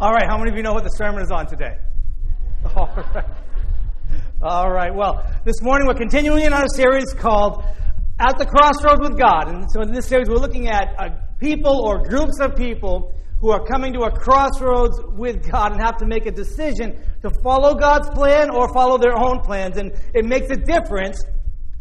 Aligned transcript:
All 0.00 0.12
right, 0.12 0.28
how 0.28 0.38
many 0.38 0.52
of 0.52 0.56
you 0.56 0.62
know 0.62 0.74
what 0.74 0.84
the 0.84 0.90
sermon 0.90 1.22
is 1.22 1.32
on 1.32 1.48
today? 1.48 1.76
All 2.76 2.88
right. 2.96 3.24
All 4.40 4.70
right, 4.70 4.94
well, 4.94 5.28
this 5.44 5.60
morning 5.60 5.88
we're 5.88 5.98
continuing 5.98 6.44
in 6.44 6.52
our 6.52 6.68
series 6.68 7.12
called 7.12 7.64
At 8.20 8.38
the 8.38 8.46
Crossroads 8.46 9.00
with 9.00 9.18
God. 9.18 9.48
And 9.48 9.68
so 9.68 9.82
in 9.82 9.90
this 9.90 10.06
series, 10.06 10.28
we're 10.28 10.36
looking 10.36 10.68
at 10.68 10.94
uh, 10.96 11.08
people 11.40 11.82
or 11.84 12.04
groups 12.04 12.38
of 12.38 12.54
people 12.54 13.12
who 13.40 13.50
are 13.50 13.66
coming 13.66 13.92
to 13.94 14.02
a 14.02 14.10
crossroads 14.12 15.00
with 15.16 15.50
God 15.50 15.72
and 15.72 15.80
have 15.82 15.96
to 15.96 16.06
make 16.06 16.26
a 16.26 16.30
decision 16.30 16.96
to 17.22 17.30
follow 17.42 17.74
God's 17.74 18.08
plan 18.10 18.50
or 18.50 18.72
follow 18.72 18.98
their 18.98 19.18
own 19.18 19.40
plans. 19.40 19.78
And 19.78 19.90
it 20.14 20.24
makes 20.24 20.48
a 20.50 20.56
difference 20.56 21.20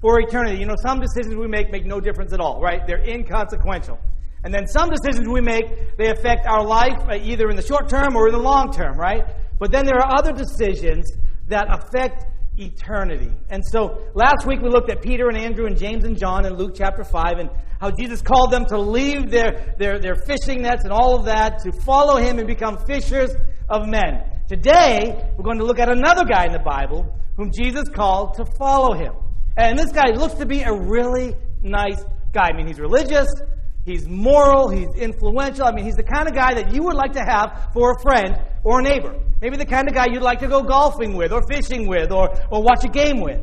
for 0.01 0.19
eternity. 0.19 0.57
You 0.57 0.65
know, 0.65 0.75
some 0.81 0.99
decisions 0.99 1.35
we 1.35 1.47
make 1.47 1.71
make 1.71 1.85
no 1.85 1.99
difference 1.99 2.33
at 2.33 2.39
all, 2.39 2.61
right? 2.61 2.81
They're 2.87 3.05
inconsequential. 3.07 3.99
And 4.47 4.53
then 4.53 4.65
some 4.65 4.89
decisions 4.89 5.27
we 5.27 5.41
make, 5.41 5.97
they 5.97 6.09
affect 6.09 6.47
our 6.47 6.63
life 6.63 6.97
uh, 7.09 7.15
either 7.21 7.49
in 7.49 7.57
the 7.57 7.61
short 7.61 7.89
term 7.89 8.15
or 8.15 8.27
in 8.27 8.33
the 8.33 8.39
long 8.39 8.71
term, 8.71 8.97
right? 8.97 9.25
But 9.59 9.73
then 9.73 9.85
there 9.85 9.97
are 9.97 10.17
other 10.17 10.31
decisions 10.31 11.11
that 11.49 11.67
affect 11.69 12.23
eternity. 12.55 13.29
And 13.49 13.61
so 13.61 14.07
last 14.13 14.47
week 14.47 14.61
we 14.61 14.69
looked 14.69 14.89
at 14.89 15.01
Peter 15.01 15.27
and 15.27 15.37
Andrew 15.37 15.65
and 15.65 15.77
James 15.77 16.05
and 16.05 16.17
John 16.17 16.45
in 16.45 16.53
Luke 16.53 16.75
chapter 16.77 17.03
5 17.03 17.39
and 17.39 17.49
how 17.81 17.91
Jesus 17.91 18.21
called 18.21 18.51
them 18.51 18.63
to 18.67 18.79
leave 18.79 19.29
their, 19.29 19.75
their, 19.79 19.99
their 19.99 20.15
fishing 20.15 20.61
nets 20.61 20.85
and 20.85 20.93
all 20.93 21.19
of 21.19 21.25
that 21.25 21.59
to 21.63 21.73
follow 21.81 22.15
him 22.15 22.39
and 22.39 22.47
become 22.47 22.77
fishers 22.85 23.31
of 23.67 23.85
men. 23.85 24.23
Today 24.47 25.29
we're 25.35 25.43
going 25.43 25.59
to 25.59 25.65
look 25.65 25.79
at 25.79 25.89
another 25.89 26.23
guy 26.23 26.45
in 26.45 26.53
the 26.53 26.59
Bible 26.59 27.13
whom 27.35 27.51
Jesus 27.51 27.89
called 27.89 28.35
to 28.35 28.45
follow 28.45 28.93
him. 28.93 29.11
And 29.57 29.77
this 29.77 29.91
guy 29.91 30.11
looks 30.11 30.35
to 30.35 30.45
be 30.45 30.61
a 30.61 30.73
really 30.73 31.35
nice 31.61 32.01
guy. 32.31 32.51
I 32.53 32.55
mean, 32.55 32.67
he's 32.67 32.79
religious, 32.79 33.27
he's 33.87 34.05
moral, 34.07 34.69
he's 34.69 34.93
influential. 34.95 35.65
I 35.65 35.71
mean, 35.71 35.85
he's 35.85 35.95
the 35.95 36.03
kind 36.03 36.27
of 36.27 36.35
guy 36.35 36.53
that 36.55 36.73
you 36.73 36.83
would 36.83 36.95
like 36.95 37.13
to 37.13 37.23
have 37.23 37.69
for 37.73 37.93
a 37.93 38.01
friend 38.01 38.37
or 38.63 38.81
a 38.81 38.83
neighbor. 38.83 39.17
Maybe 39.41 39.55
the 39.55 39.65
kind 39.65 39.87
of 39.87 39.95
guy 39.95 40.07
you'd 40.11 40.21
like 40.21 40.39
to 40.39 40.47
go 40.47 40.61
golfing 40.61 41.15
with, 41.15 41.31
or 41.31 41.41
fishing 41.47 41.87
with, 41.87 42.11
or, 42.11 42.29
or 42.51 42.61
watch 42.61 42.83
a 42.83 42.89
game 42.89 43.21
with. 43.21 43.39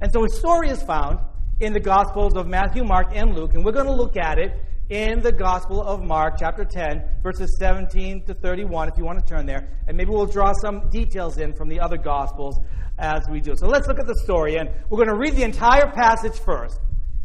And 0.00 0.12
so 0.12 0.22
his 0.22 0.38
story 0.38 0.70
is 0.70 0.80
found 0.82 1.18
in 1.58 1.72
the 1.72 1.80
Gospels 1.80 2.36
of 2.36 2.46
Matthew, 2.46 2.84
Mark, 2.84 3.08
and 3.12 3.34
Luke, 3.34 3.54
and 3.54 3.64
we're 3.64 3.72
going 3.72 3.86
to 3.86 3.92
look 3.92 4.16
at 4.16 4.38
it 4.38 4.52
in 4.90 5.20
the 5.20 5.32
Gospel 5.32 5.82
of 5.82 6.02
Mark, 6.02 6.36
chapter 6.38 6.64
10, 6.64 7.22
verses 7.22 7.56
17 7.58 8.26
to 8.26 8.34
31, 8.34 8.88
if 8.88 8.96
you 8.96 9.04
want 9.04 9.18
to 9.18 9.26
turn 9.26 9.44
there. 9.44 9.68
And 9.88 9.96
maybe 9.96 10.10
we'll 10.10 10.26
draw 10.26 10.52
some 10.62 10.88
details 10.88 11.38
in 11.38 11.52
from 11.52 11.68
the 11.68 11.80
other 11.80 11.96
Gospels 11.96 12.58
as 12.98 13.22
we 13.28 13.40
do. 13.40 13.54
So 13.56 13.66
let's 13.66 13.88
look 13.88 13.98
at 13.98 14.06
the 14.06 14.18
story, 14.22 14.56
and 14.56 14.70
we're 14.88 14.98
going 15.04 15.08
to 15.08 15.18
read 15.18 15.34
the 15.34 15.42
entire 15.42 15.90
passage 15.90 16.38
first 16.38 16.78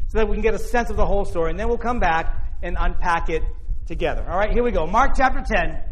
so 0.07 0.17
that 0.17 0.27
we 0.27 0.35
can 0.35 0.43
get 0.43 0.53
a 0.53 0.59
sense 0.59 0.89
of 0.89 0.97
the 0.97 1.05
whole 1.05 1.25
story, 1.25 1.51
and 1.51 1.59
then 1.59 1.67
we'll 1.67 1.77
come 1.77 1.99
back 1.99 2.44
and 2.61 2.77
unpack 2.79 3.29
it 3.29 3.43
together. 3.85 4.25
All 4.29 4.37
right, 4.37 4.51
here 4.51 4.63
we 4.63 4.71
go. 4.71 4.85
Mark 4.85 5.11
chapter 5.15 5.41
10, 5.41 5.83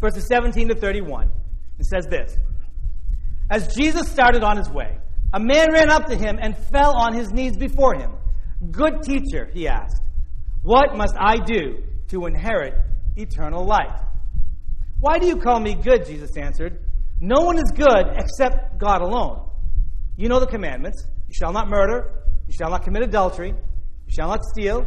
verses 0.00 0.26
17 0.28 0.68
to 0.68 0.74
31. 0.74 1.30
It 1.78 1.86
says 1.86 2.06
this 2.06 2.36
As 3.50 3.74
Jesus 3.74 4.08
started 4.08 4.42
on 4.42 4.56
his 4.56 4.68
way, 4.70 4.98
a 5.32 5.40
man 5.40 5.72
ran 5.72 5.90
up 5.90 6.06
to 6.06 6.16
him 6.16 6.38
and 6.40 6.56
fell 6.56 6.96
on 6.96 7.14
his 7.14 7.30
knees 7.32 7.56
before 7.56 7.94
him. 7.94 8.12
Good 8.70 9.02
teacher, 9.02 9.48
he 9.52 9.66
asked, 9.66 10.02
what 10.62 10.94
must 10.94 11.14
I 11.18 11.38
do 11.38 11.82
to 12.08 12.26
inherit 12.26 12.74
eternal 13.16 13.64
life? 13.64 13.98
Why 14.98 15.18
do 15.18 15.26
you 15.26 15.36
call 15.36 15.58
me 15.58 15.74
good? 15.74 16.04
Jesus 16.04 16.36
answered. 16.36 16.78
No 17.20 17.40
one 17.40 17.56
is 17.56 17.72
good 17.74 18.06
except 18.16 18.78
God 18.78 19.00
alone. 19.00 19.48
You 20.16 20.28
know 20.28 20.38
the 20.38 20.46
commandments. 20.46 21.06
You 21.28 21.34
shall 21.34 21.52
not 21.52 21.70
murder. 21.70 22.24
You 22.46 22.52
shall 22.52 22.70
not 22.70 22.82
commit 22.82 23.02
adultery. 23.02 23.48
You 23.48 24.12
shall 24.12 24.28
not 24.28 24.44
steal. 24.44 24.86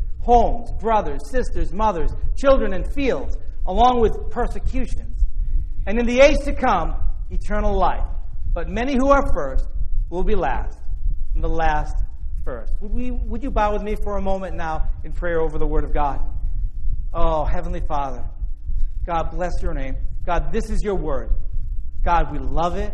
homes, 0.21 0.71
brothers, 0.79 1.29
sisters, 1.29 1.73
mothers, 1.73 2.11
children, 2.37 2.73
and 2.73 2.91
fields, 2.93 3.37
along 3.65 3.99
with 3.99 4.29
persecutions. 4.29 5.25
And 5.85 5.99
in 5.99 6.05
the 6.05 6.19
age 6.19 6.37
to 6.45 6.53
come, 6.53 6.95
eternal 7.29 7.77
life. 7.77 8.05
But 8.53 8.69
many 8.69 8.93
who 8.93 9.09
are 9.09 9.23
first 9.33 9.67
will 10.09 10.23
be 10.23 10.35
last, 10.35 10.77
and 11.35 11.43
the 11.43 11.49
last 11.49 11.95
first. 12.43 12.73
Would, 12.81 12.91
we, 12.91 13.11
would 13.11 13.43
you 13.43 13.51
bow 13.51 13.73
with 13.73 13.81
me 13.81 13.95
for 13.95 14.17
a 14.17 14.21
moment 14.21 14.55
now 14.55 14.89
in 15.03 15.13
prayer 15.13 15.39
over 15.41 15.57
the 15.57 15.65
Word 15.65 15.83
of 15.83 15.93
God? 15.93 16.21
Oh, 17.13 17.45
Heavenly 17.45 17.81
Father, 17.81 18.23
God 19.05 19.31
bless 19.31 19.53
your 19.61 19.73
name. 19.73 19.95
God, 20.25 20.51
this 20.51 20.69
is 20.69 20.81
your 20.83 20.95
Word. 20.95 21.31
God, 22.03 22.31
we 22.31 22.39
love 22.39 22.77
it. 22.77 22.93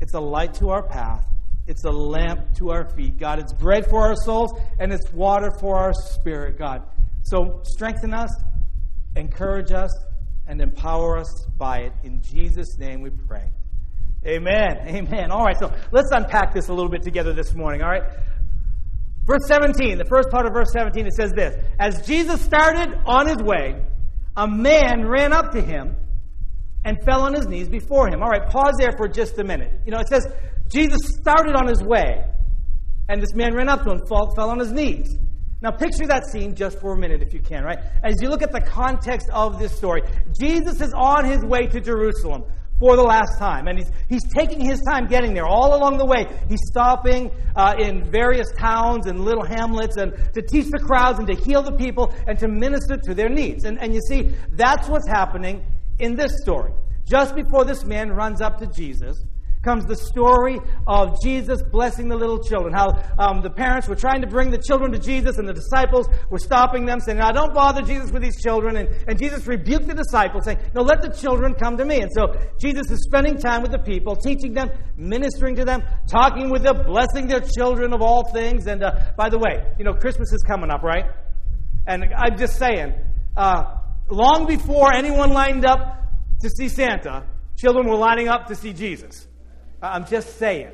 It's 0.00 0.14
a 0.14 0.20
light 0.20 0.54
to 0.54 0.70
our 0.70 0.82
path. 0.82 1.24
It's 1.68 1.84
a 1.84 1.90
lamp 1.90 2.54
to 2.56 2.70
our 2.70 2.88
feet. 2.96 3.18
God, 3.18 3.38
it's 3.38 3.52
bread 3.52 3.86
for 3.88 4.00
our 4.00 4.16
souls 4.16 4.58
and 4.80 4.90
it's 4.90 5.12
water 5.12 5.50
for 5.60 5.76
our 5.76 5.92
spirit, 5.92 6.58
God. 6.58 6.82
So 7.24 7.60
strengthen 7.62 8.14
us, 8.14 8.30
encourage 9.16 9.70
us, 9.70 9.90
and 10.46 10.62
empower 10.62 11.18
us 11.18 11.46
by 11.58 11.80
it. 11.80 11.92
In 12.04 12.22
Jesus' 12.22 12.78
name 12.78 13.02
we 13.02 13.10
pray. 13.10 13.52
Amen. 14.26 14.78
Amen. 14.86 15.30
All 15.30 15.44
right, 15.44 15.58
so 15.58 15.70
let's 15.92 16.10
unpack 16.10 16.54
this 16.54 16.68
a 16.68 16.72
little 16.72 16.90
bit 16.90 17.02
together 17.02 17.34
this 17.34 17.54
morning, 17.54 17.82
all 17.82 17.90
right? 17.90 18.02
Verse 19.26 19.46
17, 19.46 19.98
the 19.98 20.06
first 20.06 20.30
part 20.30 20.46
of 20.46 20.54
verse 20.54 20.72
17, 20.72 21.06
it 21.06 21.12
says 21.12 21.32
this 21.32 21.54
As 21.78 22.06
Jesus 22.06 22.40
started 22.40 22.98
on 23.04 23.26
his 23.26 23.36
way, 23.42 23.84
a 24.38 24.48
man 24.48 25.06
ran 25.06 25.34
up 25.34 25.52
to 25.52 25.60
him 25.60 25.96
and 26.82 26.96
fell 27.04 27.22
on 27.22 27.34
his 27.34 27.46
knees 27.46 27.68
before 27.68 28.08
him. 28.08 28.22
All 28.22 28.30
right, 28.30 28.48
pause 28.48 28.74
there 28.78 28.92
for 28.96 29.06
just 29.06 29.38
a 29.38 29.44
minute. 29.44 29.82
You 29.84 29.92
know, 29.92 29.98
it 29.98 30.08
says 30.08 30.26
Jesus 30.72 31.00
started 31.20 31.54
on 31.54 31.66
his 31.66 31.82
way, 31.82 32.24
and 33.08 33.22
this 33.22 33.34
man 33.34 33.54
ran 33.54 33.68
up 33.68 33.84
to 33.84 33.90
him, 33.90 34.06
fall, 34.06 34.34
fell 34.34 34.50
on 34.50 34.58
his 34.58 34.72
knees. 34.72 35.16
Now, 35.60 35.72
picture 35.72 36.06
that 36.06 36.24
scene 36.30 36.54
just 36.54 36.80
for 36.80 36.92
a 36.92 36.98
minute, 36.98 37.20
if 37.20 37.34
you 37.34 37.40
can, 37.40 37.64
right? 37.64 37.78
As 38.04 38.22
you 38.22 38.28
look 38.28 38.42
at 38.42 38.52
the 38.52 38.60
context 38.60 39.28
of 39.30 39.58
this 39.58 39.76
story, 39.76 40.02
Jesus 40.38 40.80
is 40.80 40.92
on 40.94 41.24
his 41.24 41.44
way 41.44 41.66
to 41.66 41.80
Jerusalem 41.80 42.44
for 42.78 42.94
the 42.94 43.02
last 43.02 43.38
time. 43.38 43.66
And 43.66 43.78
he's, 43.78 43.90
he's 44.08 44.24
taking 44.32 44.60
his 44.60 44.80
time 44.82 45.08
getting 45.08 45.34
there. 45.34 45.46
All 45.46 45.74
along 45.74 45.98
the 45.98 46.06
way, 46.06 46.26
he's 46.48 46.60
stopping 46.70 47.32
uh, 47.56 47.74
in 47.76 48.08
various 48.08 48.52
towns 48.56 49.06
and 49.06 49.24
little 49.24 49.44
hamlets 49.44 49.96
and 49.96 50.12
to 50.34 50.42
teach 50.42 50.68
the 50.70 50.78
crowds 50.78 51.18
and 51.18 51.26
to 51.26 51.34
heal 51.34 51.62
the 51.62 51.72
people 51.72 52.14
and 52.28 52.38
to 52.38 52.46
minister 52.46 52.96
to 52.96 53.14
their 53.14 53.28
needs. 53.28 53.64
And, 53.64 53.80
and 53.80 53.92
you 53.92 54.00
see, 54.08 54.32
that's 54.52 54.88
what's 54.88 55.08
happening 55.08 55.64
in 55.98 56.14
this 56.14 56.30
story. 56.42 56.72
Just 57.04 57.34
before 57.34 57.64
this 57.64 57.84
man 57.84 58.10
runs 58.10 58.40
up 58.40 58.58
to 58.58 58.66
Jesus, 58.68 59.24
comes 59.62 59.84
the 59.86 59.96
story 59.96 60.58
of 60.86 61.20
Jesus 61.22 61.62
blessing 61.62 62.08
the 62.08 62.16
little 62.16 62.42
children. 62.42 62.72
How 62.72 62.88
um, 63.18 63.42
the 63.42 63.50
parents 63.50 63.88
were 63.88 63.96
trying 63.96 64.20
to 64.22 64.26
bring 64.26 64.50
the 64.50 64.58
children 64.58 64.92
to 64.92 64.98
Jesus, 64.98 65.38
and 65.38 65.48
the 65.48 65.52
disciples 65.52 66.08
were 66.30 66.38
stopping 66.38 66.86
them, 66.86 67.00
saying, 67.00 67.18
Now 67.18 67.32
don't 67.32 67.54
bother 67.54 67.82
Jesus 67.82 68.10
with 68.10 68.22
these 68.22 68.40
children. 68.42 68.76
And, 68.76 68.88
and 69.08 69.18
Jesus 69.18 69.46
rebuked 69.46 69.86
the 69.86 69.94
disciples, 69.94 70.44
saying, 70.44 70.58
No, 70.74 70.82
let 70.82 71.02
the 71.02 71.10
children 71.10 71.54
come 71.54 71.76
to 71.76 71.84
me. 71.84 72.00
And 72.00 72.10
so 72.12 72.34
Jesus 72.60 72.90
is 72.90 73.02
spending 73.04 73.36
time 73.36 73.62
with 73.62 73.72
the 73.72 73.78
people, 73.78 74.16
teaching 74.16 74.54
them, 74.54 74.70
ministering 74.96 75.56
to 75.56 75.64
them, 75.64 75.82
talking 76.08 76.50
with 76.50 76.62
them, 76.62 76.84
blessing 76.86 77.26
their 77.26 77.40
children 77.40 77.92
of 77.92 78.02
all 78.02 78.30
things. 78.32 78.66
And 78.66 78.82
uh, 78.82 79.12
by 79.16 79.28
the 79.28 79.38
way, 79.38 79.64
you 79.78 79.84
know, 79.84 79.92
Christmas 79.92 80.32
is 80.32 80.42
coming 80.42 80.70
up, 80.70 80.82
right? 80.82 81.04
And 81.86 82.04
I'm 82.16 82.36
just 82.36 82.58
saying, 82.58 82.94
uh, 83.36 83.76
long 84.10 84.46
before 84.46 84.92
anyone 84.92 85.30
lined 85.30 85.64
up 85.64 85.78
to 86.40 86.50
see 86.50 86.68
Santa, 86.68 87.26
children 87.56 87.86
were 87.88 87.96
lining 87.96 88.28
up 88.28 88.46
to 88.46 88.54
see 88.54 88.72
Jesus. 88.72 89.27
I'm 89.82 90.06
just 90.06 90.38
saying. 90.38 90.72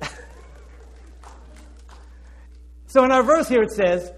so 2.86 3.04
in 3.04 3.12
our 3.12 3.22
verse 3.22 3.48
here 3.48 3.62
it 3.62 3.72
says, 3.72 4.12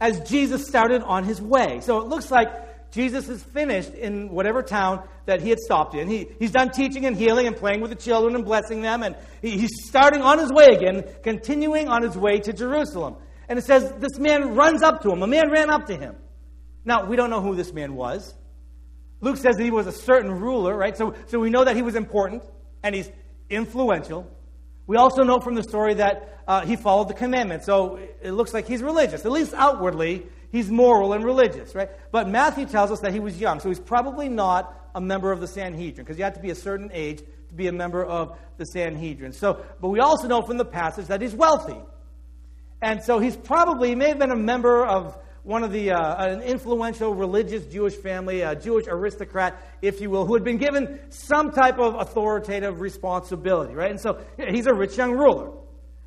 as 0.00 0.20
Jesus 0.28 0.66
started 0.66 1.02
on 1.02 1.24
his 1.24 1.40
way. 1.40 1.80
So 1.80 1.98
it 2.00 2.08
looks 2.08 2.30
like 2.30 2.92
Jesus 2.92 3.28
is 3.28 3.42
finished 3.42 3.94
in 3.94 4.28
whatever 4.30 4.62
town 4.62 5.08
that 5.26 5.40
he 5.40 5.48
had 5.48 5.58
stopped 5.58 5.94
in. 5.94 6.08
He, 6.08 6.28
he's 6.38 6.50
done 6.50 6.70
teaching 6.70 7.06
and 7.06 7.16
healing 7.16 7.46
and 7.46 7.56
playing 7.56 7.80
with 7.80 7.90
the 7.90 7.96
children 7.96 8.34
and 8.34 8.44
blessing 8.44 8.82
them. 8.82 9.02
And 9.02 9.16
he, 9.40 9.58
he's 9.58 9.70
starting 9.86 10.20
on 10.22 10.38
his 10.38 10.52
way 10.52 10.66
again, 10.66 11.04
continuing 11.22 11.88
on 11.88 12.02
his 12.02 12.16
way 12.16 12.38
to 12.40 12.52
Jerusalem. 12.52 13.16
And 13.48 13.58
it 13.58 13.64
says 13.64 13.92
this 13.98 14.18
man 14.18 14.54
runs 14.54 14.82
up 14.82 15.02
to 15.02 15.10
him. 15.10 15.22
A 15.22 15.26
man 15.26 15.50
ran 15.50 15.70
up 15.70 15.86
to 15.86 15.96
him. 15.96 16.16
Now, 16.84 17.06
we 17.06 17.16
don't 17.16 17.30
know 17.30 17.40
who 17.40 17.56
this 17.56 17.72
man 17.72 17.94
was. 17.94 18.34
Luke 19.24 19.38
says 19.38 19.56
that 19.56 19.64
he 19.64 19.70
was 19.70 19.86
a 19.86 19.92
certain 19.92 20.30
ruler, 20.30 20.76
right? 20.76 20.94
So, 20.96 21.14
so 21.28 21.40
we 21.40 21.48
know 21.48 21.64
that 21.64 21.76
he 21.76 21.80
was 21.82 21.94
important 21.94 22.42
and 22.82 22.94
he's 22.94 23.10
influential. 23.48 24.30
We 24.86 24.98
also 24.98 25.22
know 25.22 25.40
from 25.40 25.54
the 25.54 25.62
story 25.62 25.94
that 25.94 26.42
uh, 26.46 26.66
he 26.66 26.76
followed 26.76 27.08
the 27.08 27.14
commandments. 27.14 27.64
So 27.64 27.98
it 28.22 28.32
looks 28.32 28.52
like 28.52 28.68
he's 28.68 28.82
religious. 28.82 29.24
At 29.24 29.32
least 29.32 29.54
outwardly, 29.54 30.26
he's 30.52 30.70
moral 30.70 31.14
and 31.14 31.24
religious, 31.24 31.74
right? 31.74 31.88
But 32.12 32.28
Matthew 32.28 32.66
tells 32.66 32.90
us 32.90 33.00
that 33.00 33.14
he 33.14 33.20
was 33.20 33.40
young. 33.40 33.60
So 33.60 33.70
he's 33.70 33.80
probably 33.80 34.28
not 34.28 34.90
a 34.94 35.00
member 35.00 35.32
of 35.32 35.40
the 35.40 35.48
Sanhedrin 35.48 36.04
because 36.04 36.18
you 36.18 36.24
have 36.24 36.34
to 36.34 36.42
be 36.42 36.50
a 36.50 36.54
certain 36.54 36.90
age 36.92 37.20
to 37.48 37.54
be 37.54 37.66
a 37.66 37.72
member 37.72 38.04
of 38.04 38.36
the 38.58 38.66
Sanhedrin. 38.66 39.32
So, 39.32 39.64
but 39.80 39.88
we 39.88 40.00
also 40.00 40.28
know 40.28 40.42
from 40.42 40.58
the 40.58 40.66
passage 40.66 41.06
that 41.06 41.22
he's 41.22 41.34
wealthy. 41.34 41.80
And 42.82 43.02
so 43.02 43.20
he's 43.20 43.38
probably, 43.38 43.88
he 43.88 43.94
may 43.94 44.08
have 44.08 44.18
been 44.18 44.32
a 44.32 44.36
member 44.36 44.84
of 44.84 45.16
one 45.44 45.62
of 45.62 45.72
the 45.72 45.92
uh, 45.92 46.24
an 46.24 46.40
influential 46.40 47.14
religious 47.14 47.66
Jewish 47.66 47.94
family, 47.94 48.40
a 48.40 48.56
Jewish 48.56 48.86
aristocrat, 48.88 49.62
if 49.82 50.00
you 50.00 50.10
will, 50.10 50.26
who 50.26 50.34
had 50.34 50.42
been 50.42 50.56
given 50.56 50.98
some 51.10 51.52
type 51.52 51.78
of 51.78 51.94
authoritative 51.94 52.80
responsibility, 52.80 53.74
right? 53.74 53.90
And 53.90 54.00
so 54.00 54.24
he's 54.38 54.66
a 54.66 54.74
rich 54.74 54.96
young 54.96 55.12
ruler. 55.12 55.52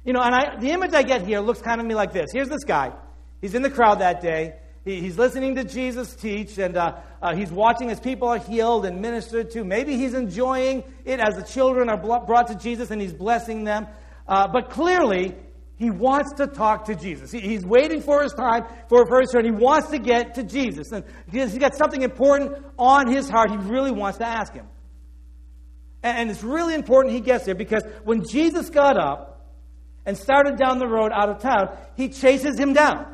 You 0.04 0.14
know, 0.14 0.22
and 0.22 0.34
I, 0.34 0.60
the 0.60 0.72
image 0.72 0.94
I 0.94 1.04
get 1.04 1.22
here 1.22 1.40
looks 1.40 1.62
kind 1.62 1.80
of 1.80 1.86
me 1.86 1.94
like 1.94 2.14
this. 2.14 2.32
Here's 2.34 2.50
this 2.50 2.64
guy. 2.64 2.94
He's 3.40 3.54
in 3.54 3.62
the 3.62 3.70
crowd 3.70 4.00
that 4.00 4.22
day. 4.22 4.56
He, 4.84 5.02
he's 5.02 5.18
listening 5.18 5.56
to 5.56 5.64
Jesus 5.64 6.16
teach, 6.16 6.58
and 6.58 6.76
uh, 6.76 6.96
uh, 7.22 7.36
he's 7.36 7.52
watching 7.52 7.92
as 7.92 8.00
people 8.00 8.28
are 8.30 8.40
healed 8.40 8.86
and 8.86 9.02
ministered 9.02 9.52
to. 9.52 9.64
Maybe 9.64 9.98
he's 9.98 10.16
enjoying 10.16 10.84
it 11.06 11.20
as 11.20 11.36
the 11.36 11.44
children 11.44 11.90
are 11.90 11.98
brought 11.98 12.48
to 12.48 12.56
Jesus 12.56 12.90
and 12.90 13.00
he's 13.00 13.14
blessing 13.14 13.66
them. 13.66 13.86
Uh, 14.28 14.48
but 14.48 14.72
clearly, 14.72 15.36
he 15.78 15.92
wants 15.92 16.34
to 16.34 16.48
talk 16.48 16.86
to 16.86 16.96
Jesus. 16.96 17.32
He, 17.32 17.40
he's 17.40 17.64
waiting 17.64 18.02
for 18.02 18.24
his 18.24 18.34
time 18.34 18.66
for, 18.90 19.06
for 19.06 19.22
his 19.22 19.32
turn. 19.32 19.46
He 19.46 19.52
wants 19.52 19.90
to 19.90 20.00
get 20.00 20.34
to 20.36 20.44
Jesus. 20.44 20.92
And 20.92 21.06
he's 21.32 21.58
got 21.58 21.76
something 21.76 22.02
important 22.02 22.58
on 22.80 23.08
his 23.08 23.30
heart 23.30 23.52
he 23.52 23.58
really 23.58 23.92
wants 23.92 24.18
to 24.18 24.26
ask 24.26 24.54
him. 24.54 24.68
And, 26.02 26.18
and 26.18 26.32
it's 26.32 26.44
really 26.44 26.74
important 26.74 27.14
he 27.14 27.22
gets 27.22 27.46
there 27.46 27.54
because 27.54 27.84
when 28.04 28.26
Jesus 28.28 28.72
got 28.72 28.98
up 28.98 29.52
and 30.06 30.18
started 30.18 30.58
down 30.58 30.80
the 30.80 30.88
road 30.88 31.12
out 31.14 31.30
of 31.30 31.40
town, 31.40 31.78
he 31.96 32.10
chases 32.10 32.58
him 32.58 32.74
down. 32.74 33.14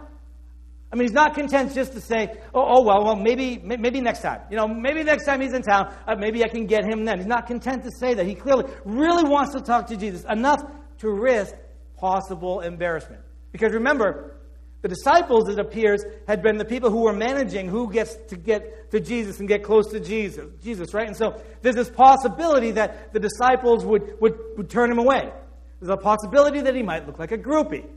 I 0.89 0.95
mean, 0.95 1.07
he's 1.07 1.13
not 1.13 1.33
content 1.33 1.73
just 1.73 1.91
to 1.93 2.01
say, 2.01 2.27
oh, 2.53 2.77
oh 2.77 2.83
well, 2.83 3.03
well, 3.03 3.15
maybe, 3.17 3.57
maybe 3.57 3.99
next 3.99 4.21
time. 4.21 4.41
You 4.49 4.55
know, 4.55 4.67
maybe 4.67 5.03
next 5.03 5.25
time 5.25 5.41
he's 5.41 5.51
in 5.51 5.63
town, 5.63 5.93
uh, 6.07 6.15
maybe 6.15 6.45
I 6.45 6.47
can 6.47 6.65
get 6.65 6.85
him 6.85 7.03
then. 7.03 7.17
He's 7.17 7.27
not 7.27 7.47
content 7.47 7.83
to 7.83 7.89
say 7.99 8.13
that. 8.13 8.25
He 8.25 8.35
clearly 8.35 8.71
really 8.85 9.23
wants 9.23 9.53
to 9.53 9.59
talk 9.59 9.87
to 9.87 9.97
Jesus 9.97 10.23
enough 10.29 10.61
to 10.99 11.09
risk 11.09 11.55
possible 12.03 12.59
embarrassment. 12.59 13.21
Because 13.53 13.71
remember, 13.71 14.35
the 14.81 14.89
disciples, 14.89 15.47
it 15.47 15.57
appears, 15.57 16.03
had 16.27 16.43
been 16.43 16.57
the 16.57 16.65
people 16.65 16.89
who 16.89 17.03
were 17.03 17.13
managing 17.13 17.69
who 17.69 17.89
gets 17.89 18.17
to 18.27 18.35
get 18.35 18.91
to 18.91 18.99
Jesus 18.99 19.39
and 19.39 19.47
get 19.47 19.63
close 19.63 19.87
to 19.91 20.01
Jesus, 20.01 20.51
Jesus, 20.61 20.93
right? 20.93 21.07
And 21.07 21.15
so 21.15 21.41
there's 21.61 21.77
this 21.77 21.89
possibility 21.89 22.71
that 22.71 23.13
the 23.13 23.21
disciples 23.21 23.85
would, 23.85 24.19
would, 24.19 24.37
would 24.57 24.69
turn 24.69 24.91
him 24.91 24.99
away. 24.99 25.31
There's 25.79 25.89
a 25.89 25.95
possibility 25.95 26.59
that 26.59 26.75
he 26.75 26.83
might 26.83 27.07
look 27.07 27.19
like 27.19 27.31
a 27.31 27.37
groupie. 27.37 27.87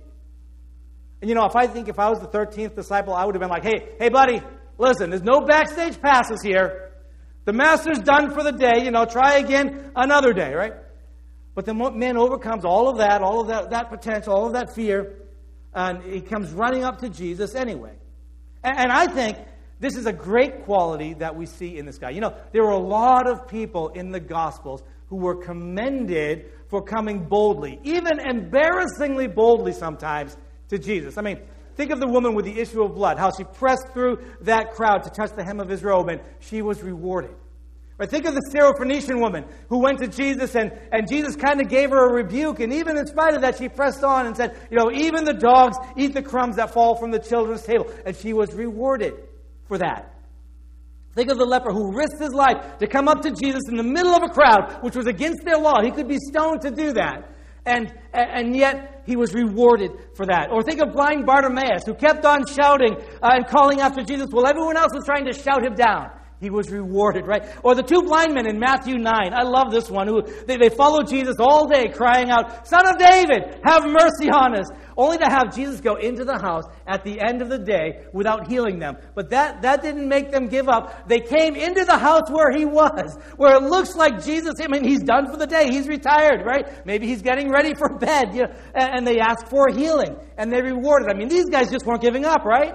And 1.21 1.29
you 1.29 1.35
know, 1.35 1.47
if 1.47 1.57
I 1.57 1.67
think 1.67 1.89
if 1.89 1.99
I 1.99 2.09
was 2.09 2.21
the 2.21 2.29
13th 2.29 2.77
disciple, 2.77 3.13
I 3.13 3.25
would 3.25 3.35
have 3.35 3.41
been 3.41 3.51
like, 3.51 3.65
hey, 3.65 3.89
hey, 3.99 4.09
buddy, 4.09 4.41
listen, 4.79 5.11
there's 5.11 5.25
no 5.25 5.41
backstage 5.41 6.01
passes 6.01 6.43
here. 6.43 6.93
The 7.45 7.53
master's 7.53 7.99
done 7.99 8.31
for 8.31 8.45
the 8.45 8.53
day. 8.53 8.85
You 8.85 8.93
know, 8.93 9.05
try 9.05 9.39
again 9.39 9.91
another 9.97 10.33
day, 10.33 10.55
right? 10.55 10.75
But 11.57 11.65
the 11.65 11.73
man 11.73 12.19
overcomes 12.19 12.67
all 12.67 12.87
of 12.87 12.99
that, 12.99 13.23
all 13.23 13.41
of 13.41 13.49
that, 13.49 13.71
that 13.71 13.89
potential, 13.89 14.35
all 14.35 14.47
of 14.47 14.53
that 14.53 14.75
fear, 14.75 15.15
and 15.73 16.03
he 16.03 16.21
comes 16.21 16.53
running 16.53 16.85
up 16.85 16.99
to 16.99 17.09
Jesus 17.09 17.55
anyway. 17.55 17.95
And, 18.63 18.79
and 18.79 18.93
I 18.93 19.07
think 19.07 19.39
this 19.81 19.97
is 19.97 20.05
a 20.05 20.13
great 20.13 20.65
quality 20.65 21.15
that 21.15 21.35
we 21.35 21.47
see 21.47 21.79
in 21.79 21.87
this 21.87 21.97
guy. 21.97 22.11
You 22.11 22.21
know, 22.21 22.35
there 22.53 22.63
were 22.63 22.73
a 22.73 22.79
lot 22.79 23.27
of 23.27 23.49
people 23.49 23.89
in 23.89 24.11
the 24.11 24.21
Gospels 24.21 24.83
who 25.09 25.17
were 25.17 25.37
commended 25.37 26.51
for 26.69 26.83
coming 26.83 27.25
boldly, 27.25 27.81
even 27.85 28.21
embarrassingly 28.21 29.27
boldly 29.27 29.73
sometimes, 29.73 30.37
to 30.69 30.79
Jesus. 30.79 31.17
I 31.17 31.23
mean, 31.23 31.41
think 31.75 31.91
of 31.91 32.01
the 32.01 32.07
woman 32.07 32.35
with 32.35 32.45
the 32.45 32.61
issue 32.61 32.83
of 32.83 32.95
blood, 32.95 33.19
how 33.19 33.31
she 33.31 33.45
pressed 33.45 33.87
through 33.95 34.19
that 34.43 34.73
crowd 34.73 35.05
to 35.05 35.11
touch 35.11 35.31
the 35.35 35.43
hem 35.43 35.61
of 35.61 35.71
his 35.71 35.83
robe, 35.83 36.11
and 36.11 36.21
she 36.39 36.61
was 36.61 36.83
rewarded. 36.83 37.35
Right? 37.99 38.11
Think 38.11 38.27
of 38.27 38.35
the 38.35 38.43
Syrophoenician 38.55 39.21
woman 39.21 39.45
who 39.69 39.79
went 39.79 40.01
to 40.01 40.09
Jesus 40.09 40.55
and, 40.55 40.71
and 40.93 41.09
Jesus 41.09 41.35
kind 41.35 41.63
of 41.63 41.69
gave 41.69 41.91
her 41.91 42.11
a 42.11 42.13
rebuke. 42.13 42.61
And 42.61 42.73
even 42.73 42.99
in 42.99 43.07
spite 43.07 43.35
of 43.35 43.41
that, 43.41 43.57
she 43.57 43.69
pressed 43.69 44.05
on 44.05 44.27
and 44.27 44.37
said, 44.37 44.55
You 44.71 44.77
know, 44.77 44.91
even 44.93 45.25
the 45.25 45.33
dogs 45.33 45.79
eat 45.97 46.13
the 46.13 46.23
crumbs 46.23 46.57
that 46.57 46.75
fall 46.75 46.97
from 46.97 47.11
the 47.11 47.19
children's 47.19 47.63
table. 47.63 47.91
And 48.05 48.15
she 48.15 48.35
was 48.35 48.53
rewarded 48.53 49.15
for 49.67 49.79
that. 49.79 50.13
Think 51.15 51.31
of 51.31 51.39
the 51.39 51.47
leper 51.47 51.73
who 51.73 51.97
risked 51.97 52.21
his 52.21 52.35
life 52.35 52.77
to 52.79 52.87
come 52.87 53.09
up 53.09 53.23
to 53.23 53.31
Jesus 53.31 53.63
in 53.71 53.77
the 53.79 53.83
middle 53.83 54.15
of 54.15 54.23
a 54.23 54.29
crowd, 54.29 54.83
which 54.83 54.95
was 54.95 55.07
against 55.07 55.45
their 55.47 55.57
law. 55.57 55.81
He 55.83 55.91
could 55.91 56.09
be 56.09 56.19
stoned 56.19 56.61
to 56.61 56.71
do 56.71 56.93
that. 56.93 57.33
And, 57.65 57.93
and 58.13 58.55
yet 58.55 59.03
he 59.07 59.17
was 59.17 59.33
rewarded 59.33 59.91
for 60.15 60.27
that. 60.27 60.51
Or 60.53 60.63
think 60.63 60.83
of 60.83 60.93
blind 60.93 61.25
Bartimaeus 61.25 61.85
who 61.87 61.95
kept 61.95 62.27
on 62.27 62.45
shouting 62.47 62.97
uh, 63.23 63.31
and 63.33 63.47
calling 63.47 63.81
after 63.81 64.03
Jesus 64.03 64.29
while 64.31 64.47
everyone 64.47 64.77
else 64.77 64.93
was 64.93 65.05
trying 65.07 65.25
to 65.25 65.33
shout 65.33 65.65
him 65.65 65.75
down. 65.75 66.11
He 66.39 66.51
was 66.51 66.71
rewarded, 66.71 67.27
right? 67.27 67.49
Or 67.63 67.75
the 67.75 67.83
two 67.83 68.03
blind 68.03 68.35
men 68.35 68.47
in 68.47 68.59
Matthew 68.59 68.99
9. 68.99 69.33
I 69.33 69.43
love 69.43 69.71
this 69.71 69.91
one. 69.91 70.07
Who 70.07 70.23
they, 70.47 70.59
they 70.59 70.69
followed 70.69 71.09
Jesus 71.09 71.37
all 71.41 71.67
day 71.67 71.89
crying 71.89 72.31
out, 72.31 72.69
Son 72.69 72.87
of 72.87 72.99
David, 72.99 73.61
have 73.65 73.85
mercy 73.87 74.29
on 74.31 74.55
us. 74.55 74.67
Only 74.99 75.17
to 75.19 75.25
have 75.27 75.55
Jesus 75.55 75.81
go 75.81 75.95
into 75.97 76.25
the 76.25 76.39
house 76.39 76.65
at 76.87 77.05
the 77.05 77.21
end 77.21 77.41
of 77.41 77.49
the 77.49 77.59
day 77.59 78.05
without 78.13 78.49
healing 78.49 78.79
them. 78.79 78.97
But 79.15 79.31
that, 79.31 79.63
that 79.63 79.83
didn't 79.83 80.09
make 80.09 80.31
them 80.31 80.47
give 80.47 80.69
up. 80.69 81.09
They 81.09 81.21
came 81.21 81.55
into 81.55 81.85
the 81.85 81.99
house 81.99 82.31
where 82.31 82.53
he 82.53 82.67
was, 82.67 83.17
where 83.37 83.57
it 83.57 83.63
looks 83.63 83.95
like 83.97 84.23
Jesus, 84.23 84.55
I 84.63 84.69
mean, 84.69 84.85
he's 84.85 85.03
done 85.03 85.31
for 85.31 85.39
the 85.39 85.47
day. 85.47 85.71
He's 85.71 85.89
retired, 85.89 86.45
right? 86.45 86.85
Maybe 86.87 87.07
he's 87.07 87.23
getting 87.23 87.51
ready 87.51 87.75
for 87.75 87.99
bed. 87.99 88.35
You 88.35 88.43
know, 88.43 88.53
and, 88.75 88.99
and 88.99 89.07
they 89.07 89.21
asked 89.21 89.49
for 89.49 89.69
healing. 89.75 90.17
And 90.37 90.53
they 90.53 90.61
rewarded. 90.61 91.09
I 91.11 91.15
mean, 91.15 91.29
these 91.29 91.47
guys 91.47 91.71
just 91.71 91.87
weren't 91.87 92.03
giving 92.03 92.27
up, 92.27 92.45
right? 92.45 92.75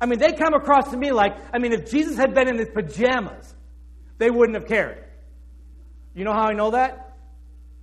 I 0.00 0.06
mean, 0.06 0.18
they 0.18 0.32
come 0.32 0.54
across 0.54 0.90
to 0.90 0.96
me 0.96 1.12
like, 1.12 1.36
I 1.52 1.58
mean, 1.58 1.72
if 1.72 1.90
Jesus 1.90 2.16
had 2.16 2.34
been 2.34 2.48
in 2.48 2.58
his 2.58 2.68
pajamas, 2.68 3.54
they 4.18 4.30
wouldn't 4.30 4.56
have 4.56 4.66
cared. 4.66 5.04
You 6.14 6.24
know 6.24 6.32
how 6.32 6.48
I 6.48 6.52
know 6.52 6.70
that? 6.72 7.16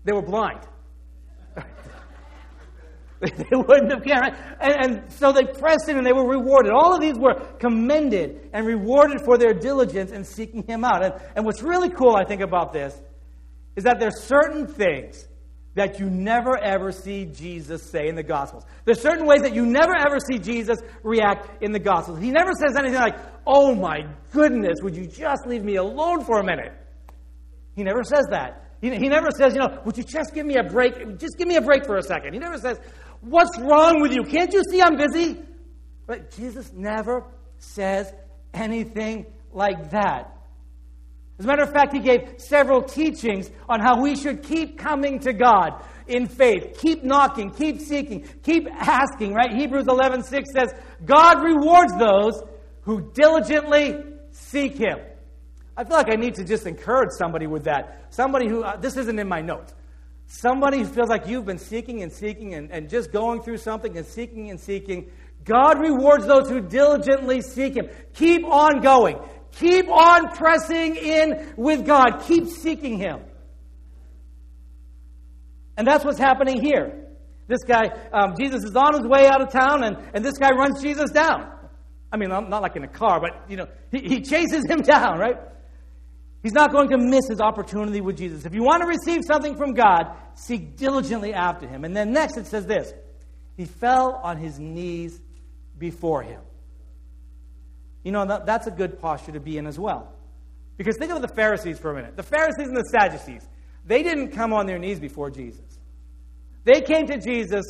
They 0.03 0.13
were 0.13 0.21
blind. 0.21 0.61
they 3.19 3.55
wouldn't 3.55 3.91
have 3.91 4.03
cared. 4.03 4.35
And, 4.59 4.73
and, 4.85 5.11
so 5.11 5.31
they 5.31 5.43
pressed 5.43 5.89
in 5.89 5.97
and 5.97 6.05
they 6.05 6.13
were 6.13 6.27
rewarded. 6.27 6.71
All 6.71 6.93
of 6.95 7.01
these 7.01 7.17
were 7.17 7.35
commended 7.59 8.49
and 8.53 8.65
rewarded 8.65 9.21
for 9.23 9.37
their 9.37 9.53
diligence 9.53 10.11
in 10.11 10.23
seeking 10.23 10.63
him 10.63 10.83
out. 10.83 11.03
And, 11.03 11.13
and 11.35 11.45
what's 11.45 11.61
really 11.61 11.89
cool, 11.89 12.15
I 12.15 12.23
think, 12.23 12.41
about 12.41 12.73
this 12.73 12.99
is 13.75 13.83
that 13.83 13.99
there's 13.99 14.21
certain 14.21 14.67
things 14.67 15.27
that 15.75 15.99
you 15.99 16.09
never 16.09 16.57
ever 16.57 16.91
see 16.91 17.25
Jesus 17.25 17.81
say 17.83 18.07
in 18.07 18.15
the 18.15 18.23
Gospels. 18.23 18.65
There's 18.85 19.01
certain 19.01 19.25
ways 19.25 19.41
that 19.41 19.55
you 19.55 19.65
never 19.65 19.95
ever 19.95 20.17
see 20.19 20.37
Jesus 20.37 20.79
react 21.03 21.63
in 21.63 21.71
the 21.71 21.79
Gospels. 21.79 22.19
He 22.19 22.31
never 22.31 22.51
says 22.59 22.75
anything 22.77 22.99
like, 22.99 23.17
Oh 23.47 23.73
my 23.73 24.01
goodness, 24.31 24.79
would 24.81 24.95
you 24.95 25.07
just 25.07 25.47
leave 25.47 25.63
me 25.63 25.75
alone 25.75 26.23
for 26.25 26.39
a 26.39 26.43
minute? 26.43 26.73
He 27.75 27.83
never 27.83 28.03
says 28.03 28.25
that. 28.31 28.65
He, 28.81 28.89
never 28.89 29.29
says, 29.31 29.53
You 29.53 29.59
know, 29.59 29.81
would 29.85 29.97
you 29.97 30.03
just 30.03 30.33
give 30.33 30.45
me 30.45 30.55
a 30.57 30.63
break? 30.63 31.19
Just 31.19 31.37
give 31.37 31.47
me 31.47 31.55
a 31.55 31.61
break 31.61 31.85
for 31.85 31.97
a 31.97 32.03
second. 32.03 32.33
He 32.33 32.39
never 32.39 32.57
says, 32.57 32.79
What's 33.21 33.57
wrong 33.59 34.01
with 34.01 34.13
you? 34.13 34.23
Can't 34.23 34.51
you 34.53 34.63
see 34.69 34.81
I'm 34.81 34.97
busy? 34.97 35.39
But 36.07 36.31
Jesus 36.31 36.73
never 36.73 37.23
says 37.59 38.11
anything 38.53 39.27
like 39.53 39.91
that. 39.91 40.35
As 41.41 41.45
a 41.45 41.47
matter 41.47 41.63
of 41.63 41.73
fact, 41.73 41.91
he 41.91 41.99
gave 41.99 42.35
several 42.37 42.83
teachings 42.83 43.49
on 43.67 43.79
how 43.79 43.99
we 43.99 44.15
should 44.15 44.43
keep 44.43 44.77
coming 44.77 45.17
to 45.21 45.33
God 45.33 45.83
in 46.05 46.27
faith. 46.27 46.77
Keep 46.79 47.03
knocking, 47.03 47.49
keep 47.49 47.81
seeking, 47.81 48.27
keep 48.43 48.67
asking, 48.71 49.33
right? 49.33 49.51
Hebrews 49.51 49.87
11 49.87 50.21
6 50.21 50.49
says, 50.55 50.71
God 51.03 51.43
rewards 51.43 51.97
those 51.97 52.43
who 52.81 53.11
diligently 53.13 54.03
seek 54.29 54.77
him. 54.77 54.99
I 55.75 55.83
feel 55.83 55.97
like 55.97 56.11
I 56.11 56.15
need 56.15 56.35
to 56.35 56.43
just 56.43 56.67
encourage 56.67 57.09
somebody 57.17 57.47
with 57.47 57.63
that. 57.63 58.13
Somebody 58.13 58.47
who, 58.47 58.61
uh, 58.61 58.77
this 58.77 58.95
isn't 58.97 59.17
in 59.17 59.27
my 59.27 59.41
notes. 59.41 59.73
Somebody 60.27 60.77
who 60.77 60.85
feels 60.85 61.09
like 61.09 61.25
you've 61.27 61.47
been 61.47 61.57
seeking 61.57 62.03
and 62.03 62.13
seeking 62.13 62.53
and, 62.53 62.69
and 62.69 62.87
just 62.87 63.11
going 63.11 63.41
through 63.41 63.57
something 63.57 63.97
and 63.97 64.05
seeking 64.05 64.51
and 64.51 64.59
seeking. 64.59 65.09
God 65.43 65.79
rewards 65.79 66.27
those 66.27 66.47
who 66.47 66.61
diligently 66.61 67.41
seek 67.41 67.77
Him. 67.77 67.89
Keep 68.13 68.45
on 68.45 68.81
going. 68.81 69.17
Keep 69.53 69.89
on 69.89 70.29
pressing 70.35 70.95
in 70.95 71.53
with 71.57 71.85
God. 71.85 72.23
Keep 72.23 72.47
seeking 72.47 72.97
Him. 72.97 73.19
And 75.77 75.87
that's 75.87 76.05
what's 76.05 76.19
happening 76.19 76.61
here. 76.61 77.07
This 77.47 77.63
guy, 77.67 77.89
um, 78.13 78.35
Jesus 78.39 78.63
is 78.63 78.75
on 78.75 78.93
his 78.93 79.05
way 79.05 79.27
out 79.27 79.41
of 79.41 79.51
town, 79.51 79.83
and, 79.83 79.97
and 80.13 80.23
this 80.23 80.37
guy 80.37 80.51
runs 80.51 80.81
Jesus 80.81 81.11
down. 81.11 81.51
I 82.11 82.17
mean, 82.17 82.29
not 82.29 82.61
like 82.61 82.75
in 82.75 82.83
a 82.83 82.87
car, 82.87 83.19
but, 83.19 83.49
you 83.49 83.57
know, 83.57 83.67
he, 83.91 83.99
he 83.99 84.21
chases 84.21 84.63
him 84.69 84.79
down, 84.83 85.17
right? 85.17 85.35
He's 86.43 86.53
not 86.53 86.71
going 86.71 86.89
to 86.89 86.97
miss 86.97 87.27
his 87.27 87.39
opportunity 87.39 88.01
with 88.01 88.17
Jesus. 88.17 88.45
If 88.45 88.53
you 88.53 88.63
want 88.63 88.81
to 88.81 88.87
receive 88.87 89.23
something 89.25 89.55
from 89.55 89.73
God, 89.73 90.15
seek 90.33 90.75
diligently 90.75 91.33
after 91.33 91.67
him. 91.67 91.83
And 91.83 91.95
then 91.95 92.11
next 92.11 92.37
it 92.37 92.47
says 92.47 92.65
this 92.65 92.93
He 93.57 93.65
fell 93.65 94.19
on 94.23 94.37
his 94.37 94.59
knees 94.59 95.19
before 95.77 96.23
him. 96.23 96.41
You 98.03 98.11
know, 98.11 98.25
that, 98.25 98.45
that's 98.45 98.67
a 98.67 98.71
good 98.71 98.99
posture 98.99 99.31
to 99.33 99.39
be 99.39 99.57
in 99.57 99.67
as 99.67 99.77
well. 99.77 100.13
Because 100.77 100.97
think 100.97 101.11
of 101.11 101.21
the 101.21 101.27
Pharisees 101.27 101.77
for 101.77 101.91
a 101.91 101.95
minute. 101.95 102.15
The 102.15 102.23
Pharisees 102.23 102.67
and 102.67 102.75
the 102.75 102.89
Sadducees, 102.91 103.47
they 103.85 104.03
didn't 104.03 104.31
come 104.31 104.53
on 104.53 104.65
their 104.65 104.79
knees 104.79 104.99
before 104.99 105.29
Jesus. 105.29 105.79
They 106.63 106.81
came 106.81 107.07
to 107.07 107.17
Jesus 107.17 107.65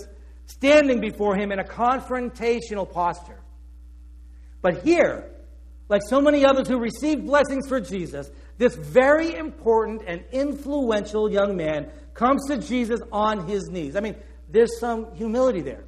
standing 0.45 0.99
before 0.99 1.35
him 1.35 1.51
in 1.51 1.59
a 1.59 1.63
confrontational 1.63 2.89
posture. 2.89 3.39
But 4.61 4.83
here, 4.83 5.31
like 5.89 6.01
so 6.07 6.21
many 6.21 6.45
others 6.45 6.67
who 6.67 6.79
received 6.79 7.25
blessings 7.25 7.67
for 7.67 7.81
Jesus, 7.81 8.29
this 8.57 8.75
very 8.75 9.35
important 9.35 10.03
and 10.07 10.23
influential 10.31 11.31
young 11.31 11.57
man 11.57 11.89
comes 12.13 12.47
to 12.47 12.57
Jesus 12.57 13.01
on 13.11 13.47
his 13.47 13.69
knees. 13.69 13.95
I 13.95 14.01
mean, 14.01 14.15
there's 14.49 14.79
some 14.79 15.13
humility 15.15 15.61
there. 15.61 15.83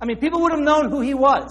I 0.00 0.06
mean, 0.06 0.18
people 0.18 0.40
would 0.42 0.52
have 0.52 0.60
known 0.60 0.90
who 0.90 1.00
he 1.00 1.14
was. 1.14 1.50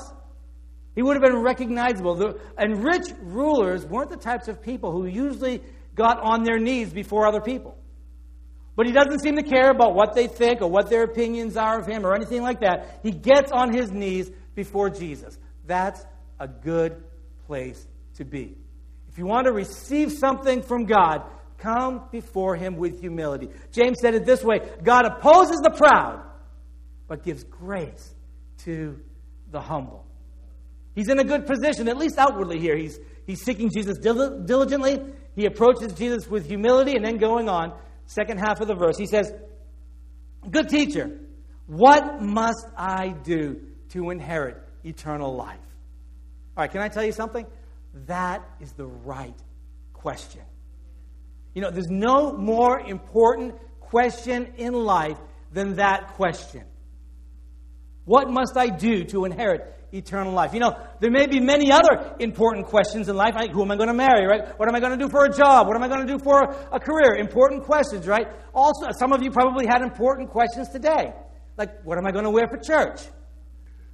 He 0.98 1.04
would 1.04 1.16
have 1.16 1.22
been 1.22 1.44
recognizable. 1.44 2.40
And 2.58 2.84
rich 2.84 3.06
rulers 3.22 3.86
weren't 3.86 4.10
the 4.10 4.18
types 4.18 4.48
of 4.48 4.64
people 4.64 4.92
who 4.92 5.06
usually 5.06 5.62
got 5.94 6.20
on 6.20 6.44
their 6.44 6.58
knees 6.58 6.92
before 6.92 7.28
other 7.28 7.40
people. 7.40 7.78
But 8.76 8.88
he 8.88 8.94
doesn't 8.94 9.20
seem 9.20 9.36
to 9.36 9.44
care 9.44 9.70
about 9.70 9.94
what 9.94 10.16
they 10.16 10.26
think 10.26 10.60
or 10.60 10.72
what 10.72 10.90
their 10.90 11.04
opinions 11.04 11.56
are 11.56 11.80
of 11.80 11.86
him 11.86 12.04
or 12.04 12.16
anything 12.16 12.42
like 12.42 12.62
that. 12.62 13.02
He 13.04 13.12
gets 13.12 13.52
on 13.52 13.72
his 13.72 13.92
knees 13.92 14.32
before 14.56 14.90
Jesus. 14.90 15.38
That's 15.68 16.04
a 16.40 16.48
good 16.48 17.04
place 17.46 17.86
to 18.16 18.26
be. 18.26 18.58
If 19.08 19.20
you 19.20 19.28
want 19.28 19.46
to 19.46 19.54
receive 19.54 20.12
something 20.12 20.64
from 20.64 20.86
God, 20.86 21.30
come 21.60 22.06
before 22.12 22.56
Him 22.56 22.76
with 22.76 23.02
humility. 23.02 23.50
James 23.72 24.00
said 24.02 24.16
it 24.16 24.26
this 24.26 24.44
way 24.44 24.62
God 24.84 25.06
opposes 25.06 25.58
the 25.58 25.76
proud, 25.78 26.24
but 27.08 27.24
gives 27.24 27.44
grace 27.44 28.16
to 28.64 29.00
the 29.52 29.62
humble. 29.62 30.07
He's 30.98 31.10
in 31.10 31.20
a 31.20 31.24
good 31.24 31.46
position, 31.46 31.88
at 31.90 31.98
least 31.98 32.18
outwardly 32.18 32.60
here. 32.60 32.76
He's, 32.76 33.00
he's 33.28 33.44
seeking 33.44 33.70
Jesus 33.70 34.00
diligently. 34.00 35.00
He 35.36 35.46
approaches 35.46 35.94
Jesus 35.94 36.28
with 36.28 36.48
humility, 36.48 36.96
and 36.96 37.06
then 37.06 37.18
going 37.18 37.48
on, 37.48 37.78
second 38.08 38.40
half 38.40 38.62
of 38.62 38.68
the 38.68 38.74
verse, 38.74 38.98
he 38.98 39.06
says, 39.06 39.32
Good 40.50 40.70
teacher, 40.70 41.20
what 41.68 42.20
must 42.24 42.66
I 42.76 43.10
do 43.10 43.62
to 43.90 44.10
inherit 44.10 44.58
eternal 44.84 45.36
life? 45.36 45.60
All 46.58 46.64
right, 46.64 46.72
can 46.72 46.82
I 46.82 46.88
tell 46.88 47.06
you 47.06 47.12
something? 47.12 47.46
That 48.08 48.44
is 48.60 48.72
the 48.72 48.88
right 48.88 49.38
question. 49.94 50.42
You 51.54 51.62
know, 51.62 51.70
there's 51.70 51.92
no 51.92 52.34
more 52.34 52.80
important 52.80 53.54
question 53.82 54.52
in 54.58 54.74
life 54.74 55.20
than 55.54 55.76
that 55.76 56.16
question. 56.16 56.64
What 58.06 58.32
must 58.32 58.58
I 58.58 58.70
do 58.70 59.04
to 59.04 59.26
inherit 59.26 59.77
eternal 59.92 60.34
life? 60.34 60.54
You 60.54 60.60
know, 60.60 60.78
there 61.00 61.12
may 61.12 61.28
be 61.28 61.40
many 61.40 61.72
other 61.72 62.16
important 62.20 62.68
questions 62.68 63.10
in 63.10 63.16
life. 63.16 63.36
Like, 63.36 63.52
who 63.52 63.62
am 63.62 63.72
I 63.72 63.76
going 63.76 63.88
to 63.88 63.94
marry, 63.94 64.26
right? 64.26 64.58
What 64.60 64.70
am 64.70 64.76
I 64.76 64.80
going 64.80 64.98
to 64.98 65.04
do 65.04 65.10
for 65.10 65.26
a 65.26 65.34
job? 65.34 65.68
What 65.68 65.76
am 65.76 65.84
I 65.84 65.88
going 65.88 66.06
to 66.06 66.18
do 66.18 66.20
for 66.24 66.44
a 66.72 66.80
career? 66.80 67.16
Important 67.16 67.64
questions, 67.64 68.08
right? 68.08 68.28
Also, 68.54 68.88
some 68.98 69.14
of 69.14 69.24
you 69.24 69.32
probably 69.32 69.66
had 69.66 69.82
important 69.82 70.30
questions 70.30 70.70
today. 70.70 71.14
Like, 71.58 71.84
what 71.84 71.98
am 71.98 72.06
I 72.06 72.12
going 72.12 72.26
to 72.26 72.30
wear 72.30 72.48
for 72.48 72.58
church? 72.58 73.02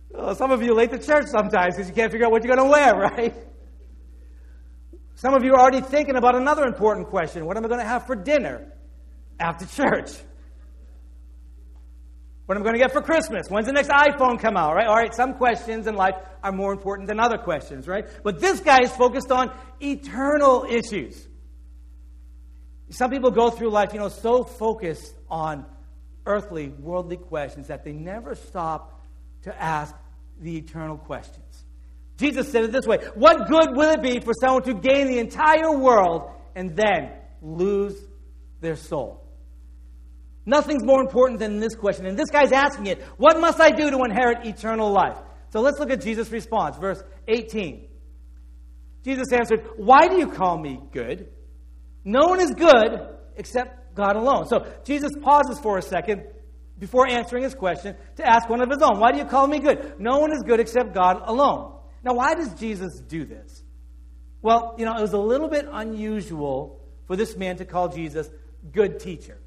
Well, 0.09 0.35
some 0.35 0.51
of 0.51 0.61
you 0.61 0.73
late 0.73 0.91
to 0.91 0.99
church 0.99 1.25
sometimes 1.27 1.75
because 1.75 1.89
you 1.89 1.95
can't 1.95 2.11
figure 2.11 2.27
out 2.27 2.31
what 2.31 2.43
you're 2.43 2.55
going 2.55 2.67
to 2.67 2.71
wear, 2.71 2.93
right? 3.15 3.35
Some 5.15 5.33
of 5.33 5.43
you 5.43 5.53
are 5.53 5.59
already 5.59 5.81
thinking 5.81 6.15
about 6.15 6.35
another 6.35 6.65
important 6.65 7.07
question 7.07 7.45
What 7.45 7.57
am 7.57 7.65
I 7.65 7.67
going 7.67 7.79
to 7.79 7.85
have 7.87 8.05
for 8.05 8.15
dinner 8.15 8.67
after 9.39 9.65
church? 9.65 10.11
What 12.45 12.57
am 12.57 12.63
I 12.63 12.65
going 12.65 12.73
to 12.75 12.79
get 12.79 12.91
for 12.91 13.01
Christmas? 13.01 13.47
When's 13.49 13.67
the 13.67 13.71
next 13.71 13.89
iPhone 13.89 14.39
come 14.39 14.57
out, 14.57 14.75
right? 14.75 14.87
All 14.87 14.95
right, 14.95 15.13
some 15.15 15.35
questions 15.35 15.87
in 15.87 15.95
life 15.95 16.15
are 16.43 16.51
more 16.51 16.73
important 16.73 17.07
than 17.07 17.19
other 17.19 17.37
questions, 17.37 17.87
right? 17.87 18.05
But 18.21 18.41
this 18.41 18.59
guy 18.59 18.79
is 18.81 18.91
focused 18.91 19.31
on 19.31 19.51
eternal 19.81 20.65
issues. 20.69 21.27
Some 22.89 23.09
people 23.11 23.31
go 23.31 23.49
through 23.49 23.69
life, 23.69 23.93
you 23.93 23.99
know, 23.99 24.09
so 24.09 24.43
focused 24.43 25.15
on 25.29 25.65
earthly, 26.25 26.67
worldly 26.67 27.17
questions 27.17 27.67
that 27.67 27.85
they 27.85 27.93
never 27.93 28.35
stop 28.35 29.01
to 29.43 29.61
ask 29.61 29.95
the 30.39 30.57
eternal 30.57 30.97
questions. 30.97 31.65
Jesus 32.17 32.51
said 32.51 32.65
it 32.65 32.71
this 32.71 32.85
way 32.85 32.97
What 33.15 33.47
good 33.47 33.75
will 33.75 33.91
it 33.91 34.01
be 34.01 34.19
for 34.19 34.33
someone 34.33 34.63
to 34.63 34.73
gain 34.73 35.07
the 35.07 35.19
entire 35.19 35.71
world 35.71 36.29
and 36.55 36.75
then 36.75 37.11
lose 37.41 37.95
their 38.59 38.75
soul? 38.75 39.22
Nothing's 40.45 40.83
more 40.83 41.01
important 41.01 41.39
than 41.39 41.59
this 41.59 41.75
question. 41.75 42.05
And 42.05 42.17
this 42.17 42.29
guy's 42.29 42.51
asking 42.51 42.87
it 42.87 43.01
What 43.17 43.39
must 43.39 43.59
I 43.59 43.71
do 43.71 43.89
to 43.89 43.99
inherit 44.03 44.45
eternal 44.45 44.91
life? 44.91 45.17
So 45.49 45.61
let's 45.61 45.79
look 45.79 45.91
at 45.91 46.01
Jesus' 46.01 46.31
response, 46.31 46.77
verse 46.77 47.01
18. 47.27 47.87
Jesus 49.03 49.31
answered, 49.31 49.67
Why 49.77 50.07
do 50.07 50.17
you 50.17 50.27
call 50.27 50.57
me 50.57 50.79
good? 50.91 51.27
No 52.03 52.27
one 52.27 52.41
is 52.41 52.51
good 52.51 53.07
except 53.35 53.95
God 53.95 54.15
alone. 54.15 54.47
So 54.47 54.65
Jesus 54.83 55.11
pauses 55.21 55.59
for 55.59 55.77
a 55.77 55.81
second 55.81 56.23
before 56.79 57.07
answering 57.07 57.43
his 57.43 57.53
question 57.53 57.95
to 58.17 58.27
ask 58.27 58.49
one 58.49 58.61
of 58.61 58.69
his 58.69 58.81
own. 58.81 58.99
Why 58.99 59.11
do 59.11 59.17
you 59.17 59.25
call 59.25 59.47
me 59.47 59.59
good? 59.59 59.99
No 59.99 60.17
one 60.19 60.33
is 60.33 60.43
good 60.45 60.59
except 60.59 60.93
God 60.93 61.21
alone. 61.25 61.79
Now, 62.03 62.15
why 62.15 62.35
does 62.35 62.53
Jesus 62.55 62.99
do 62.99 63.25
this? 63.25 63.63
Well, 64.41 64.75
you 64.77 64.85
know, 64.85 64.93
it 64.97 65.01
was 65.01 65.13
a 65.13 65.17
little 65.17 65.47
bit 65.47 65.67
unusual 65.71 66.81
for 67.07 67.15
this 67.15 67.37
man 67.37 67.57
to 67.57 67.65
call 67.65 67.87
Jesus 67.87 68.29
good 68.71 68.99
teacher. 68.99 69.37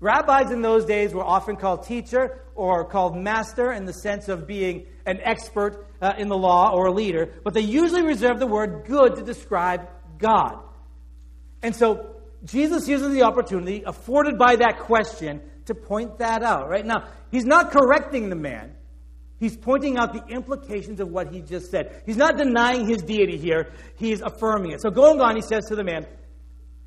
Rabbis 0.00 0.50
in 0.52 0.62
those 0.62 0.84
days 0.84 1.12
were 1.12 1.24
often 1.24 1.56
called 1.56 1.84
teacher 1.84 2.40
or 2.54 2.84
called 2.84 3.16
master 3.16 3.72
in 3.72 3.84
the 3.84 3.92
sense 3.92 4.28
of 4.28 4.46
being 4.46 4.86
an 5.06 5.18
expert 5.22 5.86
uh, 6.00 6.12
in 6.18 6.28
the 6.28 6.36
law 6.36 6.70
or 6.72 6.86
a 6.86 6.92
leader, 6.92 7.34
but 7.42 7.54
they 7.54 7.60
usually 7.60 8.02
reserved 8.02 8.40
the 8.40 8.46
word 8.46 8.84
good 8.86 9.16
to 9.16 9.22
describe 9.22 9.88
God. 10.18 10.58
And 11.62 11.74
so 11.74 12.14
Jesus 12.44 12.86
uses 12.86 13.12
the 13.12 13.22
opportunity 13.22 13.82
afforded 13.84 14.38
by 14.38 14.56
that 14.56 14.78
question 14.80 15.40
to 15.66 15.74
point 15.74 16.18
that 16.18 16.42
out, 16.42 16.68
right? 16.68 16.86
Now, 16.86 17.08
he's 17.30 17.44
not 17.44 17.72
correcting 17.72 18.30
the 18.30 18.36
man. 18.36 18.74
He's 19.40 19.56
pointing 19.56 19.98
out 19.98 20.12
the 20.12 20.24
implications 20.32 21.00
of 21.00 21.08
what 21.10 21.32
he 21.32 21.40
just 21.40 21.70
said. 21.70 22.02
He's 22.06 22.16
not 22.16 22.36
denying 22.36 22.88
his 22.88 23.02
deity 23.02 23.36
here, 23.36 23.72
he's 23.96 24.20
affirming 24.20 24.72
it. 24.72 24.80
So 24.80 24.90
going 24.90 25.20
on, 25.20 25.36
he 25.36 25.42
says 25.42 25.66
to 25.66 25.76
the 25.76 25.84
man, 25.84 26.06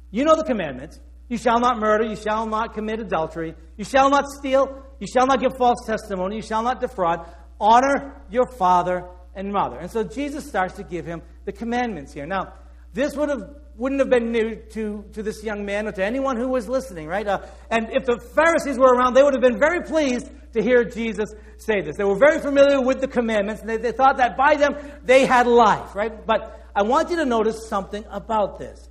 You 0.09 0.25
know 0.25 0.35
the 0.35 0.43
commandments. 0.43 0.99
You 1.31 1.37
shall 1.37 1.61
not 1.61 1.79
murder, 1.79 2.03
you 2.03 2.17
shall 2.17 2.45
not 2.45 2.73
commit 2.73 2.99
adultery, 2.99 3.55
you 3.77 3.85
shall 3.85 4.09
not 4.09 4.27
steal, 4.27 4.83
you 4.99 5.07
shall 5.07 5.25
not 5.25 5.39
give 5.39 5.55
false 5.57 5.77
testimony, 5.85 6.35
you 6.35 6.41
shall 6.41 6.61
not 6.61 6.81
defraud. 6.81 7.25
Honor 7.57 8.21
your 8.29 8.45
father 8.45 9.05
and 9.33 9.49
mother. 9.49 9.77
And 9.77 9.89
so 9.89 10.03
Jesus 10.03 10.45
starts 10.45 10.73
to 10.73 10.83
give 10.83 11.05
him 11.05 11.21
the 11.45 11.53
commandments 11.53 12.11
here. 12.11 12.25
Now, 12.25 12.55
this 12.93 13.15
would 13.15 13.29
have 13.29 13.43
wouldn't 13.77 14.01
have 14.01 14.09
been 14.09 14.33
new 14.33 14.55
to, 14.73 15.05
to 15.13 15.23
this 15.23 15.41
young 15.41 15.63
man 15.65 15.87
or 15.87 15.93
to 15.93 16.03
anyone 16.03 16.35
who 16.35 16.49
was 16.49 16.67
listening, 16.67 17.07
right? 17.07 17.25
Uh, 17.25 17.39
and 17.69 17.87
if 17.93 18.05
the 18.05 18.19
Pharisees 18.35 18.77
were 18.77 18.93
around, 18.93 19.13
they 19.13 19.23
would 19.23 19.33
have 19.33 19.41
been 19.41 19.57
very 19.57 19.83
pleased 19.83 20.29
to 20.51 20.61
hear 20.61 20.83
Jesus 20.83 21.33
say 21.57 21.79
this. 21.79 21.95
They 21.95 22.03
were 22.03 22.19
very 22.19 22.41
familiar 22.41 22.81
with 22.81 22.99
the 22.99 23.07
commandments, 23.07 23.61
and 23.61 23.69
they, 23.69 23.77
they 23.77 23.93
thought 23.93 24.17
that 24.17 24.35
by 24.35 24.55
them 24.55 24.75
they 25.05 25.25
had 25.25 25.47
life, 25.47 25.95
right? 25.95 26.25
But 26.27 26.61
I 26.75 26.83
want 26.83 27.09
you 27.09 27.15
to 27.15 27.25
notice 27.25 27.69
something 27.69 28.03
about 28.09 28.59
this. 28.59 28.89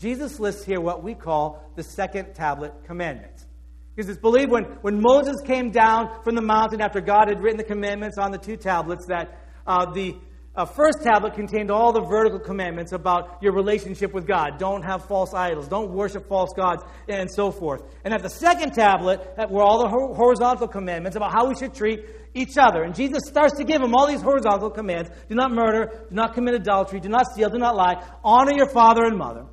Jesus 0.00 0.40
lists 0.40 0.64
here 0.64 0.80
what 0.80 1.02
we 1.02 1.14
call 1.14 1.62
the 1.76 1.82
second 1.82 2.32
tablet 2.34 2.72
commandments. 2.86 3.46
Because 3.94 4.08
it's 4.08 4.20
believed 4.20 4.50
when, 4.50 4.64
when 4.80 4.98
Moses 4.98 5.36
came 5.44 5.70
down 5.70 6.22
from 6.24 6.34
the 6.34 6.40
mountain 6.40 6.80
after 6.80 7.02
God 7.02 7.28
had 7.28 7.42
written 7.42 7.58
the 7.58 7.64
commandments 7.64 8.16
on 8.16 8.30
the 8.30 8.38
two 8.38 8.56
tablets 8.56 9.04
that 9.06 9.38
uh, 9.66 9.92
the 9.92 10.16
uh, 10.56 10.64
first 10.64 11.02
tablet 11.02 11.34
contained 11.34 11.70
all 11.70 11.92
the 11.92 12.00
vertical 12.00 12.38
commandments 12.38 12.92
about 12.92 13.42
your 13.42 13.52
relationship 13.52 14.14
with 14.14 14.26
God. 14.26 14.58
Don't 14.58 14.82
have 14.82 15.04
false 15.04 15.34
idols. 15.34 15.68
Don't 15.68 15.90
worship 15.90 16.26
false 16.28 16.50
gods, 16.56 16.82
and 17.06 17.30
so 17.30 17.50
forth. 17.50 17.82
And 18.02 18.14
at 18.14 18.22
the 18.22 18.30
second 18.30 18.72
tablet 18.72 19.20
were 19.50 19.62
all 19.62 19.82
the 19.82 19.88
horizontal 19.88 20.66
commandments 20.66 21.14
about 21.14 21.32
how 21.32 21.46
we 21.46 21.54
should 21.54 21.74
treat 21.74 22.06
each 22.32 22.56
other. 22.58 22.84
And 22.84 22.94
Jesus 22.94 23.24
starts 23.26 23.58
to 23.58 23.64
give 23.64 23.82
them 23.82 23.94
all 23.94 24.06
these 24.06 24.22
horizontal 24.22 24.70
commands 24.70 25.10
do 25.28 25.34
not 25.34 25.52
murder, 25.52 26.06
do 26.08 26.14
not 26.14 26.32
commit 26.32 26.54
adultery, 26.54 27.00
do 27.00 27.10
not 27.10 27.26
steal, 27.26 27.50
do 27.50 27.58
not 27.58 27.76
lie, 27.76 28.02
honor 28.24 28.52
your 28.56 28.68
father 28.68 29.04
and 29.04 29.18
mother. 29.18 29.44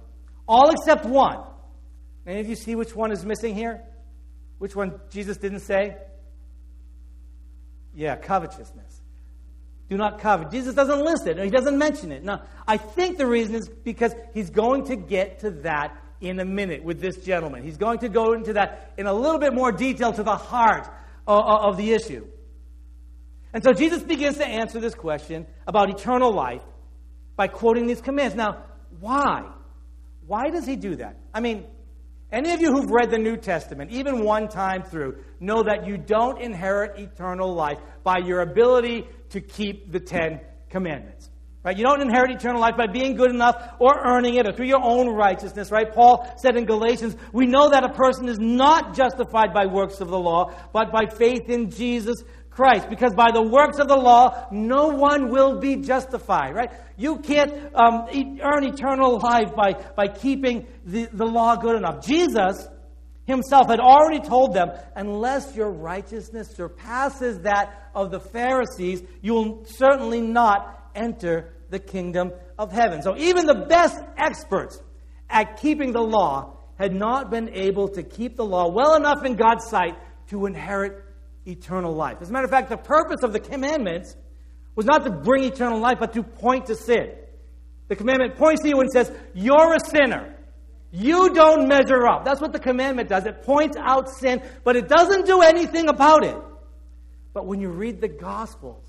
All 0.47 0.69
except 0.69 1.05
one. 1.05 1.43
Any 2.25 2.39
of 2.39 2.49
you 2.49 2.55
see 2.55 2.75
which 2.75 2.95
one 2.95 3.11
is 3.11 3.25
missing 3.25 3.55
here? 3.55 3.83
Which 4.57 4.75
one 4.75 4.99
Jesus 5.09 5.37
didn't 5.37 5.59
say? 5.59 5.97
Yeah, 7.93 8.15
covetousness. 8.15 9.01
Do 9.89 9.95
not 9.95 10.19
covet. 10.19 10.51
Jesus 10.51 10.75
doesn't 10.75 11.03
list 11.03 11.27
it, 11.27 11.37
he 11.37 11.49
doesn't 11.49 11.77
mention 11.77 12.11
it. 12.11 12.23
Now, 12.23 12.43
I 12.67 12.77
think 12.77 13.17
the 13.17 13.27
reason 13.27 13.55
is 13.55 13.69
because 13.69 14.13
he's 14.33 14.49
going 14.49 14.85
to 14.85 14.95
get 14.95 15.39
to 15.39 15.51
that 15.61 15.97
in 16.19 16.39
a 16.39 16.45
minute 16.45 16.83
with 16.83 16.99
this 16.99 17.17
gentleman. 17.17 17.63
He's 17.63 17.77
going 17.77 17.99
to 17.99 18.09
go 18.09 18.33
into 18.33 18.53
that 18.53 18.93
in 18.97 19.05
a 19.05 19.13
little 19.13 19.39
bit 19.39 19.53
more 19.53 19.71
detail 19.71 20.11
to 20.11 20.23
the 20.23 20.35
heart 20.35 20.87
of, 21.25 21.39
of 21.39 21.77
the 21.77 21.93
issue. 21.93 22.27
And 23.53 23.63
so 23.63 23.71
Jesus 23.71 24.03
begins 24.03 24.37
to 24.37 24.45
answer 24.45 24.79
this 24.79 24.93
question 24.93 25.45
about 25.65 25.89
eternal 25.89 26.33
life 26.33 26.63
by 27.35 27.47
quoting 27.47 27.87
these 27.87 28.01
commands. 28.01 28.35
Now, 28.35 28.63
why? 28.99 29.49
Why 30.27 30.49
does 30.49 30.65
he 30.65 30.75
do 30.75 30.95
that? 30.97 31.15
I 31.33 31.39
mean, 31.39 31.65
any 32.31 32.51
of 32.51 32.59
you 32.59 32.71
who've 32.73 32.91
read 32.91 33.09
the 33.09 33.17
New 33.17 33.37
Testament, 33.37 33.91
even 33.91 34.23
one 34.23 34.49
time 34.49 34.83
through, 34.83 35.23
know 35.39 35.63
that 35.63 35.87
you 35.87 35.97
don't 35.97 36.41
inherit 36.41 36.99
eternal 36.99 37.53
life 37.53 37.79
by 38.03 38.17
your 38.17 38.41
ability 38.41 39.07
to 39.29 39.39
keep 39.39 39.91
the 39.91 39.99
Ten 39.99 40.41
Commandments. 40.69 41.29
Right? 41.63 41.77
You 41.77 41.83
don't 41.83 42.01
inherit 42.01 42.31
eternal 42.31 42.61
life 42.61 42.77
by 42.77 42.87
being 42.87 43.15
good 43.15 43.29
enough 43.29 43.75
or 43.79 43.93
earning 44.05 44.35
it 44.35 44.47
or 44.47 44.53
through 44.53 44.67
your 44.67 44.83
own 44.83 45.09
righteousness, 45.09 45.71
right? 45.71 45.93
Paul 45.93 46.33
said 46.37 46.55
in 46.55 46.65
Galatians, 46.65 47.15
we 47.33 47.45
know 47.45 47.69
that 47.69 47.83
a 47.83 47.89
person 47.89 48.29
is 48.29 48.39
not 48.39 48.95
justified 48.95 49.53
by 49.53 49.65
works 49.65 49.99
of 49.99 50.07
the 50.07 50.19
law, 50.19 50.53
but 50.71 50.91
by 50.91 51.07
faith 51.07 51.49
in 51.49 51.69
Jesus 51.69 52.23
Christ. 52.57 52.89
Because 52.89 53.13
by 53.13 53.29
the 53.31 53.41
works 53.41 53.77
of 53.77 53.87
the 53.87 53.95
law, 53.95 54.47
no 54.51 54.87
one 54.87 55.29
will 55.29 55.59
be 55.59 55.75
justified, 55.75 56.55
right? 56.55 56.71
You 56.97 57.19
can't 57.19 57.53
um, 57.75 58.07
earn 58.41 58.63
eternal 58.63 59.19
life 59.19 59.53
by, 59.55 59.73
by 59.95 60.07
keeping 60.07 60.65
the, 60.83 61.07
the 61.13 61.25
law 61.25 61.55
good 61.55 61.75
enough. 61.75 62.03
Jesus 62.03 62.67
himself 63.25 63.67
had 63.67 63.79
already 63.79 64.27
told 64.27 64.55
them, 64.55 64.71
unless 64.95 65.55
your 65.55 65.69
righteousness 65.69 66.49
surpasses 66.49 67.41
that 67.41 67.91
of 67.93 68.09
the 68.09 68.19
Pharisees, 68.19 69.03
you 69.21 69.33
will 69.33 69.65
certainly 69.65 70.21
not 70.21 70.89
enter 70.95 71.53
the 71.69 71.77
kingdom 71.77 72.31
of 72.57 72.71
heaven. 72.71 73.03
So 73.03 73.15
even 73.17 73.45
the 73.45 73.65
best 73.69 74.01
experts 74.17 74.81
at 75.29 75.57
keeping 75.61 75.91
the 75.91 76.01
law 76.01 76.57
had 76.79 76.95
not 76.95 77.29
been 77.29 77.49
able 77.53 77.89
to 77.89 78.01
keep 78.01 78.35
the 78.35 78.45
law 78.45 78.71
well 78.71 78.95
enough 78.95 79.23
in 79.23 79.35
God's 79.35 79.67
sight 79.67 79.95
to 80.29 80.47
inherit 80.47 81.03
eternal 81.47 81.93
life. 81.93 82.17
As 82.21 82.29
a 82.29 82.33
matter 82.33 82.45
of 82.45 82.51
fact, 82.51 82.69
the 82.69 82.77
purpose 82.77 83.23
of 83.23 83.33
the 83.33 83.39
commandments 83.39 84.15
was 84.75 84.85
not 84.85 85.03
to 85.05 85.11
bring 85.11 85.43
eternal 85.43 85.79
life, 85.79 85.97
but 85.99 86.13
to 86.13 86.23
point 86.23 86.67
to 86.67 86.75
sin. 86.75 87.11
The 87.87 87.95
commandment 87.95 88.35
points 88.35 88.61
to 88.63 88.69
you 88.69 88.79
and 88.79 88.91
says, 88.91 89.11
You're 89.33 89.73
a 89.73 89.79
sinner. 89.79 90.35
You 90.91 91.33
don't 91.33 91.67
measure 91.67 92.07
up. 92.07 92.25
That's 92.25 92.39
what 92.39 92.53
the 92.53 92.59
commandment 92.59 93.09
does. 93.09 93.25
It 93.25 93.43
points 93.43 93.75
out 93.77 94.09
sin, 94.09 94.41
but 94.63 94.75
it 94.75 94.87
doesn't 94.87 95.25
do 95.25 95.41
anything 95.41 95.89
about 95.89 96.23
it. 96.23 96.37
But 97.33 97.45
when 97.45 97.59
you 97.59 97.69
read 97.69 97.99
the 98.01 98.07
Gospels 98.07 98.83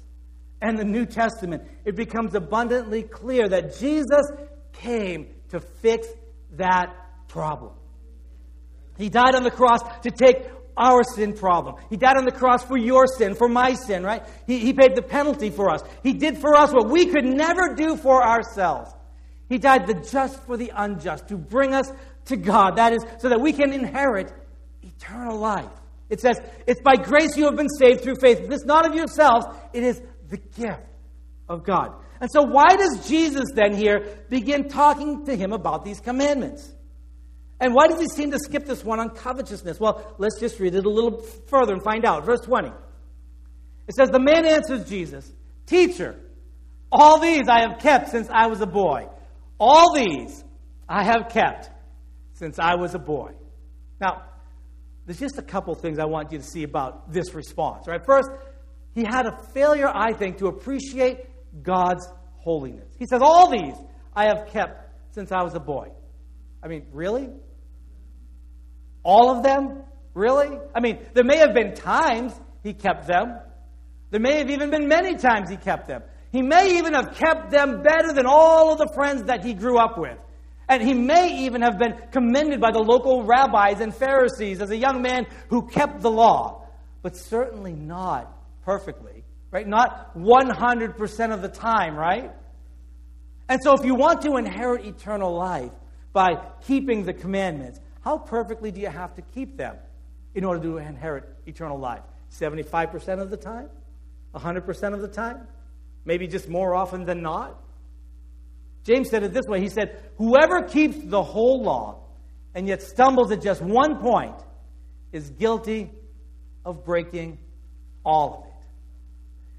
and 0.62 0.78
the 0.78 0.84
New 0.84 1.06
Testament, 1.06 1.64
it 1.84 1.96
becomes 1.96 2.34
abundantly 2.34 3.02
clear 3.02 3.48
that 3.48 3.78
Jesus 3.78 4.30
came 4.72 5.28
to 5.50 5.60
fix 5.60 6.06
that 6.52 6.94
problem. 7.28 7.72
He 8.96 9.08
died 9.08 9.34
on 9.34 9.42
the 9.42 9.50
cross 9.50 9.80
to 10.02 10.10
take 10.10 10.46
our 10.78 11.02
sin 11.02 11.32
problem. 11.32 11.76
He 11.90 11.96
died 11.96 12.16
on 12.16 12.24
the 12.24 12.32
cross 12.32 12.64
for 12.64 12.76
your 12.76 13.06
sin, 13.06 13.34
for 13.34 13.48
my 13.48 13.74
sin, 13.74 14.02
right? 14.02 14.22
He, 14.46 14.58
he 14.58 14.72
paid 14.72 14.94
the 14.94 15.02
penalty 15.02 15.50
for 15.50 15.70
us. 15.70 15.82
He 16.02 16.12
did 16.12 16.38
for 16.38 16.54
us 16.56 16.72
what 16.72 16.88
we 16.88 17.06
could 17.06 17.24
never 17.24 17.74
do 17.74 17.96
for 17.96 18.24
ourselves. 18.24 18.90
He 19.48 19.58
died 19.58 19.86
the 19.86 19.94
just 19.94 20.42
for 20.44 20.56
the 20.56 20.72
unjust 20.74 21.28
to 21.28 21.36
bring 21.36 21.74
us 21.74 21.90
to 22.26 22.36
God. 22.36 22.76
That 22.76 22.92
is, 22.92 23.04
so 23.18 23.30
that 23.30 23.40
we 23.40 23.52
can 23.52 23.72
inherit 23.72 24.32
eternal 24.82 25.38
life. 25.38 25.70
It 26.10 26.20
says, 26.20 26.40
It's 26.66 26.80
by 26.80 26.96
grace 26.96 27.36
you 27.36 27.44
have 27.44 27.56
been 27.56 27.68
saved 27.68 28.02
through 28.02 28.16
faith. 28.20 28.48
This 28.48 28.64
not 28.64 28.86
of 28.86 28.94
yourselves, 28.94 29.46
it 29.72 29.82
is 29.82 30.00
the 30.28 30.36
gift 30.36 30.82
of 31.48 31.64
God. 31.64 31.92
And 32.20 32.30
so, 32.30 32.42
why 32.42 32.76
does 32.76 33.08
Jesus 33.08 33.44
then 33.54 33.74
here 33.74 34.24
begin 34.28 34.68
talking 34.68 35.24
to 35.26 35.36
him 35.36 35.52
about 35.52 35.84
these 35.84 36.00
commandments? 36.00 36.74
And 37.60 37.74
why 37.74 37.88
does 37.88 38.00
he 38.00 38.06
seem 38.08 38.30
to 38.30 38.38
skip 38.38 38.66
this 38.66 38.84
one 38.84 39.00
on 39.00 39.10
covetousness? 39.10 39.80
Well, 39.80 40.14
let's 40.18 40.38
just 40.38 40.60
read 40.60 40.74
it 40.74 40.84
a 40.84 40.88
little 40.88 41.22
further 41.48 41.72
and 41.72 41.82
find 41.82 42.04
out. 42.04 42.24
Verse 42.24 42.40
20. 42.40 42.68
It 42.68 43.94
says, 43.94 44.10
The 44.10 44.20
man 44.20 44.46
answers 44.46 44.88
Jesus, 44.88 45.30
Teacher, 45.66 46.20
all 46.92 47.18
these 47.18 47.48
I 47.48 47.60
have 47.60 47.80
kept 47.80 48.10
since 48.10 48.28
I 48.30 48.46
was 48.46 48.60
a 48.60 48.66
boy. 48.66 49.08
All 49.58 49.94
these 49.94 50.44
I 50.88 51.04
have 51.04 51.28
kept 51.30 51.70
since 52.34 52.58
I 52.58 52.76
was 52.76 52.94
a 52.94 52.98
boy. 52.98 53.32
Now, 54.00 54.22
there's 55.04 55.18
just 55.18 55.38
a 55.38 55.42
couple 55.42 55.74
things 55.74 55.98
I 55.98 56.04
want 56.04 56.32
you 56.32 56.38
to 56.38 56.44
see 56.44 56.62
about 56.62 57.12
this 57.12 57.34
response. 57.34 57.88
Right? 57.88 58.00
First, 58.06 58.30
he 58.94 59.02
had 59.02 59.26
a 59.26 59.36
failure, 59.52 59.90
I 59.92 60.12
think, 60.12 60.38
to 60.38 60.46
appreciate 60.46 61.26
God's 61.62 62.06
holiness. 62.36 62.88
He 62.98 63.06
says, 63.06 63.20
All 63.22 63.50
these 63.50 63.74
I 64.14 64.26
have 64.26 64.46
kept 64.48 64.94
since 65.10 65.32
I 65.32 65.42
was 65.42 65.54
a 65.54 65.60
boy. 65.60 65.88
I 66.62 66.68
mean, 66.68 66.86
really? 66.92 67.30
All 69.08 69.30
of 69.30 69.42
them? 69.42 69.84
Really? 70.12 70.58
I 70.74 70.80
mean, 70.80 70.98
there 71.14 71.24
may 71.24 71.38
have 71.38 71.54
been 71.54 71.72
times 71.72 72.38
he 72.62 72.74
kept 72.74 73.06
them. 73.06 73.38
There 74.10 74.20
may 74.20 74.36
have 74.36 74.50
even 74.50 74.68
been 74.68 74.86
many 74.86 75.14
times 75.16 75.48
he 75.48 75.56
kept 75.56 75.88
them. 75.88 76.02
He 76.30 76.42
may 76.42 76.76
even 76.76 76.92
have 76.92 77.14
kept 77.14 77.50
them 77.50 77.82
better 77.82 78.12
than 78.12 78.26
all 78.26 78.70
of 78.70 78.76
the 78.76 78.92
friends 78.94 79.22
that 79.24 79.42
he 79.42 79.54
grew 79.54 79.78
up 79.78 79.96
with. 79.96 80.18
And 80.68 80.82
he 80.82 80.92
may 80.92 81.46
even 81.46 81.62
have 81.62 81.78
been 81.78 81.94
commended 82.12 82.60
by 82.60 82.70
the 82.70 82.80
local 82.80 83.24
rabbis 83.24 83.80
and 83.80 83.94
Pharisees 83.94 84.60
as 84.60 84.70
a 84.70 84.76
young 84.76 85.00
man 85.00 85.24
who 85.48 85.66
kept 85.66 86.02
the 86.02 86.10
law, 86.10 86.66
but 87.00 87.16
certainly 87.16 87.72
not 87.72 88.30
perfectly, 88.62 89.24
right? 89.50 89.66
Not 89.66 90.14
100% 90.18 91.32
of 91.32 91.40
the 91.40 91.48
time, 91.48 91.96
right? 91.96 92.30
And 93.48 93.58
so 93.62 93.72
if 93.72 93.86
you 93.86 93.94
want 93.94 94.20
to 94.22 94.36
inherit 94.36 94.84
eternal 94.84 95.34
life 95.34 95.72
by 96.12 96.42
keeping 96.66 97.04
the 97.04 97.14
commandments, 97.14 97.80
how 98.08 98.16
perfectly 98.16 98.70
do 98.70 98.80
you 98.80 98.88
have 98.88 99.14
to 99.14 99.20
keep 99.34 99.58
them 99.58 99.76
in 100.34 100.42
order 100.42 100.62
to 100.62 100.78
inherit 100.78 101.24
eternal 101.44 101.78
life? 101.78 102.00
75% 102.32 103.20
of 103.20 103.28
the 103.28 103.36
time? 103.36 103.68
100% 104.34 104.94
of 104.94 105.02
the 105.02 105.08
time? 105.08 105.46
Maybe 106.06 106.26
just 106.26 106.48
more 106.48 106.74
often 106.74 107.04
than 107.04 107.20
not? 107.20 107.62
James 108.84 109.10
said 109.10 109.24
it 109.24 109.34
this 109.34 109.44
way 109.46 109.60
He 109.60 109.68
said, 109.68 110.00
Whoever 110.16 110.62
keeps 110.62 110.96
the 111.04 111.22
whole 111.22 111.62
law 111.62 111.98
and 112.54 112.66
yet 112.66 112.82
stumbles 112.82 113.30
at 113.30 113.42
just 113.42 113.60
one 113.60 113.98
point 113.98 114.36
is 115.12 115.28
guilty 115.28 115.90
of 116.64 116.86
breaking 116.86 117.36
all 118.06 118.38
of 118.38 118.46
it. 118.46 118.66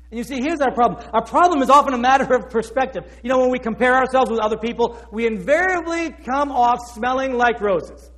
And 0.09 0.17
you 0.17 0.23
see, 0.23 0.41
here's 0.41 0.59
our 0.59 0.73
problem. 0.73 1.07
Our 1.13 1.23
problem 1.23 1.61
is 1.61 1.69
often 1.69 1.93
a 1.93 1.99
matter 1.99 2.33
of 2.33 2.49
perspective. 2.49 3.03
You 3.21 3.29
know, 3.29 3.41
when 3.41 3.51
we 3.51 3.59
compare 3.59 3.93
ourselves 3.93 4.31
with 4.31 4.39
other 4.39 4.57
people, 4.57 4.97
we 5.11 5.27
invariably 5.27 6.09
come 6.09 6.51
off 6.51 6.79
smelling 6.95 7.33
like 7.33 7.61
roses. 7.61 8.09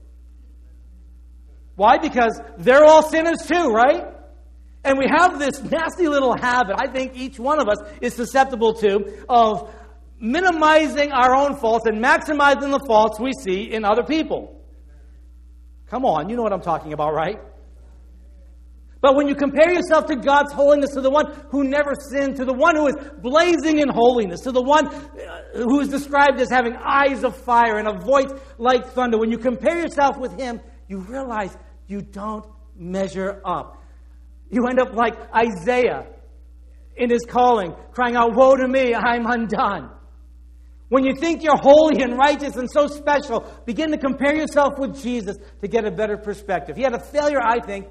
Why? 1.75 1.97
Because 1.97 2.39
they're 2.57 2.85
all 2.85 3.03
sinners 3.03 3.39
too, 3.47 3.69
right? 3.69 4.05
And 4.83 4.97
we 4.97 5.05
have 5.07 5.37
this 5.37 5.61
nasty 5.61 6.07
little 6.07 6.35
habit, 6.35 6.75
I 6.79 6.87
think 6.91 7.15
each 7.15 7.39
one 7.39 7.59
of 7.59 7.67
us 7.67 7.77
is 8.01 8.15
susceptible 8.15 8.73
to, 8.75 9.25
of 9.29 9.71
minimizing 10.19 11.11
our 11.11 11.35
own 11.35 11.55
faults 11.55 11.85
and 11.85 12.03
maximizing 12.03 12.71
the 12.71 12.83
faults 12.87 13.19
we 13.19 13.31
see 13.33 13.71
in 13.71 13.85
other 13.85 14.03
people. 14.03 14.59
Come 15.87 16.05
on, 16.05 16.29
you 16.29 16.35
know 16.35 16.43
what 16.43 16.53
I'm 16.53 16.61
talking 16.61 16.93
about, 16.93 17.13
right? 17.13 17.39
But 19.01 19.15
when 19.15 19.27
you 19.27 19.33
compare 19.33 19.73
yourself 19.73 20.05
to 20.05 20.15
God's 20.15 20.53
holiness, 20.53 20.91
to 20.91 21.01
the 21.01 21.09
one 21.09 21.25
who 21.49 21.63
never 21.63 21.93
sinned, 21.95 22.35
to 22.37 22.45
the 22.45 22.53
one 22.53 22.75
who 22.75 22.87
is 22.87 22.95
blazing 23.19 23.79
in 23.79 23.89
holiness, 23.89 24.41
to 24.41 24.51
the 24.51 24.61
one 24.61 24.87
uh, 24.87 25.41
who 25.55 25.79
is 25.79 25.89
described 25.89 26.39
as 26.39 26.49
having 26.51 26.75
eyes 26.75 27.23
of 27.23 27.35
fire 27.35 27.77
and 27.77 27.87
a 27.87 27.93
voice 27.93 28.31
like 28.59 28.85
thunder, 28.91 29.17
when 29.17 29.31
you 29.31 29.39
compare 29.39 29.81
yourself 29.81 30.17
with 30.19 30.39
him, 30.39 30.61
you 30.91 30.97
realize 30.97 31.55
you 31.87 32.01
don't 32.01 32.45
measure 32.75 33.41
up. 33.45 33.81
You 34.49 34.67
end 34.67 34.77
up 34.81 34.93
like 34.93 35.13
Isaiah 35.33 36.05
in 36.97 37.09
his 37.09 37.21
calling, 37.25 37.73
crying 37.93 38.17
out, 38.17 38.35
Woe 38.35 38.57
to 38.57 38.67
me, 38.67 38.93
I'm 38.93 39.25
undone. 39.25 39.89
When 40.89 41.05
you 41.05 41.15
think 41.15 41.43
you're 41.43 41.55
holy 41.55 42.03
and 42.03 42.17
righteous 42.17 42.57
and 42.57 42.69
so 42.69 42.87
special, 42.87 43.49
begin 43.65 43.91
to 43.91 43.97
compare 43.97 44.35
yourself 44.35 44.73
with 44.77 45.01
Jesus 45.01 45.37
to 45.61 45.69
get 45.69 45.85
a 45.85 45.91
better 45.91 46.17
perspective. 46.17 46.75
He 46.75 46.83
had 46.83 46.93
a 46.93 46.99
failure, 46.99 47.39
I 47.41 47.61
think, 47.65 47.87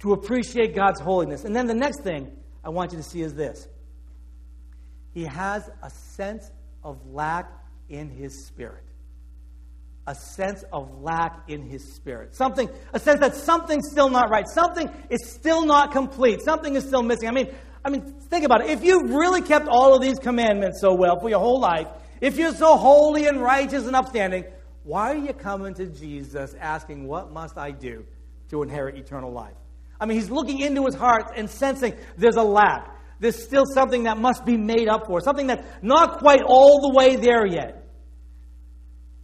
to 0.00 0.14
appreciate 0.14 0.74
God's 0.74 1.00
holiness. 1.00 1.44
And 1.44 1.54
then 1.54 1.68
the 1.68 1.74
next 1.74 2.02
thing 2.02 2.32
I 2.64 2.70
want 2.70 2.90
you 2.90 2.98
to 2.98 3.04
see 3.04 3.22
is 3.22 3.34
this 3.34 3.68
he 5.12 5.22
has 5.22 5.70
a 5.80 5.90
sense 5.90 6.50
of 6.82 6.98
lack 7.06 7.52
in 7.88 8.10
his 8.10 8.46
spirit. 8.48 8.82
A 10.06 10.14
sense 10.14 10.64
of 10.72 11.02
lack 11.02 11.48
in 11.48 11.62
his 11.62 11.94
spirit. 11.94 12.34
Something, 12.34 12.68
a 12.92 13.00
sense 13.00 13.20
that 13.20 13.34
something's 13.34 13.88
still 13.90 14.10
not 14.10 14.28
right. 14.30 14.46
Something 14.46 14.90
is 15.08 15.30
still 15.30 15.64
not 15.64 15.92
complete. 15.92 16.42
Something 16.42 16.74
is 16.74 16.84
still 16.84 17.02
missing. 17.02 17.28
I 17.28 17.32
mean, 17.32 17.54
I 17.84 17.90
mean, 17.90 18.14
think 18.30 18.44
about 18.44 18.62
it. 18.62 18.70
If 18.70 18.84
you've 18.84 19.10
really 19.10 19.42
kept 19.42 19.66
all 19.68 19.94
of 19.94 20.02
these 20.02 20.18
commandments 20.18 20.80
so 20.80 20.94
well 20.94 21.18
for 21.20 21.28
your 21.28 21.38
whole 21.38 21.60
life, 21.60 21.86
if 22.20 22.36
you're 22.36 22.54
so 22.54 22.76
holy 22.76 23.26
and 23.26 23.40
righteous 23.40 23.86
and 23.86 23.94
upstanding, 23.94 24.44
why 24.84 25.12
are 25.12 25.16
you 25.16 25.32
coming 25.32 25.74
to 25.74 25.86
Jesus 25.86 26.54
asking, 26.60 27.06
What 27.06 27.32
must 27.32 27.58
I 27.58 27.70
do 27.70 28.04
to 28.50 28.62
inherit 28.62 28.96
eternal 28.96 29.32
life? 29.32 29.56
I 30.00 30.06
mean, 30.06 30.18
he's 30.18 30.30
looking 30.30 30.60
into 30.60 30.84
his 30.86 30.94
heart 30.94 31.32
and 31.36 31.48
sensing 31.48 31.94
there's 32.16 32.36
a 32.36 32.42
lack. 32.42 32.90
There's 33.20 33.42
still 33.42 33.64
something 33.66 34.04
that 34.04 34.18
must 34.18 34.44
be 34.44 34.56
made 34.56 34.88
up 34.88 35.06
for, 35.06 35.20
something 35.20 35.46
that's 35.46 35.66
not 35.82 36.18
quite 36.18 36.42
all 36.42 36.80
the 36.80 36.94
way 36.94 37.16
there 37.16 37.46
yet. 37.46 37.83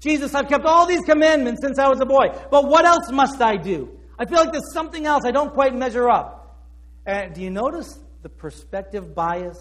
Jesus, 0.01 0.35
I've 0.35 0.49
kept 0.49 0.65
all 0.65 0.87
these 0.87 1.03
commandments 1.03 1.61
since 1.63 1.79
I 1.79 1.89
was 1.89 2.01
a 2.01 2.07
boy, 2.07 2.29
but 2.51 2.67
what 2.67 2.85
else 2.87 3.11
must 3.11 3.41
I 3.41 3.57
do? 3.57 3.91
I 4.19 4.25
feel 4.25 4.39
like 4.39 4.53
there's 4.53 4.73
something 4.73 5.07
else 5.07 5.25
I 5.25 5.31
don't 5.31 5.53
quite 5.53 5.75
measure 5.75 6.09
up. 6.09 6.59
And 7.07 7.35
do 7.35 7.43
you 7.43 7.51
notice 7.51 7.99
the 8.23 8.29
perspective 8.29 9.15
bias 9.15 9.59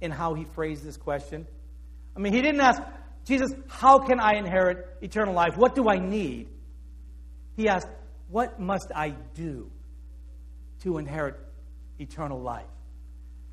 in 0.00 0.10
how 0.10 0.34
he 0.34 0.44
phrased 0.44 0.84
this 0.84 0.96
question? 0.96 1.46
I 2.16 2.20
mean, 2.20 2.32
he 2.32 2.42
didn't 2.42 2.60
ask, 2.60 2.82
Jesus, 3.24 3.52
how 3.68 3.98
can 3.98 4.20
I 4.20 4.34
inherit 4.34 4.86
eternal 5.00 5.34
life? 5.34 5.56
What 5.56 5.74
do 5.74 5.88
I 5.88 5.98
need? 5.98 6.48
He 7.56 7.68
asked, 7.68 7.88
What 8.28 8.58
must 8.58 8.90
I 8.94 9.10
do 9.34 9.70
to 10.82 10.98
inherit 10.98 11.36
eternal 11.98 12.40
life? 12.40 12.66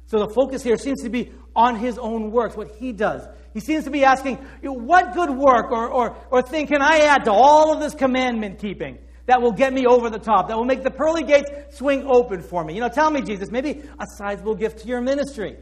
So 0.08 0.20
the 0.20 0.30
focus 0.34 0.64
here 0.64 0.78
seems 0.78 1.02
to 1.02 1.10
be 1.10 1.32
on 1.56 1.76
his 1.78 1.98
own 1.98 2.32
works, 2.32 2.56
what 2.56 2.76
he 2.76 2.92
does. 2.92 3.28
He 3.54 3.60
seems 3.60 3.86
to 3.86 3.90
be 3.90 4.04
asking, 4.04 4.36
what 4.64 5.14
good 5.14 5.30
work 5.30 5.72
or, 5.72 5.90
or, 5.90 6.18
or 6.30 6.42
thing 6.42 6.68
can 6.68 6.82
I 6.82 7.00
add 7.00 7.24
to 7.26 7.32
all 7.32 7.74
of 7.74 7.80
this 7.80 7.96
commandment 7.96 8.60
keeping 8.60 8.98
that 9.28 9.42
will 9.42 9.54
get 9.54 9.74
me 9.74 9.86
over 9.86 10.10
the 10.10 10.20
top, 10.20 10.50
that 10.50 10.58
will 10.58 10.66
make 10.66 10.84
the 10.84 10.92
pearly 10.92 11.24
gates 11.24 11.50
swing 11.72 12.06
open 12.06 12.42
for 12.42 12.64
me? 12.64 12.76
You 12.76 12.82
know, 12.82 12.90
tell 12.90 13.10
me, 13.10 13.22
Jesus, 13.22 13.50
maybe 13.50 13.82
a 14.00 14.06
sizable 14.18 14.56
gift 14.56 14.80
to 14.80 14.88
your 14.88 15.02
ministry. 15.02 15.58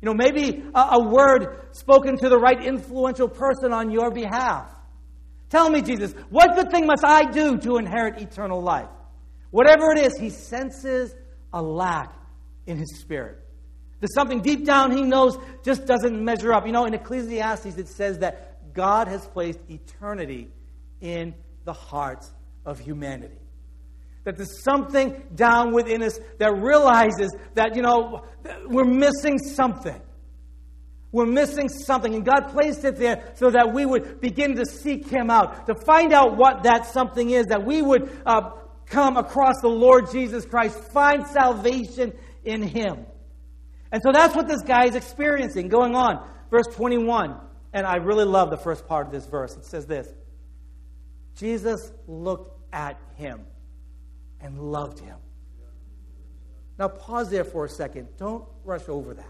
You 0.00 0.06
know, 0.06 0.14
maybe 0.14 0.62
a, 0.74 0.80
a 0.92 1.08
word 1.08 1.66
spoken 1.72 2.16
to 2.18 2.28
the 2.28 2.38
right 2.38 2.62
influential 2.62 3.28
person 3.28 3.72
on 3.72 3.90
your 3.90 4.10
behalf. 4.10 4.70
Tell 5.50 5.68
me, 5.68 5.82
Jesus, 5.82 6.12
what 6.30 6.54
good 6.54 6.70
thing 6.70 6.86
must 6.86 7.04
I 7.04 7.30
do 7.30 7.56
to 7.58 7.78
inherit 7.78 8.20
eternal 8.20 8.62
life? 8.62 8.88
Whatever 9.50 9.92
it 9.92 9.98
is, 9.98 10.16
he 10.18 10.30
senses 10.30 11.14
a 11.52 11.60
lack 11.60 12.14
in 12.66 12.76
his 12.78 13.00
spirit. 13.00 13.42
There's 14.00 14.14
something 14.14 14.42
deep 14.42 14.64
down 14.64 14.92
he 14.92 15.02
knows 15.02 15.38
just 15.64 15.86
doesn't 15.86 16.22
measure 16.22 16.52
up. 16.52 16.66
You 16.66 16.72
know, 16.72 16.84
in 16.84 16.94
Ecclesiastes 16.94 17.78
it 17.78 17.88
says 17.88 18.18
that 18.18 18.74
God 18.74 19.08
has 19.08 19.26
placed 19.26 19.58
eternity 19.68 20.50
in 21.00 21.34
the 21.64 21.72
hearts 21.72 22.30
of 22.64 22.78
humanity. 22.78 23.38
That 24.24 24.36
there's 24.36 24.62
something 24.62 25.22
down 25.34 25.72
within 25.72 26.02
us 26.02 26.18
that 26.38 26.52
realizes 26.52 27.34
that, 27.54 27.76
you 27.76 27.82
know, 27.82 28.24
we're 28.66 28.84
missing 28.84 29.38
something. 29.38 30.00
We're 31.12 31.26
missing 31.26 31.68
something. 31.68 32.14
And 32.14 32.24
God 32.24 32.48
placed 32.48 32.84
it 32.84 32.96
there 32.96 33.32
so 33.36 33.50
that 33.50 33.72
we 33.72 33.86
would 33.86 34.20
begin 34.20 34.56
to 34.56 34.66
seek 34.66 35.08
Him 35.08 35.30
out, 35.30 35.66
to 35.68 35.74
find 35.86 36.12
out 36.12 36.36
what 36.36 36.64
that 36.64 36.86
something 36.86 37.30
is, 37.30 37.46
that 37.46 37.64
we 37.64 37.80
would 37.80 38.10
uh, 38.26 38.50
come 38.86 39.16
across 39.16 39.60
the 39.62 39.68
Lord 39.68 40.10
Jesus 40.10 40.44
Christ, 40.44 40.78
find 40.92 41.26
salvation 41.26 42.12
in 42.44 42.62
Him. 42.62 43.06
And 43.92 44.02
so 44.02 44.12
that's 44.12 44.34
what 44.34 44.48
this 44.48 44.62
guy 44.62 44.86
is 44.86 44.94
experiencing 44.94 45.68
going 45.68 45.94
on. 45.94 46.26
Verse 46.50 46.66
21. 46.74 47.36
And 47.72 47.86
I 47.86 47.96
really 47.96 48.24
love 48.24 48.50
the 48.50 48.56
first 48.56 48.86
part 48.86 49.06
of 49.06 49.12
this 49.12 49.26
verse. 49.26 49.56
It 49.56 49.64
says 49.64 49.86
this 49.86 50.08
Jesus 51.34 51.92
looked 52.06 52.50
at 52.72 52.98
him 53.16 53.40
and 54.40 54.58
loved 54.58 54.98
him. 54.98 55.16
Now, 56.78 56.88
pause 56.88 57.30
there 57.30 57.44
for 57.44 57.64
a 57.64 57.68
second. 57.68 58.08
Don't 58.18 58.44
rush 58.64 58.88
over 58.88 59.14
that. 59.14 59.24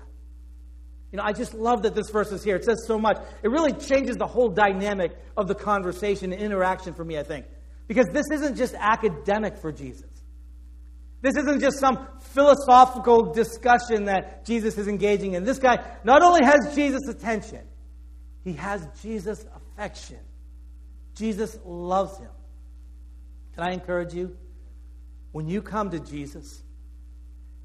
You 1.13 1.19
know, 1.19 1.23
I 1.23 1.33
just 1.33 1.55
love 1.55 1.83
that 1.83 1.95
this 1.95 2.11
verse 2.11 2.33
is 2.33 2.43
here. 2.43 2.57
It 2.57 2.65
says 2.65 2.85
so 2.87 2.99
much. 2.99 3.19
It 3.43 3.49
really 3.49 3.73
changes 3.73 4.17
the 4.17 4.27
whole 4.27 4.49
dynamic 4.49 5.17
of 5.37 5.47
the 5.47 5.55
conversation 5.55 6.33
and 6.33 6.43
interaction 6.43 6.95
for 6.95 7.05
me, 7.05 7.19
I 7.19 7.23
think. 7.23 7.47
Because 7.87 8.07
this 8.13 8.27
isn't 8.33 8.57
just 8.57 8.75
academic 8.75 9.57
for 9.57 9.71
Jesus. 9.71 10.11
This 11.27 11.43
isn't 11.43 11.59
just 11.59 11.81
some 11.81 12.07
philosophical 12.21 13.33
discussion 13.33 14.05
that 14.05 14.45
Jesus 14.45 14.79
is 14.79 14.87
engaging 14.87 15.33
in. 15.33 15.43
This 15.43 15.59
guy 15.59 15.85
not 16.05 16.23
only 16.23 16.45
has 16.45 16.73
Jesus' 16.73 17.09
attention, 17.09 17.67
he 18.45 18.53
has 18.53 18.87
Jesus' 19.03 19.45
affection. 19.57 20.21
Jesus 21.17 21.59
loves 21.65 22.17
him. 22.17 22.31
Can 23.57 23.65
I 23.65 23.73
encourage 23.73 24.15
you? 24.15 24.37
When 25.33 25.49
you 25.49 25.63
come 25.63 25.91
to 25.91 25.99
Jesus, 25.99 26.63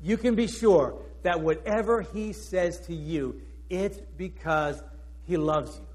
you 0.02 0.18
can 0.18 0.34
be 0.34 0.48
sure 0.48 1.00
that 1.22 1.40
whatever 1.40 2.02
he 2.02 2.34
says 2.34 2.80
to 2.88 2.96
you, 2.96 3.42
it's 3.70 4.00
because 4.18 4.82
he 5.28 5.38
loves 5.38 5.78
you. 5.78 5.86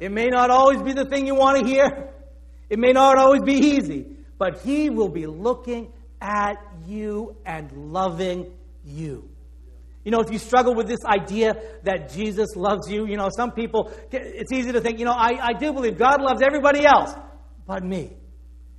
It 0.00 0.10
may 0.10 0.26
not 0.26 0.50
always 0.50 0.82
be 0.82 0.92
the 0.92 1.04
thing 1.04 1.28
you 1.28 1.36
want 1.36 1.60
to 1.60 1.64
hear, 1.64 2.12
it 2.68 2.80
may 2.80 2.90
not 2.90 3.16
always 3.16 3.42
be 3.42 3.54
easy, 3.54 4.08
but 4.38 4.62
he 4.62 4.90
will 4.90 5.08
be 5.08 5.28
looking 5.28 5.92
at 6.20 6.56
you 6.86 7.36
and 7.46 7.70
loving 7.72 8.52
you. 8.84 9.28
You 10.04 10.10
know, 10.10 10.20
if 10.20 10.32
you 10.32 10.38
struggle 10.38 10.74
with 10.74 10.88
this 10.88 11.04
idea 11.04 11.54
that 11.84 12.10
Jesus 12.12 12.56
loves 12.56 12.90
you, 12.90 13.06
you 13.06 13.16
know, 13.16 13.28
some 13.36 13.52
people, 13.52 13.92
it's 14.10 14.52
easy 14.52 14.72
to 14.72 14.80
think, 14.80 14.98
you 14.98 15.04
know, 15.04 15.12
I, 15.12 15.38
I 15.42 15.52
do 15.52 15.72
believe 15.72 15.98
God 15.98 16.22
loves 16.22 16.40
everybody 16.42 16.86
else 16.86 17.14
but 17.66 17.84
me. 17.84 18.16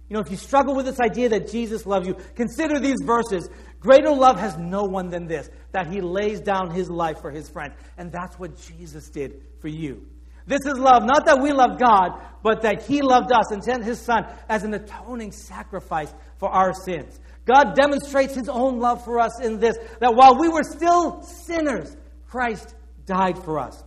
You 0.10 0.16
know, 0.16 0.20
if 0.20 0.30
you 0.30 0.36
struggle 0.36 0.76
with 0.76 0.86
this 0.86 1.00
idea 1.00 1.30
that 1.30 1.50
Jesus 1.50 1.86
loves 1.86 2.08
you, 2.08 2.16
consider 2.36 2.80
these 2.80 2.98
verses. 3.06 3.50
Greater 3.80 4.10
love 4.10 4.40
has 4.40 4.58
no 4.58 4.84
one 4.84 5.10
than 5.10 5.26
this, 5.26 5.50
that 5.72 5.88
he 5.88 6.02
lays 6.02 6.42
down 6.42 6.70
his 6.70 6.90
life 6.90 7.22
for 7.22 7.32
his 7.32 7.48
friend. 7.48 7.74
And 7.98 8.12
that's 8.12 8.38
what 8.38 8.60
Jesus 8.60 9.10
did 9.10 9.42
for 9.60 9.70
you. 9.70 10.06
This 10.48 10.60
is 10.66 10.78
love, 10.78 11.04
not 11.06 11.26
that 11.28 11.40
we 11.42 11.54
love 11.54 11.80
God, 11.80 12.20
but 12.44 12.64
that 12.64 12.84
he 12.84 13.02
loved 13.02 13.32
us 13.32 13.52
and 13.52 13.64
sent 13.64 13.86
his 13.86 14.02
son 14.02 14.26
as 14.50 14.64
an 14.64 14.74
atoning 14.74 15.32
sacrifice 15.32 16.14
for 16.40 16.50
our 16.50 16.74
sins. 16.74 17.20
God 17.46 17.76
demonstrates 17.76 18.36
his 18.36 18.50
own 18.50 18.80
love 18.80 19.04
for 19.04 19.20
us 19.20 19.42
in 19.42 19.60
this 19.60 19.78
that 20.00 20.16
while 20.16 20.40
we 20.40 20.48
were 20.48 20.64
still 20.64 21.24
sinners, 21.24 21.96
Christ 22.28 22.76
died 23.06 23.38
for 23.44 23.60
us. 23.60 23.84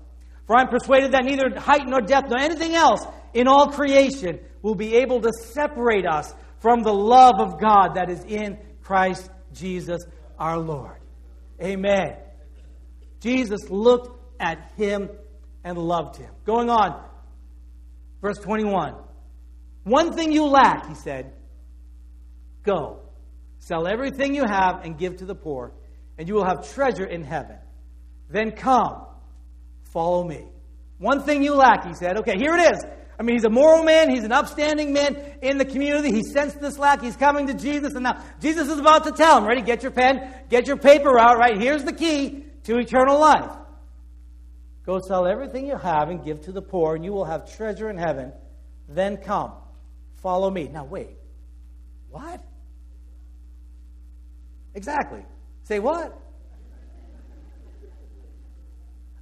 For 0.47 0.57
I'm 0.57 0.69
persuaded 0.69 1.13
that 1.13 1.25
neither 1.25 1.59
height 1.59 1.87
nor 1.87 2.01
depth 2.01 2.29
nor 2.29 2.39
anything 2.39 2.75
else 2.75 3.07
in 3.33 3.49
all 3.49 3.69
creation 3.69 4.41
will 4.63 4.75
be 4.75 4.97
able 4.97 5.21
to 5.21 5.33
separate 5.33 6.07
us 6.07 6.35
from 6.59 6.83
the 6.83 6.93
love 6.93 7.35
of 7.39 7.61
God 7.61 7.95
that 7.95 8.11
is 8.11 8.23
in 8.25 8.59
Christ 8.83 9.31
Jesus 9.53 10.03
our 10.39 10.59
Lord. 10.59 10.99
Amen. 11.63 12.17
Jesus 13.21 13.71
looked 13.71 14.21
at 14.41 14.73
him 14.77 15.09
and 15.63 15.79
loved 15.79 16.17
him. 16.17 16.31
Going 16.45 16.69
on, 16.69 17.03
verse 18.21 18.39
21. 18.39 18.95
One 19.85 20.13
thing 20.13 20.33
you 20.33 20.45
lack, 20.45 20.89
he 20.89 20.95
said. 20.95 21.33
Go 22.65 23.04
Sell 23.65 23.87
everything 23.87 24.35
you 24.35 24.45
have 24.45 24.85
and 24.85 24.99
give 24.99 25.17
to 25.17 25.25
the 25.25 25.35
poor, 25.35 25.73
and 26.19 26.29
you 26.29 26.35
will 26.35 26.45
have 26.45 26.71
treasure 26.75 27.07
in 27.07 27.25
heaven. 27.25 27.57
Then 28.29 28.51
come, 28.51 29.07
follow 29.85 30.23
me. 30.23 30.45
One 30.99 31.23
thing 31.23 31.43
you 31.43 31.55
lack, 31.55 31.87
he 31.87 31.95
said. 31.95 32.19
Okay, 32.19 32.35
here 32.37 32.55
it 32.55 32.75
is. 32.75 32.85
I 33.19 33.23
mean, 33.23 33.37
he's 33.37 33.47
a 33.47 33.51
moral 33.51 33.83
man. 33.83 34.11
He's 34.11 34.25
an 34.25 34.33
upstanding 34.33 34.93
man 34.93 35.17
in 35.41 35.57
the 35.57 35.65
community. 35.65 36.13
He 36.13 36.23
sensed 36.23 36.61
this 36.61 36.79
lack. 36.79 37.01
He's 37.01 37.17
coming 37.17 37.47
to 37.47 37.55
Jesus. 37.55 37.95
And 37.95 38.03
now 38.03 38.23
Jesus 38.39 38.69
is 38.69 38.79
about 38.79 39.05
to 39.05 39.13
tell 39.13 39.39
him, 39.39 39.47
ready? 39.47 39.63
Get 39.63 39.83
your 39.83 39.93
pen, 39.93 40.45
get 40.51 40.67
your 40.67 40.77
paper 40.77 41.19
out, 41.19 41.39
right? 41.39 41.59
Here's 41.59 41.85
the 41.85 41.95
key 41.95 42.45
to 42.65 42.77
eternal 42.77 43.19
life. 43.19 43.51
Go 44.85 44.99
sell 45.09 45.27
everything 45.27 45.67
you 45.67 45.79
have 45.79 46.11
and 46.11 46.23
give 46.23 46.43
to 46.43 46.53
the 46.53 46.61
poor, 46.61 46.97
and 46.97 47.05
you 47.05 47.15
will 47.15 47.25
have 47.25 47.57
treasure 47.57 47.89
in 47.89 47.97
heaven. 47.97 48.31
Then 48.91 49.17
come, 49.17 49.53
follow 50.17 50.51
me. 50.51 50.69
Now, 50.69 50.85
wait. 50.85 51.17
What? 52.11 52.43
Exactly. 54.75 55.25
Say 55.65 55.79
what? 55.79 56.21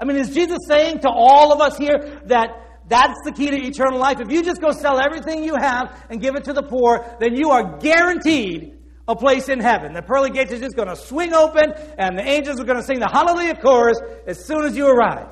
I 0.00 0.04
mean, 0.04 0.16
is 0.16 0.34
Jesus 0.34 0.58
saying 0.66 1.00
to 1.00 1.08
all 1.08 1.52
of 1.52 1.60
us 1.60 1.78
here 1.78 2.20
that 2.26 2.80
that's 2.88 3.18
the 3.24 3.30
key 3.30 3.50
to 3.50 3.56
eternal 3.56 4.00
life? 4.00 4.20
If 4.20 4.32
you 4.32 4.42
just 4.42 4.60
go 4.60 4.72
sell 4.72 5.00
everything 5.00 5.44
you 5.44 5.54
have 5.54 6.04
and 6.10 6.20
give 6.20 6.34
it 6.34 6.44
to 6.44 6.52
the 6.52 6.62
poor, 6.62 7.16
then 7.20 7.36
you 7.36 7.50
are 7.50 7.78
guaranteed 7.78 8.78
a 9.06 9.14
place 9.14 9.48
in 9.48 9.60
heaven. 9.60 9.92
The 9.92 10.02
pearly 10.02 10.30
gates 10.30 10.52
are 10.52 10.58
just 10.58 10.74
going 10.74 10.88
to 10.88 10.96
swing 10.96 11.32
open 11.32 11.72
and 11.98 12.18
the 12.18 12.22
angels 12.22 12.58
are 12.58 12.64
going 12.64 12.78
to 12.78 12.84
sing 12.84 12.98
the 12.98 13.08
hallelujah 13.08 13.54
chorus 13.54 14.00
as 14.26 14.44
soon 14.44 14.64
as 14.64 14.76
you 14.76 14.88
arrive. 14.88 15.28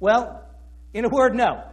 Well, 0.00 0.44
in 0.92 1.04
a 1.04 1.08
word, 1.08 1.34
no. 1.34 1.70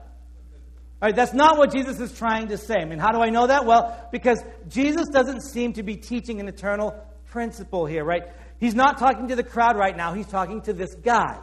All 1.00 1.08
right, 1.08 1.15
that's 1.15 1.34
not 1.34 1.58
what 1.58 1.71
Jesus 1.71 2.00
is 2.00 2.15
trying 2.17 2.47
to 2.47 2.58
say. 2.58 2.76
I 2.76 2.86
mean, 2.86 3.00
how 3.00 3.12
do 3.12 3.21
I 3.21 3.30
know 3.30 3.47
that? 3.47 3.65
Well, 3.65 4.10
because 4.12 4.43
Jesus 4.67 5.08
doesn't 5.12 5.41
seem 5.41 5.73
to 5.73 5.84
be 5.84 5.95
teaching 5.95 6.39
an 6.39 6.47
eternal 6.47 7.04
principle 7.30 7.86
here, 7.86 8.04
right? 8.04 8.24
He's 8.60 8.76
not 8.76 8.98
talking 8.98 9.28
to 9.30 9.36
the 9.36 9.44
crowd 9.44 9.78
right 9.78 9.96
now, 9.96 10.13
he's 10.13 10.28
talking 10.28 10.62
to 10.62 10.74
this 10.74 10.94
guy. 10.96 11.40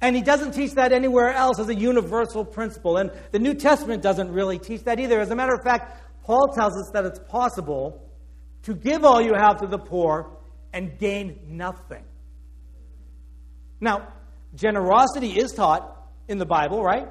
And 0.00 0.16
he 0.16 0.22
doesn't 0.22 0.52
teach 0.52 0.72
that 0.72 0.92
anywhere 0.92 1.30
else 1.30 1.58
as 1.58 1.68
a 1.68 1.74
universal 1.74 2.44
principle. 2.44 2.96
And 2.96 3.10
the 3.32 3.38
New 3.38 3.52
Testament 3.52 4.02
doesn't 4.02 4.32
really 4.32 4.58
teach 4.58 4.84
that 4.84 4.98
either. 4.98 5.20
As 5.20 5.30
a 5.30 5.36
matter 5.36 5.52
of 5.52 5.62
fact, 5.62 6.00
Paul 6.24 6.48
tells 6.54 6.74
us 6.74 6.90
that 6.94 7.04
it's 7.04 7.18
possible 7.18 8.02
to 8.62 8.74
give 8.74 9.04
all 9.04 9.20
you 9.20 9.34
have 9.36 9.60
to 9.60 9.66
the 9.66 9.78
poor 9.78 10.30
and 10.72 10.98
gain 10.98 11.38
nothing. 11.48 12.04
Now, 13.80 14.08
generosity 14.54 15.38
is 15.38 15.52
taught 15.52 15.96
in 16.28 16.38
the 16.38 16.46
Bible, 16.46 16.82
right? 16.82 17.08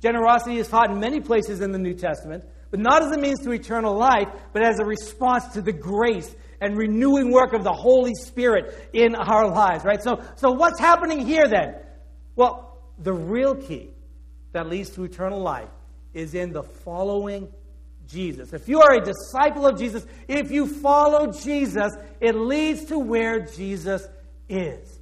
Generosity 0.00 0.58
is 0.58 0.68
taught 0.68 0.90
in 0.90 1.00
many 1.00 1.20
places 1.20 1.60
in 1.60 1.72
the 1.72 1.78
New 1.78 1.94
Testament, 1.94 2.44
but 2.70 2.80
not 2.80 3.02
as 3.02 3.12
a 3.12 3.18
means 3.18 3.40
to 3.40 3.50
eternal 3.52 3.96
life, 3.96 4.28
but 4.52 4.62
as 4.62 4.78
a 4.78 4.84
response 4.84 5.46
to 5.54 5.62
the 5.62 5.72
grace 5.72 6.34
and 6.60 6.76
renewing 6.76 7.30
work 7.30 7.52
of 7.52 7.64
the 7.64 7.72
Holy 7.72 8.14
Spirit 8.14 8.88
in 8.92 9.14
our 9.14 9.48
lives, 9.48 9.84
right? 9.84 10.02
So, 10.02 10.22
so 10.36 10.52
what's 10.52 10.80
happening 10.80 11.26
here 11.26 11.46
then? 11.48 11.76
Well, 12.36 12.78
the 12.98 13.12
real 13.12 13.54
key 13.54 13.90
that 14.52 14.68
leads 14.68 14.90
to 14.90 15.04
eternal 15.04 15.40
life 15.40 15.68
is 16.12 16.34
in 16.34 16.52
the 16.52 16.62
following 16.62 17.48
Jesus. 18.06 18.52
If 18.52 18.68
you 18.68 18.80
are 18.80 18.94
a 18.94 19.04
disciple 19.04 19.66
of 19.66 19.78
Jesus, 19.78 20.06
if 20.28 20.50
you 20.50 20.66
follow 20.66 21.32
Jesus, 21.32 21.92
it 22.20 22.34
leads 22.34 22.84
to 22.86 22.98
where 22.98 23.40
Jesus 23.40 24.06
is. 24.48 25.00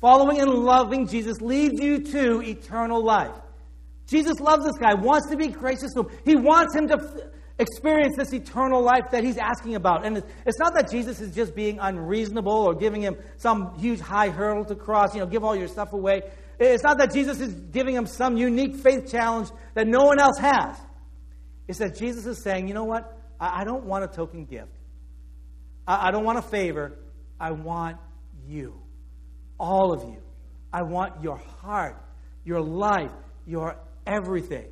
Following 0.00 0.40
and 0.40 0.50
loving 0.50 1.06
Jesus 1.06 1.40
leads 1.40 1.80
you 1.80 2.00
to 2.00 2.42
eternal 2.42 3.02
life. 3.02 3.34
Jesus 4.06 4.38
loves 4.38 4.64
this 4.64 4.76
guy, 4.76 4.94
wants 4.94 5.30
to 5.30 5.36
be 5.36 5.48
gracious 5.48 5.92
to 5.94 6.00
him. 6.00 6.08
He 6.24 6.36
wants 6.36 6.74
him 6.74 6.88
to 6.88 7.30
experience 7.58 8.16
this 8.16 8.32
eternal 8.32 8.82
life 8.82 9.10
that 9.12 9.22
he's 9.22 9.38
asking 9.38 9.76
about. 9.76 10.04
And 10.04 10.22
it's 10.44 10.58
not 10.58 10.74
that 10.74 10.90
Jesus 10.90 11.20
is 11.20 11.34
just 11.34 11.54
being 11.54 11.78
unreasonable 11.80 12.52
or 12.52 12.74
giving 12.74 13.02
him 13.02 13.16
some 13.36 13.78
huge 13.78 14.00
high 14.00 14.30
hurdle 14.30 14.64
to 14.66 14.74
cross, 14.74 15.14
you 15.14 15.20
know, 15.20 15.26
give 15.26 15.44
all 15.44 15.54
your 15.54 15.68
stuff 15.68 15.92
away. 15.92 16.22
It's 16.58 16.82
not 16.82 16.98
that 16.98 17.12
Jesus 17.12 17.40
is 17.40 17.52
giving 17.52 17.94
him 17.94 18.06
some 18.06 18.36
unique 18.36 18.76
faith 18.76 19.10
challenge 19.10 19.50
that 19.74 19.86
no 19.86 20.04
one 20.04 20.18
else 20.18 20.38
has. 20.38 20.76
It's 21.66 21.78
that 21.78 21.96
Jesus 21.96 22.26
is 22.26 22.42
saying, 22.42 22.68
you 22.68 22.74
know 22.74 22.84
what? 22.84 23.18
I, 23.40 23.64
don't 23.64 23.84
want 23.84 24.04
a 24.04 24.08
token 24.08 24.44
gift. 24.44 24.72
I 25.86 26.10
don't 26.10 26.24
want 26.24 26.38
a 26.38 26.42
favor. 26.42 26.98
I 27.40 27.50
want 27.52 27.98
you. 28.46 28.80
All 29.58 29.92
of 29.92 30.02
you. 30.04 30.18
I 30.72 30.82
want 30.82 31.22
your 31.22 31.36
heart, 31.36 31.96
your 32.44 32.60
life, 32.60 33.12
your 33.46 33.76
everything. 34.06 34.66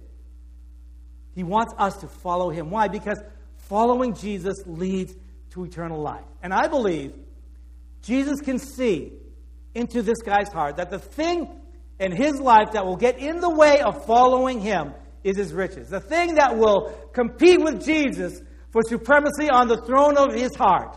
He 1.34 1.42
wants 1.42 1.72
us 1.78 1.96
to 1.98 2.08
follow 2.08 2.50
him. 2.50 2.70
Why? 2.70 2.88
Because 2.88 3.18
following 3.56 4.14
Jesus 4.14 4.62
leads 4.66 5.14
to 5.50 5.64
eternal 5.64 6.00
life. 6.00 6.24
And 6.42 6.52
I 6.52 6.68
believe 6.68 7.14
Jesus 8.02 8.40
can 8.40 8.58
see 8.58 9.12
into 9.74 10.02
this 10.02 10.18
guy's 10.22 10.52
heart 10.52 10.76
that 10.76 10.90
the 10.90 10.98
thing 10.98 11.48
in 11.98 12.12
his 12.12 12.40
life 12.40 12.72
that 12.72 12.84
will 12.84 12.96
get 12.96 13.18
in 13.18 13.40
the 13.40 13.50
way 13.50 13.80
of 13.80 14.04
following 14.04 14.60
him 14.60 14.92
is 15.24 15.36
his 15.36 15.52
riches. 15.52 15.88
The 15.88 16.00
thing 16.00 16.34
that 16.34 16.58
will 16.58 16.90
compete 17.12 17.60
with 17.62 17.84
Jesus 17.84 18.40
for 18.70 18.82
supremacy 18.82 19.48
on 19.50 19.68
the 19.68 19.76
throne 19.76 20.16
of 20.16 20.34
his 20.34 20.54
heart 20.56 20.96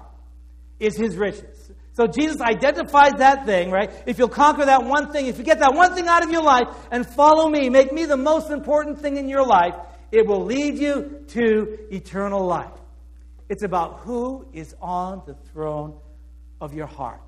is 0.79 0.97
his 0.97 1.15
riches. 1.15 1.71
So 1.93 2.07
Jesus 2.07 2.41
identifies 2.41 3.13
that 3.19 3.45
thing, 3.45 3.71
right? 3.71 3.89
If 4.05 4.17
you'll 4.17 4.27
conquer 4.27 4.65
that 4.65 4.83
one 4.83 5.11
thing, 5.11 5.27
if 5.27 5.37
you 5.37 5.45
get 5.45 5.59
that 5.59 5.73
one 5.73 5.93
thing 5.93 6.07
out 6.07 6.23
of 6.25 6.31
your 6.31 6.43
life 6.43 6.67
and 6.91 7.05
follow 7.05 7.47
me, 7.47 7.69
make 7.69 7.93
me 7.93 8.05
the 8.05 8.17
most 8.17 8.49
important 8.49 8.99
thing 8.99 9.15
in 9.15 9.29
your 9.29 9.45
life, 9.45 9.75
it 10.15 10.25
will 10.25 10.45
lead 10.45 10.77
you 10.77 11.23
to 11.27 11.93
eternal 11.93 12.45
life. 12.45 12.71
It's 13.49 13.63
about 13.63 13.99
who 13.99 14.47
is 14.53 14.73
on 14.81 15.21
the 15.27 15.33
throne 15.51 15.99
of 16.61 16.73
your 16.73 16.87
heart. 16.87 17.21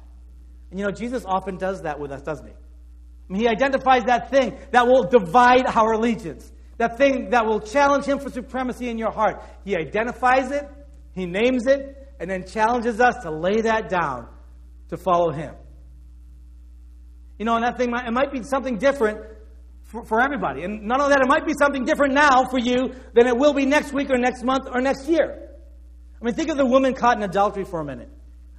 And 0.71 0.79
you 0.79 0.85
know, 0.85 0.91
Jesus 0.91 1.23
often 1.25 1.57
does 1.57 1.81
that 1.81 1.99
with 1.99 2.11
us, 2.11 2.21
doesn't 2.21 2.47
he? 2.47 2.53
I 2.53 3.33
mean, 3.33 3.41
he 3.41 3.47
identifies 3.47 4.05
that 4.05 4.31
thing 4.31 4.57
that 4.71 4.87
will 4.87 5.03
divide 5.03 5.65
our 5.67 5.93
allegiance, 5.93 6.51
that 6.77 6.97
thing 6.97 7.31
that 7.31 7.45
will 7.45 7.59
challenge 7.59 8.05
him 8.05 8.19
for 8.19 8.29
supremacy 8.29 8.89
in 8.89 8.97
your 8.97 9.11
heart. 9.11 9.43
He 9.65 9.75
identifies 9.75 10.51
it, 10.51 10.67
he 11.13 11.25
names 11.25 11.67
it, 11.67 12.07
and 12.19 12.29
then 12.29 12.45
challenges 12.45 13.01
us 13.01 13.15
to 13.23 13.31
lay 13.31 13.61
that 13.61 13.89
down 13.89 14.27
to 14.89 14.97
follow 14.97 15.31
him. 15.31 15.53
You 17.37 17.45
know, 17.45 17.55
and 17.55 17.65
that 17.65 17.77
thing 17.77 17.91
might, 17.91 18.07
it 18.07 18.11
might 18.11 18.31
be 18.31 18.43
something 18.43 18.77
different 18.77 19.19
for, 19.87 20.05
for 20.05 20.21
everybody. 20.21 20.63
And 20.63 20.83
not 20.83 20.99
only 20.99 21.13
that, 21.13 21.21
it 21.21 21.27
might 21.27 21.45
be 21.45 21.53
something 21.57 21.85
different 21.85 22.13
now 22.13 22.45
for 22.45 22.59
you 22.59 22.93
than 23.13 23.25
it 23.27 23.35
will 23.35 23.53
be 23.53 23.65
next 23.65 23.93
week 23.93 24.09
or 24.09 24.17
next 24.17 24.43
month 24.43 24.67
or 24.71 24.81
next 24.81 25.07
year. 25.07 25.49
I 26.21 26.25
mean, 26.25 26.35
think 26.35 26.49
of 26.49 26.57
the 26.57 26.65
woman 26.65 26.93
caught 26.93 27.17
in 27.17 27.23
adultery 27.23 27.63
for 27.63 27.79
a 27.79 27.85
minute. 27.85 28.09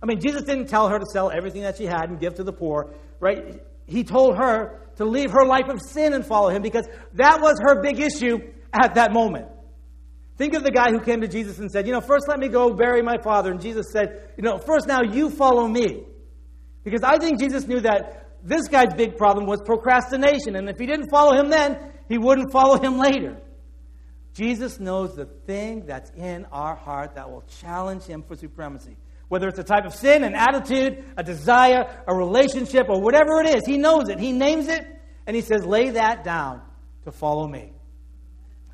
I 0.02 0.06
mean, 0.06 0.20
Jesus 0.20 0.42
didn't 0.42 0.66
tell 0.66 0.88
her 0.88 0.98
to 0.98 1.06
sell 1.12 1.30
everything 1.30 1.62
that 1.62 1.76
she 1.76 1.84
had 1.84 2.08
and 2.08 2.18
give 2.18 2.34
to 2.36 2.44
the 2.44 2.52
poor, 2.52 2.94
right? 3.20 3.60
He 3.86 4.04
told 4.04 4.36
her 4.36 4.80
to 4.96 5.04
leave 5.04 5.30
her 5.30 5.44
life 5.44 5.68
of 5.68 5.80
sin 5.82 6.12
and 6.12 6.24
follow 6.24 6.50
him 6.50 6.62
because 6.62 6.86
that 7.14 7.40
was 7.40 7.58
her 7.60 7.82
big 7.82 8.00
issue 8.00 8.38
at 8.72 8.94
that 8.94 9.12
moment. 9.12 9.48
Think 10.36 10.54
of 10.54 10.62
the 10.62 10.70
guy 10.70 10.92
who 10.92 11.00
came 11.00 11.20
to 11.22 11.28
Jesus 11.28 11.58
and 11.58 11.70
said, 11.70 11.86
You 11.86 11.92
know, 11.92 12.00
first 12.00 12.28
let 12.28 12.38
me 12.38 12.48
go 12.48 12.72
bury 12.72 13.02
my 13.02 13.18
father. 13.18 13.50
And 13.50 13.60
Jesus 13.60 13.86
said, 13.92 14.30
You 14.36 14.44
know, 14.44 14.58
first 14.58 14.86
now 14.86 15.02
you 15.02 15.30
follow 15.30 15.66
me. 15.66 16.04
Because 16.84 17.02
I 17.02 17.18
think 17.18 17.40
Jesus 17.40 17.66
knew 17.66 17.80
that 17.80 18.27
this 18.42 18.68
guy's 18.68 18.94
big 18.94 19.16
problem 19.16 19.46
was 19.46 19.60
procrastination. 19.62 20.56
And 20.56 20.68
if 20.68 20.78
he 20.78 20.86
didn't 20.86 21.10
follow 21.10 21.34
him 21.34 21.50
then, 21.50 21.92
he 22.08 22.18
wouldn't 22.18 22.52
follow 22.52 22.78
him 22.78 22.98
later. 22.98 23.40
Jesus 24.34 24.78
knows 24.78 25.16
the 25.16 25.24
thing 25.24 25.84
that's 25.86 26.10
in 26.10 26.46
our 26.52 26.76
heart 26.76 27.16
that 27.16 27.30
will 27.30 27.42
challenge 27.60 28.04
him 28.04 28.22
for 28.22 28.36
supremacy. 28.36 28.96
Whether 29.28 29.48
it's 29.48 29.58
a 29.58 29.64
type 29.64 29.84
of 29.84 29.94
sin, 29.94 30.22
an 30.22 30.34
attitude, 30.34 31.04
a 31.16 31.22
desire, 31.22 32.02
a 32.06 32.14
relationship, 32.14 32.88
or 32.88 33.00
whatever 33.00 33.40
it 33.42 33.56
is, 33.56 33.66
he 33.66 33.76
knows 33.76 34.08
it. 34.08 34.18
He 34.18 34.32
names 34.32 34.68
it, 34.68 34.86
and 35.26 35.36
he 35.36 35.42
says, 35.42 35.66
lay 35.66 35.90
that 35.90 36.24
down 36.24 36.62
to 37.04 37.12
follow 37.12 37.46
me. 37.46 37.72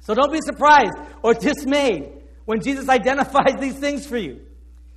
So 0.01 0.15
don't 0.15 0.33
be 0.33 0.41
surprised 0.43 0.93
or 1.23 1.35
dismayed 1.35 2.13
when 2.45 2.61
Jesus 2.61 2.89
identifies 2.89 3.55
these 3.59 3.79
things 3.79 4.07
for 4.07 4.19
you. 4.19 4.43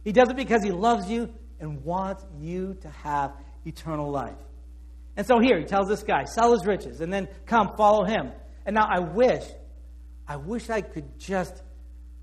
He 0.04 0.12
does 0.12 0.30
it 0.30 0.36
because 0.36 0.64
he 0.64 0.72
loves 0.72 1.10
you 1.10 1.34
and 1.60 1.84
wants 1.84 2.26
you 2.40 2.78
to 2.82 2.90
have 2.90 3.32
eternal 3.66 4.12
life. 4.12 4.36
And 5.18 5.26
so 5.26 5.40
here, 5.40 5.58
he 5.60 5.66
tells 5.66 5.88
this 5.90 6.04
guy, 6.04 6.26
sell 6.26 6.54
his 6.54 6.66
riches 6.66 7.02
and 7.02 7.12
then 7.12 7.28
come, 7.48 7.76
follow 7.76 8.06
him. 8.06 8.32
And 8.66 8.76
now 8.76 8.88
I 8.88 9.00
wish, 9.00 9.44
I 10.28 10.38
wish 10.38 10.70
I 10.70 10.82
could 10.82 11.20
just 11.20 11.64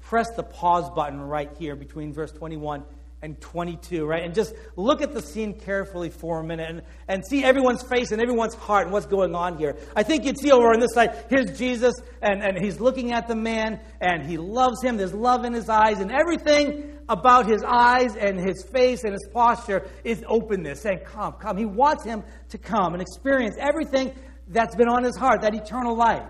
press 0.01 0.31
the 0.37 0.45
pause 0.45 0.89
button 0.95 1.21
right 1.21 1.51
here 1.59 1.75
between 1.75 2.13
verse 2.13 2.31
21 2.31 2.85
and 3.25 3.41
22, 3.41 4.05
right? 4.05 4.23
And 4.23 4.35
just 4.35 4.55
look 4.77 5.01
at 5.01 5.15
the 5.15 5.23
scene 5.23 5.59
carefully 5.59 6.11
for 6.11 6.41
a 6.41 6.45
minute 6.45 6.69
and, 6.69 6.83
and 7.09 7.25
see 7.27 7.43
everyone's 7.43 7.83
face 7.83 8.13
and 8.13 8.21
everyone's 8.21 8.55
heart 8.55 8.85
and 8.85 8.93
what's 8.93 9.07
going 9.07 9.35
on 9.35 9.57
here. 9.57 9.79
I 9.97 10.03
think 10.03 10.27
you'd 10.27 10.39
see 10.39 10.53
over 10.53 10.67
on 10.75 10.79
this 10.79 10.93
side, 10.93 11.25
here's 11.31 11.57
Jesus, 11.59 11.95
and, 12.21 12.43
and 12.43 12.63
he's 12.63 12.81
looking 12.81 13.13
at 13.13 13.27
the 13.27 13.35
man, 13.35 13.81
and 14.03 14.27
he 14.27 14.37
loves 14.37 14.83
him. 14.83 14.99
There's 14.99 15.15
love 15.15 15.47
in 15.47 15.55
his 15.55 15.71
eyes, 15.71 16.01
and 16.01 16.13
everything 16.13 16.99
about 17.09 17.47
his 17.47 17.65
eyes 17.67 18.15
and 18.15 18.39
his 18.39 18.63
face 18.63 19.05
and 19.05 19.15
his 19.15 19.27
posture 19.33 19.89
is 20.05 20.23
openness, 20.29 20.83
saying, 20.83 21.01
Come, 21.07 21.33
come. 21.41 21.57
He 21.57 21.65
wants 21.65 22.05
him 22.05 22.25
to 22.51 22.59
come 22.59 22.93
and 22.93 23.01
experience 23.01 23.57
everything 23.59 24.15
that's 24.49 24.77
been 24.77 24.89
on 24.89 25.03
his 25.03 25.17
heart, 25.17 25.41
that 25.41 25.55
eternal 25.55 25.97
life. 25.97 26.29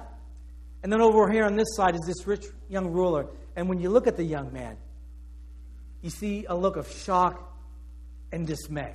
And 0.85 0.93
then 0.93 1.01
over 1.01 1.29
here 1.29 1.45
on 1.45 1.57
this 1.57 1.75
side 1.75 1.97
is 1.97 2.03
this 2.07 2.25
rich 2.25 2.45
young 2.69 2.93
ruler. 2.93 3.27
And 3.57 3.69
when 3.69 3.81
you 3.81 3.89
look 3.89 4.07
at 4.07 4.17
the 4.17 4.25
young 4.25 4.53
man, 4.53 4.77
you 6.05 6.11
see 6.11 6.45
a 6.47 6.55
look 6.55 6.77
of 6.77 6.87
shock 6.93 7.57
and 8.31 8.47
dismay. 8.47 8.93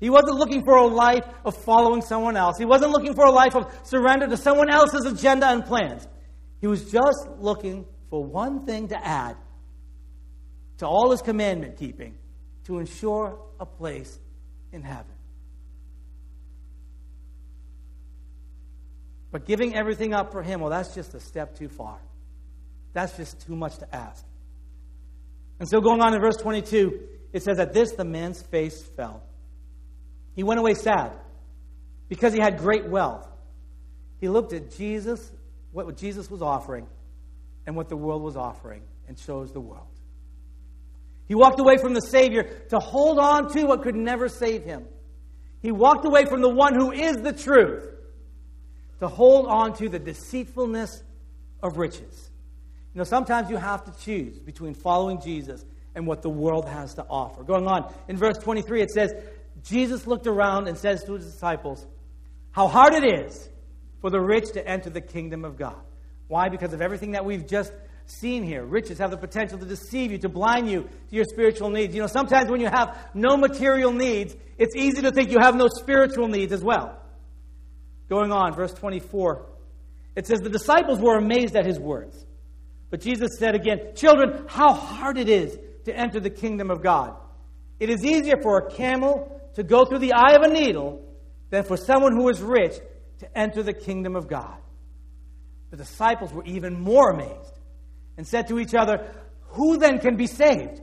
He 0.00 0.08
wasn't 0.08 0.38
looking 0.38 0.64
for 0.64 0.74
a 0.74 0.86
life 0.86 1.26
of 1.44 1.54
following 1.54 2.00
someone 2.00 2.34
else. 2.34 2.56
He 2.56 2.64
wasn't 2.64 2.92
looking 2.92 3.12
for 3.12 3.26
a 3.26 3.30
life 3.30 3.54
of 3.54 3.70
surrender 3.86 4.26
to 4.26 4.38
someone 4.38 4.70
else's 4.70 5.04
agenda 5.04 5.48
and 5.48 5.62
plans. 5.62 6.08
He 6.62 6.66
was 6.66 6.90
just 6.90 7.28
looking 7.38 7.84
for 8.08 8.24
one 8.24 8.64
thing 8.64 8.88
to 8.88 9.06
add 9.06 9.36
to 10.78 10.86
all 10.86 11.10
his 11.10 11.20
commandment 11.20 11.76
keeping 11.76 12.16
to 12.64 12.78
ensure 12.78 13.38
a 13.60 13.66
place 13.66 14.18
in 14.72 14.82
heaven. 14.82 15.12
But 19.30 19.44
giving 19.44 19.76
everything 19.76 20.14
up 20.14 20.32
for 20.32 20.42
him, 20.42 20.60
well, 20.60 20.70
that's 20.70 20.94
just 20.94 21.12
a 21.12 21.20
step 21.20 21.54
too 21.54 21.68
far. 21.68 21.98
That's 22.94 23.14
just 23.14 23.46
too 23.46 23.56
much 23.56 23.76
to 23.78 23.94
ask. 23.94 24.24
And 25.62 25.68
so, 25.68 25.80
going 25.80 26.00
on 26.00 26.12
in 26.12 26.20
verse 26.20 26.38
22, 26.38 26.98
it 27.32 27.44
says, 27.44 27.60
At 27.60 27.72
this 27.72 27.92
the 27.92 28.04
man's 28.04 28.42
face 28.42 28.82
fell. 28.82 29.22
He 30.34 30.42
went 30.42 30.58
away 30.58 30.74
sad 30.74 31.12
because 32.08 32.34
he 32.34 32.40
had 32.40 32.58
great 32.58 32.88
wealth. 32.88 33.28
He 34.20 34.28
looked 34.28 34.52
at 34.54 34.72
Jesus, 34.72 35.30
what 35.70 35.96
Jesus 35.96 36.28
was 36.28 36.42
offering, 36.42 36.88
and 37.64 37.76
what 37.76 37.88
the 37.88 37.96
world 37.96 38.24
was 38.24 38.36
offering, 38.36 38.82
and 39.06 39.16
chose 39.16 39.52
the 39.52 39.60
world. 39.60 39.86
He 41.28 41.36
walked 41.36 41.60
away 41.60 41.76
from 41.76 41.94
the 41.94 42.00
Savior 42.00 42.42
to 42.70 42.80
hold 42.80 43.20
on 43.20 43.48
to 43.52 43.62
what 43.62 43.84
could 43.84 43.94
never 43.94 44.28
save 44.28 44.64
him. 44.64 44.84
He 45.60 45.70
walked 45.70 46.04
away 46.04 46.24
from 46.24 46.42
the 46.42 46.52
one 46.52 46.74
who 46.74 46.90
is 46.90 47.18
the 47.18 47.32
truth 47.32 47.88
to 48.98 49.06
hold 49.06 49.46
on 49.46 49.74
to 49.74 49.88
the 49.88 50.00
deceitfulness 50.00 51.04
of 51.62 51.76
riches. 51.76 52.31
You 52.94 52.98
know, 52.98 53.04
sometimes 53.04 53.48
you 53.48 53.56
have 53.56 53.84
to 53.84 54.04
choose 54.04 54.38
between 54.38 54.74
following 54.74 55.20
Jesus 55.20 55.64
and 55.94 56.06
what 56.06 56.22
the 56.22 56.30
world 56.30 56.68
has 56.68 56.94
to 56.94 57.06
offer. 57.08 57.42
Going 57.42 57.66
on, 57.66 57.92
in 58.08 58.16
verse 58.16 58.38
23, 58.38 58.82
it 58.82 58.90
says, 58.90 59.12
Jesus 59.64 60.06
looked 60.06 60.26
around 60.26 60.68
and 60.68 60.76
says 60.76 61.04
to 61.04 61.14
his 61.14 61.24
disciples, 61.24 61.86
how 62.50 62.68
hard 62.68 62.94
it 62.94 63.04
is 63.04 63.48
for 64.00 64.10
the 64.10 64.20
rich 64.20 64.52
to 64.52 64.66
enter 64.66 64.90
the 64.90 65.00
kingdom 65.00 65.44
of 65.44 65.56
God. 65.56 65.80
Why? 66.28 66.48
Because 66.48 66.72
of 66.72 66.82
everything 66.82 67.12
that 67.12 67.24
we've 67.24 67.46
just 67.46 67.72
seen 68.06 68.42
here. 68.42 68.64
Riches 68.64 68.98
have 68.98 69.10
the 69.10 69.16
potential 69.16 69.58
to 69.58 69.64
deceive 69.64 70.12
you, 70.12 70.18
to 70.18 70.28
blind 70.28 70.70
you 70.70 70.82
to 70.82 71.16
your 71.16 71.24
spiritual 71.24 71.70
needs. 71.70 71.94
You 71.94 72.02
know, 72.02 72.06
sometimes 72.06 72.50
when 72.50 72.60
you 72.60 72.68
have 72.68 72.98
no 73.14 73.36
material 73.36 73.92
needs, 73.92 74.36
it's 74.58 74.76
easy 74.76 75.02
to 75.02 75.12
think 75.12 75.30
you 75.30 75.38
have 75.40 75.56
no 75.56 75.68
spiritual 75.68 76.28
needs 76.28 76.52
as 76.52 76.62
well. 76.62 76.98
Going 78.08 78.32
on, 78.32 78.54
verse 78.54 78.74
24, 78.74 79.46
it 80.16 80.26
says, 80.26 80.40
The 80.40 80.50
disciples 80.50 80.98
were 80.98 81.16
amazed 81.16 81.56
at 81.56 81.64
his 81.64 81.78
words. 81.78 82.26
But 82.92 83.00
Jesus 83.00 83.38
said 83.38 83.54
again, 83.54 83.94
Children, 83.96 84.44
how 84.48 84.74
hard 84.74 85.16
it 85.16 85.30
is 85.30 85.58
to 85.86 85.96
enter 85.96 86.20
the 86.20 86.28
kingdom 86.28 86.70
of 86.70 86.82
God. 86.82 87.16
It 87.80 87.88
is 87.88 88.04
easier 88.04 88.36
for 88.42 88.58
a 88.58 88.70
camel 88.70 89.40
to 89.54 89.62
go 89.62 89.86
through 89.86 90.00
the 90.00 90.12
eye 90.12 90.34
of 90.34 90.42
a 90.42 90.48
needle 90.48 91.02
than 91.48 91.64
for 91.64 91.78
someone 91.78 92.12
who 92.12 92.28
is 92.28 92.42
rich 92.42 92.74
to 93.20 93.38
enter 93.38 93.62
the 93.62 93.72
kingdom 93.72 94.14
of 94.14 94.28
God. 94.28 94.58
The 95.70 95.78
disciples 95.78 96.34
were 96.34 96.44
even 96.44 96.78
more 96.78 97.12
amazed 97.12 97.58
and 98.18 98.28
said 98.28 98.48
to 98.48 98.58
each 98.58 98.74
other, 98.74 99.10
Who 99.52 99.78
then 99.78 99.98
can 99.98 100.16
be 100.16 100.26
saved? 100.26 100.82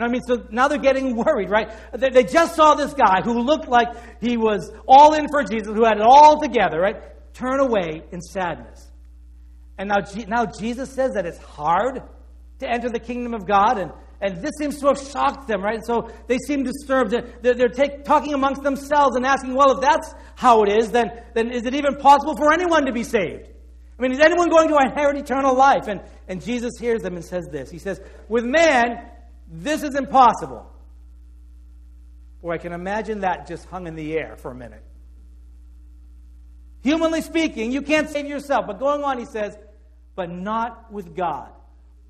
I 0.00 0.08
mean, 0.08 0.22
so 0.26 0.44
now 0.50 0.66
they're 0.66 0.78
getting 0.78 1.14
worried, 1.14 1.50
right? 1.50 1.70
They 1.92 2.24
just 2.24 2.56
saw 2.56 2.74
this 2.74 2.94
guy 2.94 3.20
who 3.22 3.38
looked 3.38 3.68
like 3.68 3.90
he 4.20 4.36
was 4.36 4.72
all 4.88 5.14
in 5.14 5.28
for 5.28 5.44
Jesus, 5.44 5.68
who 5.68 5.84
had 5.84 5.98
it 5.98 6.02
all 6.04 6.40
together, 6.40 6.80
right? 6.80 6.96
Turn 7.32 7.60
away 7.60 8.02
in 8.10 8.20
sadness. 8.20 8.90
And 9.78 9.88
now, 9.88 10.00
now 10.28 10.46
Jesus 10.46 10.90
says 10.90 11.12
that 11.14 11.26
it's 11.26 11.38
hard 11.38 12.02
to 12.60 12.68
enter 12.68 12.88
the 12.88 13.00
kingdom 13.00 13.34
of 13.34 13.46
God, 13.46 13.78
and, 13.78 13.92
and 14.20 14.40
this 14.40 14.52
seems 14.58 14.78
to 14.80 14.86
have 14.86 14.98
shocked 14.98 15.48
them, 15.48 15.62
right? 15.62 15.84
So 15.84 16.10
they 16.28 16.38
seem 16.38 16.62
disturbed. 16.62 17.10
They're, 17.10 17.54
they're 17.54 17.68
take, 17.68 18.04
talking 18.04 18.34
amongst 18.34 18.62
themselves 18.62 19.16
and 19.16 19.26
asking, 19.26 19.54
well, 19.54 19.72
if 19.72 19.80
that's 19.80 20.14
how 20.36 20.62
it 20.62 20.70
is, 20.70 20.90
then, 20.92 21.10
then 21.34 21.50
is 21.50 21.66
it 21.66 21.74
even 21.74 21.96
possible 21.96 22.36
for 22.36 22.52
anyone 22.52 22.86
to 22.86 22.92
be 22.92 23.02
saved? 23.02 23.48
I 23.98 24.02
mean, 24.02 24.12
is 24.12 24.20
anyone 24.20 24.48
going 24.48 24.68
to 24.68 24.78
inherit 24.78 25.16
eternal 25.16 25.54
life? 25.54 25.86
And, 25.88 26.00
and 26.28 26.42
Jesus 26.42 26.72
hears 26.80 27.02
them 27.02 27.14
and 27.14 27.24
says 27.24 27.46
this 27.50 27.70
He 27.70 27.78
says, 27.78 28.00
With 28.28 28.44
man, 28.44 29.08
this 29.48 29.82
is 29.82 29.94
impossible. 29.94 30.70
Or 32.42 32.52
I 32.52 32.58
can 32.58 32.72
imagine 32.72 33.20
that 33.20 33.46
just 33.46 33.66
hung 33.66 33.86
in 33.86 33.94
the 33.94 34.18
air 34.18 34.36
for 34.36 34.50
a 34.50 34.54
minute. 34.54 34.82
Humanly 36.82 37.22
speaking, 37.22 37.72
you 37.72 37.80
can't 37.80 38.10
save 38.10 38.26
yourself. 38.26 38.66
But 38.66 38.78
going 38.78 39.02
on, 39.02 39.18
he 39.18 39.24
says, 39.24 39.56
but 40.14 40.30
not 40.30 40.92
with 40.92 41.14
God. 41.16 41.50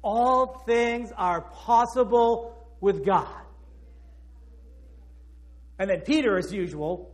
All 0.02 0.62
things 0.66 1.10
are 1.16 1.40
possible 1.40 2.54
with 2.80 3.04
God. 3.04 3.42
And 5.78 5.90
then 5.90 6.00
Peter, 6.00 6.36
as 6.36 6.52
usual, 6.52 7.10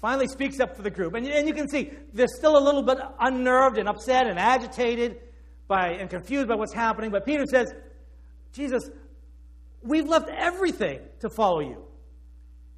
finally 0.00 0.26
speaks 0.26 0.60
up 0.60 0.76
for 0.76 0.82
the 0.82 0.90
group. 0.90 1.14
And, 1.14 1.26
and 1.26 1.46
you 1.46 1.54
can 1.54 1.68
see 1.68 1.90
they're 2.12 2.26
still 2.26 2.56
a 2.56 2.64
little 2.64 2.82
bit 2.82 2.98
unnerved 3.20 3.78
and 3.78 3.88
upset 3.88 4.26
and 4.26 4.38
agitated 4.38 5.20
by 5.68 5.90
and 5.90 6.10
confused 6.10 6.48
by 6.48 6.54
what's 6.56 6.74
happening. 6.74 7.10
But 7.10 7.24
Peter 7.24 7.44
says, 7.46 7.72
Jesus, 8.52 8.88
we've 9.82 10.08
left 10.08 10.28
everything 10.28 11.00
to 11.20 11.30
follow 11.30 11.60
you. 11.60 11.84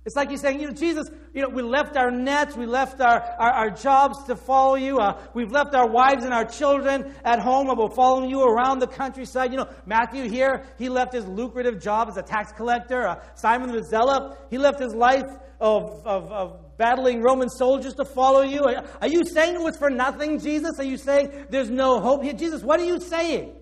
It's 0.06 0.14
like 0.14 0.30
he's 0.30 0.40
saying, 0.40 0.60
you 0.60 0.68
know, 0.68 0.72
Jesus, 0.72 1.10
you 1.34 1.42
know, 1.42 1.48
we 1.48 1.62
left 1.62 1.96
our 1.96 2.12
nets, 2.12 2.56
we 2.56 2.64
left 2.64 3.00
our, 3.00 3.20
our, 3.40 3.50
our 3.50 3.70
jobs 3.70 4.22
to 4.26 4.36
follow 4.36 4.76
you. 4.76 5.00
Uh, 5.00 5.20
we've 5.34 5.50
left 5.50 5.74
our 5.74 5.88
wives 5.88 6.24
and 6.24 6.32
our 6.32 6.44
children 6.44 7.12
at 7.24 7.40
home 7.40 7.68
and 7.68 7.76
we're 7.76 7.90
following 7.90 8.30
you 8.30 8.40
around 8.40 8.78
the 8.78 8.86
countryside. 8.86 9.50
You 9.50 9.56
know, 9.56 9.68
Matthew 9.84 10.30
here, 10.30 10.64
he 10.78 10.88
left 10.88 11.12
his 11.12 11.26
lucrative 11.26 11.82
job 11.82 12.08
as 12.08 12.16
a 12.16 12.22
tax 12.22 12.52
collector. 12.52 13.08
Uh, 13.08 13.20
Simon 13.34 13.72
the 13.72 13.82
Zealot, 13.82 14.38
he 14.48 14.58
left 14.58 14.78
his 14.78 14.94
life 14.94 15.26
of, 15.60 16.06
of, 16.06 16.30
of 16.30 16.76
battling 16.76 17.20
Roman 17.20 17.48
soldiers 17.48 17.94
to 17.94 18.04
follow 18.04 18.42
you. 18.42 18.60
Are, 18.62 18.84
are 19.00 19.08
you 19.08 19.24
saying 19.24 19.56
it 19.56 19.60
was 19.60 19.76
for 19.76 19.90
nothing, 19.90 20.38
Jesus? 20.38 20.78
Are 20.78 20.84
you 20.84 20.98
saying 20.98 21.46
there's 21.50 21.68
no 21.68 21.98
hope 21.98 22.22
here? 22.22 22.32
Jesus, 22.32 22.62
what 22.62 22.78
are 22.78 22.84
you 22.84 23.00
saying? 23.00 23.56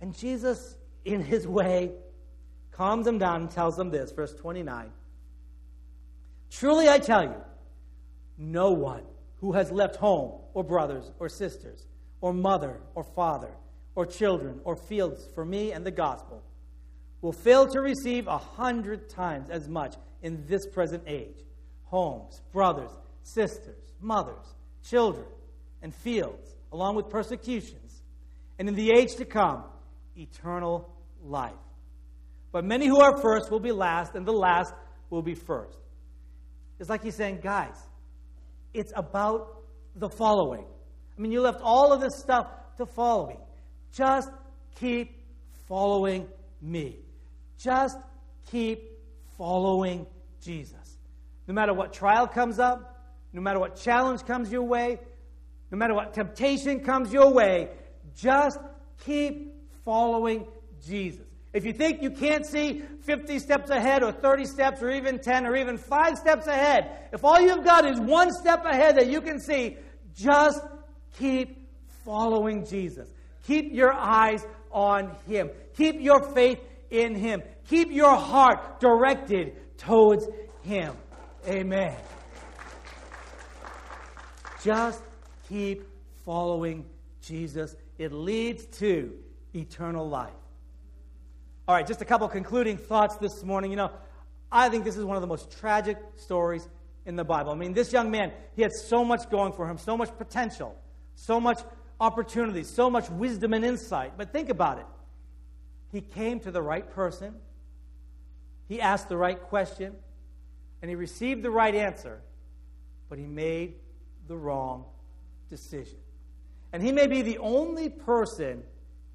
And 0.00 0.18
Jesus, 0.18 0.76
in 1.04 1.22
his 1.22 1.46
way, 1.46 1.92
calms 2.72 3.04
them 3.04 3.18
down 3.18 3.42
and 3.42 3.50
tells 3.52 3.76
them 3.76 3.90
this, 3.90 4.10
verse 4.10 4.34
29. 4.34 4.90
Truly 6.50 6.88
I 6.88 6.98
tell 6.98 7.24
you, 7.24 7.36
no 8.36 8.72
one 8.72 9.02
who 9.40 9.52
has 9.52 9.70
left 9.70 9.96
home 9.96 10.40
or 10.54 10.64
brothers 10.64 11.10
or 11.18 11.28
sisters 11.28 11.86
or 12.20 12.32
mother 12.32 12.80
or 12.94 13.04
father 13.04 13.50
or 13.94 14.06
children 14.06 14.60
or 14.64 14.76
fields 14.76 15.28
for 15.34 15.44
me 15.44 15.72
and 15.72 15.84
the 15.84 15.90
gospel 15.90 16.42
will 17.20 17.32
fail 17.32 17.66
to 17.66 17.80
receive 17.80 18.26
a 18.26 18.38
hundred 18.38 19.08
times 19.08 19.50
as 19.50 19.68
much 19.68 19.96
in 20.22 20.44
this 20.46 20.66
present 20.66 21.02
age 21.06 21.36
homes, 21.84 22.42
brothers, 22.52 22.90
sisters, 23.22 23.94
mothers, 24.00 24.54
children, 24.84 25.26
and 25.80 25.94
fields, 25.94 26.54
along 26.70 26.96
with 26.96 27.08
persecutions, 27.08 28.02
and 28.58 28.68
in 28.68 28.74
the 28.74 28.90
age 28.90 29.14
to 29.16 29.24
come, 29.24 29.64
eternal 30.16 30.92
life. 31.24 31.54
But 32.52 32.64
many 32.64 32.86
who 32.86 33.00
are 33.00 33.16
first 33.16 33.50
will 33.50 33.60
be 33.60 33.72
last, 33.72 34.14
and 34.14 34.26
the 34.26 34.32
last 34.32 34.74
will 35.08 35.22
be 35.22 35.34
first. 35.34 35.78
It's 36.78 36.88
like 36.88 37.02
he's 37.02 37.16
saying, 37.16 37.40
guys, 37.42 37.76
it's 38.72 38.92
about 38.94 39.62
the 39.96 40.08
following. 40.08 40.64
I 41.16 41.20
mean, 41.20 41.32
you 41.32 41.40
left 41.40 41.60
all 41.62 41.92
of 41.92 42.00
this 42.00 42.16
stuff 42.16 42.46
to 42.76 42.86
follow 42.86 43.28
me. 43.28 43.36
Just 43.92 44.30
keep 44.78 45.20
following 45.66 46.28
me. 46.62 46.96
Just 47.58 47.98
keep 48.50 48.92
following 49.36 50.06
Jesus. 50.40 50.98
No 51.46 51.54
matter 51.54 51.74
what 51.74 51.92
trial 51.92 52.28
comes 52.28 52.58
up, 52.58 52.96
no 53.32 53.40
matter 53.40 53.58
what 53.58 53.76
challenge 53.76 54.24
comes 54.24 54.52
your 54.52 54.62
way, 54.62 54.98
no 55.70 55.78
matter 55.78 55.94
what 55.94 56.14
temptation 56.14 56.80
comes 56.80 57.12
your 57.12 57.32
way, 57.32 57.68
just 58.16 58.58
keep 59.04 59.54
following 59.84 60.46
Jesus. 60.86 61.27
If 61.52 61.64
you 61.64 61.72
think 61.72 62.02
you 62.02 62.10
can't 62.10 62.44
see 62.44 62.82
50 63.02 63.38
steps 63.38 63.70
ahead 63.70 64.02
or 64.02 64.12
30 64.12 64.44
steps 64.44 64.82
or 64.82 64.90
even 64.90 65.18
10 65.18 65.46
or 65.46 65.56
even 65.56 65.78
5 65.78 66.18
steps 66.18 66.46
ahead, 66.46 67.08
if 67.12 67.24
all 67.24 67.40
you've 67.40 67.64
got 67.64 67.90
is 67.90 67.98
one 67.98 68.32
step 68.32 68.64
ahead 68.66 68.96
that 68.96 69.08
you 69.08 69.20
can 69.20 69.40
see, 69.40 69.76
just 70.14 70.60
keep 71.18 71.68
following 72.04 72.66
Jesus. 72.66 73.08
Keep 73.46 73.72
your 73.72 73.94
eyes 73.94 74.44
on 74.70 75.16
Him. 75.26 75.50
Keep 75.74 76.00
your 76.00 76.22
faith 76.34 76.60
in 76.90 77.14
Him. 77.14 77.42
Keep 77.66 77.92
your 77.92 78.16
heart 78.16 78.78
directed 78.80 79.78
towards 79.78 80.26
Him. 80.62 80.94
Amen. 81.46 81.96
Just 84.62 85.02
keep 85.48 85.84
following 86.26 86.84
Jesus. 87.22 87.74
It 87.96 88.12
leads 88.12 88.66
to 88.78 89.14
eternal 89.54 90.06
life. 90.06 90.32
All 91.68 91.74
right, 91.74 91.86
just 91.86 92.00
a 92.00 92.06
couple 92.06 92.26
concluding 92.28 92.78
thoughts 92.78 93.16
this 93.16 93.44
morning. 93.44 93.70
You 93.70 93.76
know, 93.76 93.90
I 94.50 94.70
think 94.70 94.84
this 94.84 94.96
is 94.96 95.04
one 95.04 95.18
of 95.18 95.20
the 95.20 95.26
most 95.26 95.50
tragic 95.50 95.98
stories 96.16 96.66
in 97.04 97.14
the 97.14 97.24
Bible. 97.24 97.52
I 97.52 97.56
mean, 97.56 97.74
this 97.74 97.92
young 97.92 98.10
man, 98.10 98.32
he 98.56 98.62
had 98.62 98.72
so 98.72 99.04
much 99.04 99.28
going 99.28 99.52
for 99.52 99.68
him, 99.68 99.76
so 99.76 99.94
much 99.94 100.08
potential, 100.16 100.74
so 101.14 101.38
much 101.38 101.60
opportunity, 102.00 102.64
so 102.64 102.88
much 102.88 103.10
wisdom 103.10 103.52
and 103.52 103.66
insight. 103.66 104.14
But 104.16 104.32
think 104.32 104.48
about 104.48 104.78
it. 104.78 104.86
He 105.92 106.00
came 106.00 106.40
to 106.40 106.50
the 106.50 106.62
right 106.62 106.90
person, 106.90 107.34
he 108.66 108.80
asked 108.80 109.10
the 109.10 109.18
right 109.18 109.38
question, 109.38 109.94
and 110.80 110.88
he 110.88 110.94
received 110.94 111.42
the 111.42 111.50
right 111.50 111.74
answer, 111.74 112.22
but 113.10 113.18
he 113.18 113.26
made 113.26 113.74
the 114.26 114.38
wrong 114.38 114.86
decision. 115.50 115.98
And 116.72 116.82
he 116.82 116.92
may 116.92 117.08
be 117.08 117.20
the 117.20 117.36
only 117.36 117.90
person 117.90 118.62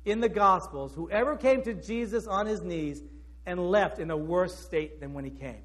in 0.06 0.20
the 0.20 0.30
Gospels 0.30 0.94
whoever 0.94 1.36
came 1.36 1.62
to 1.63 1.74
Jesus 1.74 2.28
on 2.28 2.46
his 2.46 2.62
knees 2.62 3.02
and 3.46 3.60
left 3.60 4.00
in 4.00 4.12
a 4.12 4.18
worse 4.18 4.56
state 4.56 5.00
than 5.00 5.13
when 5.13 5.26
he 5.26 5.32
came. 5.32 5.63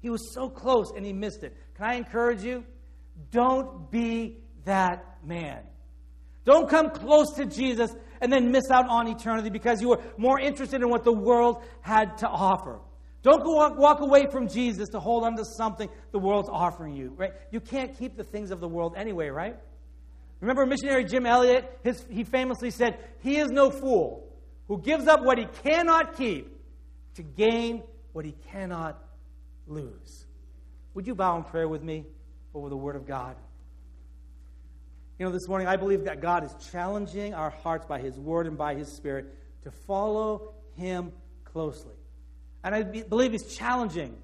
He 0.00 0.10
was 0.10 0.34
so 0.34 0.48
close 0.48 0.92
and 0.94 1.04
he 1.04 1.12
missed 1.12 1.42
it. 1.42 1.56
Can 1.76 1.86
I 1.86 1.94
encourage 1.94 2.42
you? 2.42 2.64
Don't 3.30 3.90
be 3.90 4.38
that 4.64 5.18
man. 5.24 5.60
Don't 6.44 6.68
come 6.68 6.90
close 6.90 7.32
to 7.36 7.46
Jesus 7.46 7.90
and 8.20 8.32
then 8.32 8.50
miss 8.50 8.70
out 8.70 8.88
on 8.88 9.08
eternity 9.08 9.50
because 9.50 9.80
you 9.80 9.88
were 9.88 10.02
more 10.16 10.38
interested 10.38 10.82
in 10.82 10.90
what 10.90 11.04
the 11.04 11.12
world 11.12 11.62
had 11.80 12.18
to 12.18 12.28
offer. 12.28 12.80
Don't 13.22 13.42
walk, 13.42 13.78
walk 13.78 14.00
away 14.00 14.26
from 14.30 14.48
Jesus 14.48 14.90
to 14.90 15.00
hold 15.00 15.24
on 15.24 15.36
to 15.36 15.44
something 15.56 15.88
the 16.12 16.18
world's 16.18 16.50
offering 16.50 16.94
you, 16.94 17.14
right? 17.16 17.32
You 17.50 17.60
can't 17.60 17.98
keep 17.98 18.16
the 18.16 18.24
things 18.24 18.50
of 18.50 18.60
the 18.60 18.68
world 18.68 18.94
anyway, 18.96 19.28
right? 19.28 19.56
Remember 20.44 20.66
missionary 20.66 21.04
Jim 21.04 21.24
Elliot? 21.24 21.78
His, 21.84 22.04
he 22.10 22.22
famously 22.22 22.70
said, 22.70 22.98
He 23.20 23.38
is 23.38 23.50
no 23.50 23.70
fool 23.70 24.30
who 24.68 24.76
gives 24.78 25.06
up 25.06 25.22
what 25.22 25.38
he 25.38 25.46
cannot 25.62 26.18
keep 26.18 26.60
to 27.14 27.22
gain 27.22 27.82
what 28.12 28.26
he 28.26 28.34
cannot 28.50 29.02
lose. 29.66 30.26
Would 30.92 31.06
you 31.06 31.14
bow 31.14 31.38
in 31.38 31.44
prayer 31.44 31.66
with 31.66 31.82
me 31.82 32.04
over 32.52 32.68
the 32.68 32.76
Word 32.76 32.94
of 32.94 33.06
God? 33.06 33.36
You 35.18 35.24
know, 35.24 35.32
this 35.32 35.48
morning 35.48 35.66
I 35.66 35.76
believe 35.76 36.04
that 36.04 36.20
God 36.20 36.44
is 36.44 36.54
challenging 36.70 37.32
our 37.32 37.48
hearts 37.48 37.86
by 37.86 37.98
His 38.00 38.18
Word 38.18 38.46
and 38.46 38.58
by 38.58 38.74
His 38.74 38.92
Spirit 38.92 39.34
to 39.62 39.70
follow 39.70 40.52
Him 40.76 41.10
closely. 41.46 41.96
And 42.62 42.74
I 42.74 42.82
believe 42.82 43.32
He's 43.32 43.56
challenging 43.56 44.14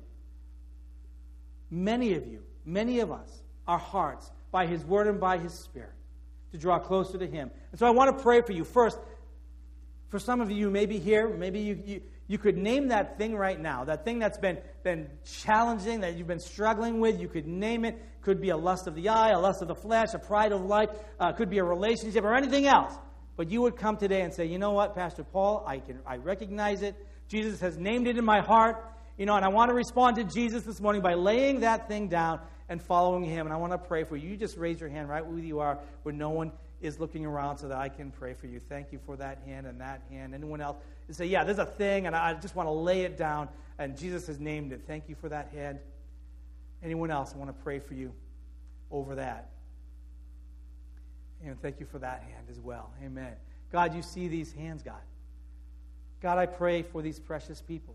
many 1.71 2.13
of 2.13 2.27
you, 2.27 2.43
many 2.67 3.01
of 3.01 3.11
us, 3.11 3.43
our 3.67 3.79
hearts 3.79 4.31
by 4.51 4.67
His 4.67 4.85
Word 4.85 5.07
and 5.07 5.19
by 5.19 5.39
His 5.39 5.55
Spirit 5.55 5.95
to 6.53 6.59
draw 6.59 6.79
closer 6.79 7.19
to 7.19 7.27
Him. 7.27 7.51
And 7.71 7.79
so 7.79 7.87
I 7.87 7.91
want 7.91 8.17
to 8.17 8.23
pray 8.23 8.43
for 8.43 8.53
you. 8.53 8.65
First, 8.65 8.99
for 10.09 10.19
some 10.19 10.41
of 10.41 10.51
you, 10.51 10.71
maybe 10.71 10.99
here, 10.99 11.29
maybe 11.29 11.61
you, 11.61 11.83
you, 11.85 12.01
you 12.27 12.39
could 12.39 12.57
name 12.57 12.89
that 12.89 13.19
thing 13.19 13.37
right 13.37 13.59
now, 13.59 13.85
that 13.85 14.05
thing 14.05 14.19
that's 14.19 14.39
been, 14.39 14.59
been 14.83 15.09
challenging, 15.25 16.01
that 16.01 16.17
you've 16.17 16.27
been 16.27 16.41
struggling 16.41 17.01
with. 17.01 17.21
You 17.21 17.29
could 17.29 17.47
name 17.47 17.85
it. 17.85 18.01
Could 18.23 18.41
be 18.41 18.51
a 18.51 18.57
lust 18.57 18.87
of 18.87 18.95
the 18.95 19.09
eye, 19.09 19.31
a 19.31 19.39
lust 19.39 19.63
of 19.63 19.69
the 19.69 19.75
flesh, 19.75 20.13
a 20.13 20.19
pride 20.19 20.53
of 20.53 20.63
life, 20.63 20.91
uh, 21.19 21.33
could 21.33 21.49
be 21.49 21.59
a 21.59 21.65
relationship, 21.65 22.23
or 22.23 22.35
anything 22.35 22.67
else. 22.67 22.93
But 23.37 23.51
you 23.51 23.63
would 23.63 23.77
come 23.77 23.97
today 23.97 24.21
and 24.21 24.35
say, 24.35 24.45
you 24.45 24.59
know 24.59 24.73
what, 24.73 24.95
Pastor 24.95 25.25
Paul, 25.25 25.65
I, 25.67 25.79
can, 25.79 26.01
I 26.07 26.17
recognize 26.17 26.83
it. 26.83 26.95
Jesus 27.29 27.61
has 27.61 27.79
named 27.79 28.07
it 28.07 28.19
in 28.19 28.25
my 28.25 28.41
heart. 28.41 28.85
You 29.17 29.27
know, 29.27 29.37
and 29.37 29.45
I 29.45 29.49
want 29.49 29.71
to 29.71 29.75
respond 29.75 30.17
to 30.17 30.25
Jesus 30.25 30.65
this 30.65 30.81
morning 30.81 31.03
by 31.03 31.15
laying 31.15 31.61
that 31.61 31.89
thing 31.89 32.09
down 32.09 32.41
and 32.71 32.81
following 32.81 33.25
him. 33.25 33.47
And 33.47 33.53
I 33.53 33.57
want 33.59 33.73
to 33.73 33.79
pray 33.79 34.05
for 34.05 34.17
you. 34.17 34.31
You 34.31 34.37
just 34.39 34.57
raise 34.57 34.81
your 34.81 34.89
hand 34.89 35.11
right 35.11 35.27
where 35.27 35.39
you 35.39 35.59
are, 35.59 35.79
where 36.05 36.15
no 36.15 36.31
one 36.31 36.53
is 36.81 36.99
looking 36.99 37.27
around 37.27 37.59
so 37.59 37.69
that 37.69 37.77
I 37.77 37.91
can 37.91 38.11
pray 38.11 38.33
for 38.33 38.47
you. 38.47 38.61
Thank 38.61 38.93
you 38.93 38.99
for 39.05 39.17
that 39.17 39.43
hand 39.45 39.67
and 39.67 39.79
that 39.83 40.01
hand. 40.09 40.35
Anyone 40.35 40.63
else? 40.63 40.79
And 41.09 41.15
say, 41.15 41.27
yeah, 41.27 41.45
there's 41.45 41.59
a 41.59 41.67
thing, 41.67 42.07
and 42.07 42.17
I 42.17 42.33
just 42.35 42.57
want 42.57 42.69
to 42.69 42.73
lay 42.73 43.03
it 43.03 43.19
down, 43.19 43.49
and 43.79 43.99
Jesus 43.99 44.29
has 44.29 44.41
named 44.41 44.73
it. 44.73 44.83
Thank 44.87 45.09
you 45.09 45.15
for 45.17 45.29
that 45.29 45.51
hand. 45.53 45.81
Anyone 46.83 47.11
else? 47.11 47.35
I 47.35 47.39
want 47.39 47.51
to 47.51 47.63
pray 47.63 47.81
for 47.81 47.93
you 47.93 48.15
over 48.91 49.17
that. 49.17 49.51
And 51.45 51.61
thank 51.61 51.81
you 51.81 51.87
for 51.87 51.99
that 51.99 52.23
hand 52.23 52.47
as 52.51 52.61
well. 52.61 52.91
Amen. 53.05 53.33
God, 53.73 53.95
you 53.95 54.03
see 54.03 54.29
these 54.29 54.53
hands, 54.53 54.83
God. 54.83 55.03
God, 56.23 56.39
I 56.39 56.47
pray 56.47 56.83
for 56.83 57.03
these 57.03 57.19
precious 57.19 57.61
people. 57.61 57.95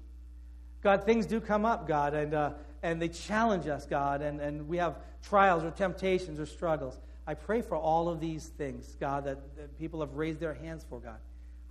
God, 0.85 1.03
things 1.03 1.25
do 1.25 1.41
come 1.41 1.65
up, 1.65 1.87
God, 1.87 2.13
and, 2.13 2.35
uh, 2.35 2.51
and 2.83 3.01
they 3.01 3.07
challenge 3.07 3.65
us, 3.65 3.87
God, 3.87 4.21
and, 4.21 4.39
and 4.39 4.67
we 4.67 4.77
have 4.77 4.97
trials 5.23 5.63
or 5.63 5.71
temptations 5.71 6.39
or 6.39 6.45
struggles. 6.45 6.99
I 7.25 7.33
pray 7.33 7.63
for 7.63 7.75
all 7.75 8.07
of 8.07 8.19
these 8.19 8.49
things, 8.49 8.95
God, 8.99 9.25
that, 9.25 9.39
that 9.57 9.79
people 9.79 9.99
have 10.01 10.13
raised 10.13 10.39
their 10.39 10.53
hands 10.53 10.85
for, 10.87 10.99
God. 10.99 11.17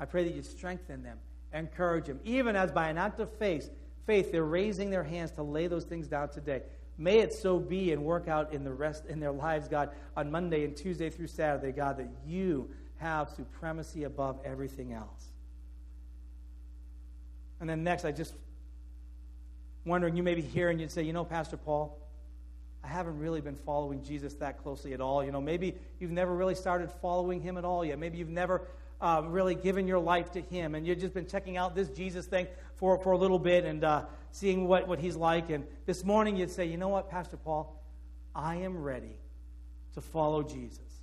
I 0.00 0.04
pray 0.04 0.24
that 0.24 0.34
you 0.34 0.42
strengthen 0.42 1.04
them, 1.04 1.18
encourage 1.52 2.06
them, 2.06 2.18
even 2.24 2.56
as 2.56 2.72
by 2.72 2.88
an 2.88 2.98
act 2.98 3.20
of 3.20 3.30
faith, 3.30 3.70
faith 4.04 4.32
they're 4.32 4.42
raising 4.42 4.90
their 4.90 5.04
hands 5.04 5.30
to 5.32 5.44
lay 5.44 5.68
those 5.68 5.84
things 5.84 6.08
down 6.08 6.30
today. 6.30 6.62
May 6.98 7.20
it 7.20 7.32
so 7.32 7.60
be 7.60 7.92
and 7.92 8.02
work 8.02 8.26
out 8.26 8.52
in 8.52 8.64
the 8.64 8.72
rest 8.72 9.06
in 9.06 9.20
their 9.20 9.30
lives, 9.30 9.68
God, 9.68 9.90
on 10.16 10.28
Monday 10.28 10.64
and 10.64 10.76
Tuesday 10.76 11.08
through 11.08 11.28
Saturday, 11.28 11.70
God, 11.70 11.98
that 11.98 12.08
you 12.26 12.68
have 12.96 13.30
supremacy 13.30 14.02
above 14.02 14.40
everything 14.44 14.92
else. 14.92 15.28
And 17.60 17.70
then 17.70 17.84
next, 17.84 18.04
I 18.04 18.10
just 18.10 18.34
wondering, 19.85 20.16
you 20.16 20.22
may 20.22 20.35
be 20.35 20.43
here 20.43 20.70
and 20.70 20.80
you'd 20.80 20.91
say, 20.91 21.03
you 21.03 21.12
know, 21.12 21.24
Pastor 21.24 21.57
Paul, 21.57 21.99
I 22.82 22.89
haven't 22.89 23.18
really 23.18 23.41
been 23.41 23.57
following 23.57 24.03
Jesus 24.03 24.35
that 24.35 24.62
closely 24.62 24.93
at 24.93 25.01
all. 25.01 25.24
You 25.24 25.32
know, 25.32 25.41
maybe 25.41 25.74
you've 25.99 26.11
never 26.11 26.35
really 26.35 26.55
started 26.55 26.91
following 27.01 27.41
him 27.41 27.57
at 27.57 27.64
all 27.64 27.85
yet. 27.85 27.99
Maybe 27.99 28.18
you've 28.18 28.28
never 28.28 28.68
uh, 29.01 29.22
really 29.24 29.55
given 29.55 29.87
your 29.87 29.99
life 29.99 30.32
to 30.32 30.41
him 30.41 30.74
and 30.74 30.87
you've 30.87 30.99
just 30.99 31.14
been 31.14 31.26
checking 31.26 31.57
out 31.57 31.74
this 31.74 31.89
Jesus 31.89 32.26
thing 32.26 32.47
for, 32.76 32.99
for 32.99 33.12
a 33.12 33.18
little 33.18 33.39
bit 33.39 33.64
and 33.64 33.85
uh, 33.85 34.05
seeing 34.32 34.68
what, 34.68 34.87
what 34.87 34.99
he's 34.99 35.16
like. 35.16 35.51
And 35.51 35.66
this 35.87 36.05
morning 36.05 36.37
you'd 36.37 36.51
say, 36.51 36.66
you 36.66 36.76
know 36.76 36.89
what, 36.89 37.11
Pastor 37.11 37.37
Paul, 37.37 37.82
I 38.35 38.57
am 38.57 38.76
ready 38.76 39.16
to 39.95 40.01
follow 40.01 40.43
Jesus, 40.43 40.93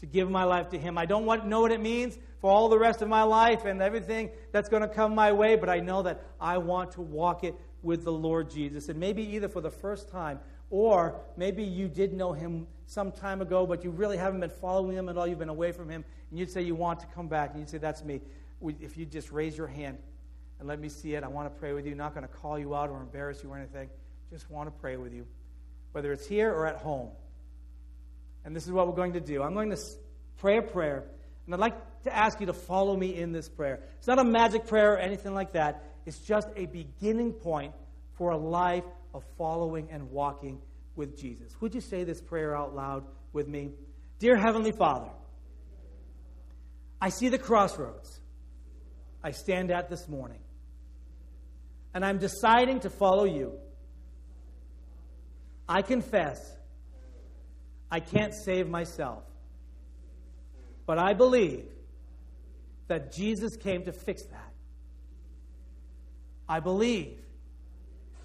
to 0.00 0.06
give 0.06 0.30
my 0.30 0.44
life 0.44 0.70
to 0.70 0.78
him. 0.78 0.98
I 0.98 1.06
don't 1.06 1.26
want, 1.26 1.46
know 1.46 1.60
what 1.60 1.72
it 1.72 1.80
means 1.80 2.18
for 2.40 2.50
all 2.50 2.68
the 2.68 2.78
rest 2.78 3.02
of 3.02 3.08
my 3.08 3.22
life 3.22 3.64
and 3.64 3.80
everything 3.82 4.30
that's 4.50 4.68
going 4.68 4.82
to 4.82 4.88
come 4.88 5.14
my 5.14 5.32
way, 5.32 5.56
but 5.56 5.68
I 5.68 5.80
know 5.80 6.02
that 6.02 6.24
I 6.40 6.58
want 6.58 6.92
to 6.92 7.02
walk 7.02 7.44
it 7.44 7.54
with 7.82 8.04
the 8.04 8.12
Lord 8.12 8.50
Jesus. 8.50 8.88
And 8.88 8.98
maybe 8.98 9.22
either 9.34 9.48
for 9.48 9.60
the 9.60 9.70
first 9.70 10.08
time 10.08 10.40
or 10.70 11.20
maybe 11.36 11.64
you 11.64 11.88
did 11.88 12.12
know 12.12 12.32
him 12.32 12.66
some 12.86 13.10
time 13.12 13.42
ago, 13.42 13.66
but 13.66 13.84
you 13.84 13.90
really 13.90 14.16
haven't 14.16 14.40
been 14.40 14.50
following 14.50 14.96
him 14.96 15.08
at 15.08 15.18
all. 15.18 15.26
You've 15.26 15.38
been 15.38 15.48
away 15.48 15.72
from 15.72 15.88
him. 15.88 16.04
And 16.30 16.38
you'd 16.38 16.50
say 16.50 16.62
you 16.62 16.76
want 16.76 17.00
to 17.00 17.06
come 17.06 17.28
back. 17.28 17.50
And 17.50 17.60
you'd 17.60 17.68
say, 17.68 17.78
That's 17.78 18.04
me. 18.04 18.20
If 18.62 18.96
you 18.96 19.04
just 19.04 19.32
raise 19.32 19.58
your 19.58 19.66
hand 19.66 19.98
and 20.58 20.68
let 20.68 20.78
me 20.78 20.88
see 20.88 21.14
it, 21.14 21.24
I 21.24 21.28
want 21.28 21.52
to 21.52 21.58
pray 21.58 21.72
with 21.72 21.86
you. 21.86 21.94
Not 21.94 22.14
going 22.14 22.26
to 22.26 22.32
call 22.32 22.58
you 22.58 22.74
out 22.74 22.88
or 22.88 23.00
embarrass 23.00 23.42
you 23.42 23.50
or 23.50 23.56
anything. 23.56 23.88
Just 24.30 24.50
want 24.50 24.68
to 24.68 24.80
pray 24.80 24.96
with 24.96 25.12
you, 25.12 25.26
whether 25.92 26.12
it's 26.12 26.26
here 26.26 26.52
or 26.52 26.66
at 26.66 26.76
home. 26.76 27.10
And 28.44 28.54
this 28.54 28.66
is 28.66 28.72
what 28.72 28.86
we're 28.86 28.94
going 28.94 29.12
to 29.14 29.20
do. 29.20 29.42
I'm 29.42 29.54
going 29.54 29.70
to 29.70 29.78
pray 30.38 30.58
a 30.58 30.62
prayer. 30.62 31.04
And 31.46 31.54
I'd 31.54 31.60
like 31.60 32.02
to 32.04 32.16
ask 32.16 32.40
you 32.40 32.46
to 32.46 32.52
follow 32.52 32.96
me 32.96 33.14
in 33.14 33.32
this 33.32 33.48
prayer. 33.48 33.80
It's 33.98 34.06
not 34.06 34.18
a 34.18 34.24
magic 34.24 34.66
prayer 34.66 34.94
or 34.94 34.98
anything 34.98 35.34
like 35.34 35.52
that. 35.52 35.84
It's 36.06 36.18
just 36.18 36.48
a 36.56 36.66
beginning 36.66 37.32
point 37.32 37.74
for 38.14 38.30
a 38.30 38.36
life 38.36 38.84
of 39.14 39.24
following 39.36 39.88
and 39.90 40.10
walking 40.10 40.60
with 40.96 41.18
Jesus. 41.18 41.52
Would 41.60 41.74
you 41.74 41.80
say 41.80 42.04
this 42.04 42.20
prayer 42.20 42.56
out 42.56 42.74
loud 42.74 43.04
with 43.32 43.48
me? 43.48 43.72
Dear 44.18 44.36
Heavenly 44.36 44.72
Father, 44.72 45.10
I 47.00 47.08
see 47.08 47.28
the 47.28 47.38
crossroads 47.38 48.20
I 49.22 49.32
stand 49.32 49.70
at 49.70 49.88
this 49.88 50.08
morning, 50.08 50.40
and 51.94 52.04
I'm 52.04 52.18
deciding 52.18 52.80
to 52.80 52.90
follow 52.90 53.24
you. 53.24 53.58
I 55.68 55.82
confess 55.82 56.38
I 57.90 58.00
can't 58.00 58.34
save 58.34 58.68
myself, 58.68 59.24
but 60.86 60.98
I 60.98 61.12
believe 61.12 61.66
that 62.86 63.12
Jesus 63.12 63.56
came 63.56 63.84
to 63.84 63.92
fix 63.92 64.22
that. 64.24 64.52
I 66.48 66.60
believe 66.60 67.18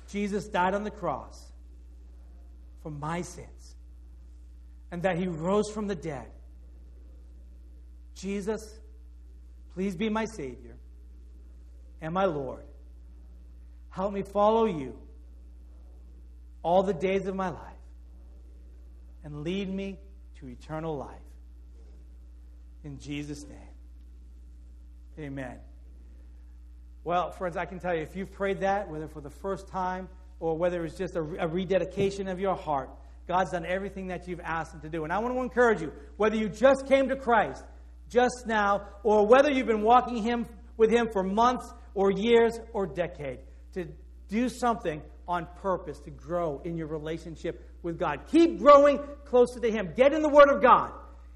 Jesus 0.09 0.47
died 0.47 0.73
on 0.73 0.83
the 0.83 0.91
cross 0.91 1.51
for 2.81 2.91
my 2.91 3.21
sins 3.21 3.75
and 4.91 5.01
that 5.03 5.17
he 5.17 5.27
rose 5.27 5.69
from 5.69 5.87
the 5.87 5.95
dead. 5.95 6.27
Jesus, 8.15 8.79
please 9.73 9.95
be 9.95 10.09
my 10.09 10.25
Savior 10.25 10.77
and 12.01 12.13
my 12.13 12.25
Lord. 12.25 12.63
Help 13.89 14.13
me 14.13 14.21
follow 14.21 14.65
you 14.65 14.97
all 16.63 16.83
the 16.83 16.93
days 16.93 17.27
of 17.27 17.35
my 17.35 17.49
life 17.49 17.74
and 19.25 19.43
lead 19.43 19.73
me 19.73 19.99
to 20.39 20.47
eternal 20.47 20.95
life. 20.95 21.09
In 22.83 22.99
Jesus' 22.99 23.43
name, 23.43 23.57
amen. 25.19 25.57
Well, 27.03 27.31
friends, 27.31 27.57
I 27.57 27.65
can 27.65 27.79
tell 27.79 27.93
you, 27.93 28.01
if 28.01 28.15
you've 28.15 28.31
prayed 28.31 28.61
that, 28.61 28.89
whether 28.89 29.07
for 29.07 29.21
the 29.21 29.29
first 29.29 29.67
time 29.67 30.07
or 30.39 30.55
whether 30.57 30.85
it's 30.85 30.97
just 30.97 31.15
a, 31.15 31.21
a, 31.39 31.47
rededication 31.47 32.27
of 32.27 32.39
your 32.39 32.55
heart, 32.55 32.89
God's 33.27 33.51
done 33.51 33.65
everything 33.65 34.07
that 34.07 34.27
you've 34.27 34.39
asked 34.41 34.73
Him 34.73 34.81
to 34.81 34.89
do. 34.89 35.03
And 35.03 35.11
I 35.11 35.17
want 35.19 35.33
to 35.35 35.41
encourage 35.41 35.81
you, 35.81 35.91
whether 36.17 36.35
you 36.35 36.47
just 36.47 36.87
came 36.87 37.09
to 37.09 37.15
Christ 37.15 37.63
just 38.09 38.45
now, 38.45 38.87
or 39.03 39.25
whether 39.25 39.51
you've 39.51 39.67
been 39.67 39.81
walking 39.81 40.21
him, 40.21 40.45
with 40.77 40.91
Him 40.91 41.09
for 41.11 41.23
months 41.23 41.71
or 41.95 42.11
years 42.11 42.59
or 42.73 42.85
decades, 42.85 43.41
to 43.73 43.87
do 44.29 44.49
something 44.49 45.01
on 45.27 45.47
purpose 45.61 45.99
to 45.99 46.11
grow 46.11 46.61
in 46.65 46.77
your 46.77 46.87
relationship 46.87 47.67
with 47.85 47.97
God. 47.97 48.21
Keep 48.29 48.59
growing 48.59 48.99
closer 49.23 49.61
to 49.61 49.71
Him. 49.71 49.93
Get 49.95 50.11
in 50.11 50.21
the 50.21 50.29
Word 50.29 50.49
of 50.49 50.61
God. 50.61 50.91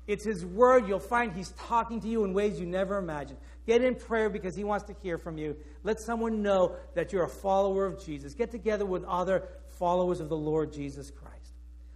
It's 0.08 0.26
His 0.26 0.46
Word. 0.46 0.88
You'll 0.88 1.00
find 1.00 1.32
He's 1.32 1.52
talking 1.52 2.02
to 2.02 2.08
you 2.10 2.26
in 2.26 2.34
ways 2.34 2.60
you 2.60 2.66
never 2.66 2.98
imagined. 2.98 3.38
Get 3.66 3.84
in 3.84 3.96
prayer 3.96 4.30
because 4.30 4.56
He 4.56 4.66
wants 4.66 4.86
to 4.86 4.96
hear 5.02 5.18
from 5.18 5.38
you. 5.38 5.56
Let 5.84 6.02
someone 6.02 6.42
know 6.42 6.76
that 6.96 7.14
you're 7.14 7.24
a 7.24 7.30
follower 7.30 7.86
of 7.86 8.04
Jesus. 8.04 8.34
Get 8.34 8.52
together 8.52 8.86
with 8.86 9.06
other 9.06 9.48
followers 9.78 10.20
of 10.20 10.28
the 10.28 10.36
Lord 10.36 10.74
Jesus 10.74 11.12
Christ. 11.12 11.36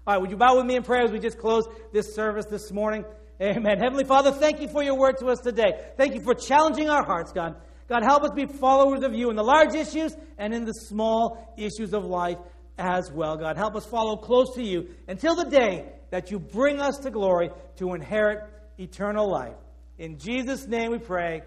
All 0.05 0.13
right, 0.13 0.21
would 0.21 0.31
you 0.31 0.37
bow 0.37 0.55
with 0.57 0.65
me 0.65 0.75
in 0.75 0.83
prayer 0.83 1.03
as 1.03 1.11
we 1.11 1.19
just 1.19 1.39
close 1.39 1.65
this 1.91 2.13
service 2.13 2.45
this 2.45 2.71
morning? 2.71 3.03
Amen. 3.41 3.79
Heavenly 3.79 4.03
Father, 4.03 4.31
thank 4.31 4.61
you 4.61 4.67
for 4.67 4.83
your 4.83 4.95
word 4.95 5.17
to 5.17 5.27
us 5.27 5.39
today. 5.39 5.83
Thank 5.97 6.13
you 6.13 6.21
for 6.21 6.35
challenging 6.35 6.89
our 6.89 7.03
hearts, 7.03 7.31
God. 7.31 7.55
God, 7.89 8.03
help 8.03 8.23
us 8.23 8.31
be 8.31 8.45
followers 8.45 9.03
of 9.03 9.13
you 9.13 9.29
in 9.29 9.35
the 9.35 9.43
large 9.43 9.75
issues 9.75 10.15
and 10.37 10.53
in 10.53 10.65
the 10.65 10.73
small 10.73 11.53
issues 11.57 11.93
of 11.93 12.05
life 12.05 12.37
as 12.77 13.11
well. 13.11 13.37
God, 13.37 13.57
help 13.57 13.75
us 13.75 13.85
follow 13.85 14.15
close 14.15 14.55
to 14.55 14.63
you 14.63 14.89
until 15.07 15.35
the 15.35 15.45
day 15.45 15.91
that 16.11 16.31
you 16.31 16.39
bring 16.39 16.79
us 16.79 16.97
to 16.99 17.11
glory 17.11 17.49
to 17.77 17.93
inherit 17.93 18.49
eternal 18.77 19.29
life. 19.29 19.55
In 19.97 20.17
Jesus' 20.17 20.67
name 20.67 20.91
we 20.91 20.99
pray. 20.99 21.43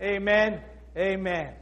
Amen. 0.00 0.60
Amen. 0.96 1.54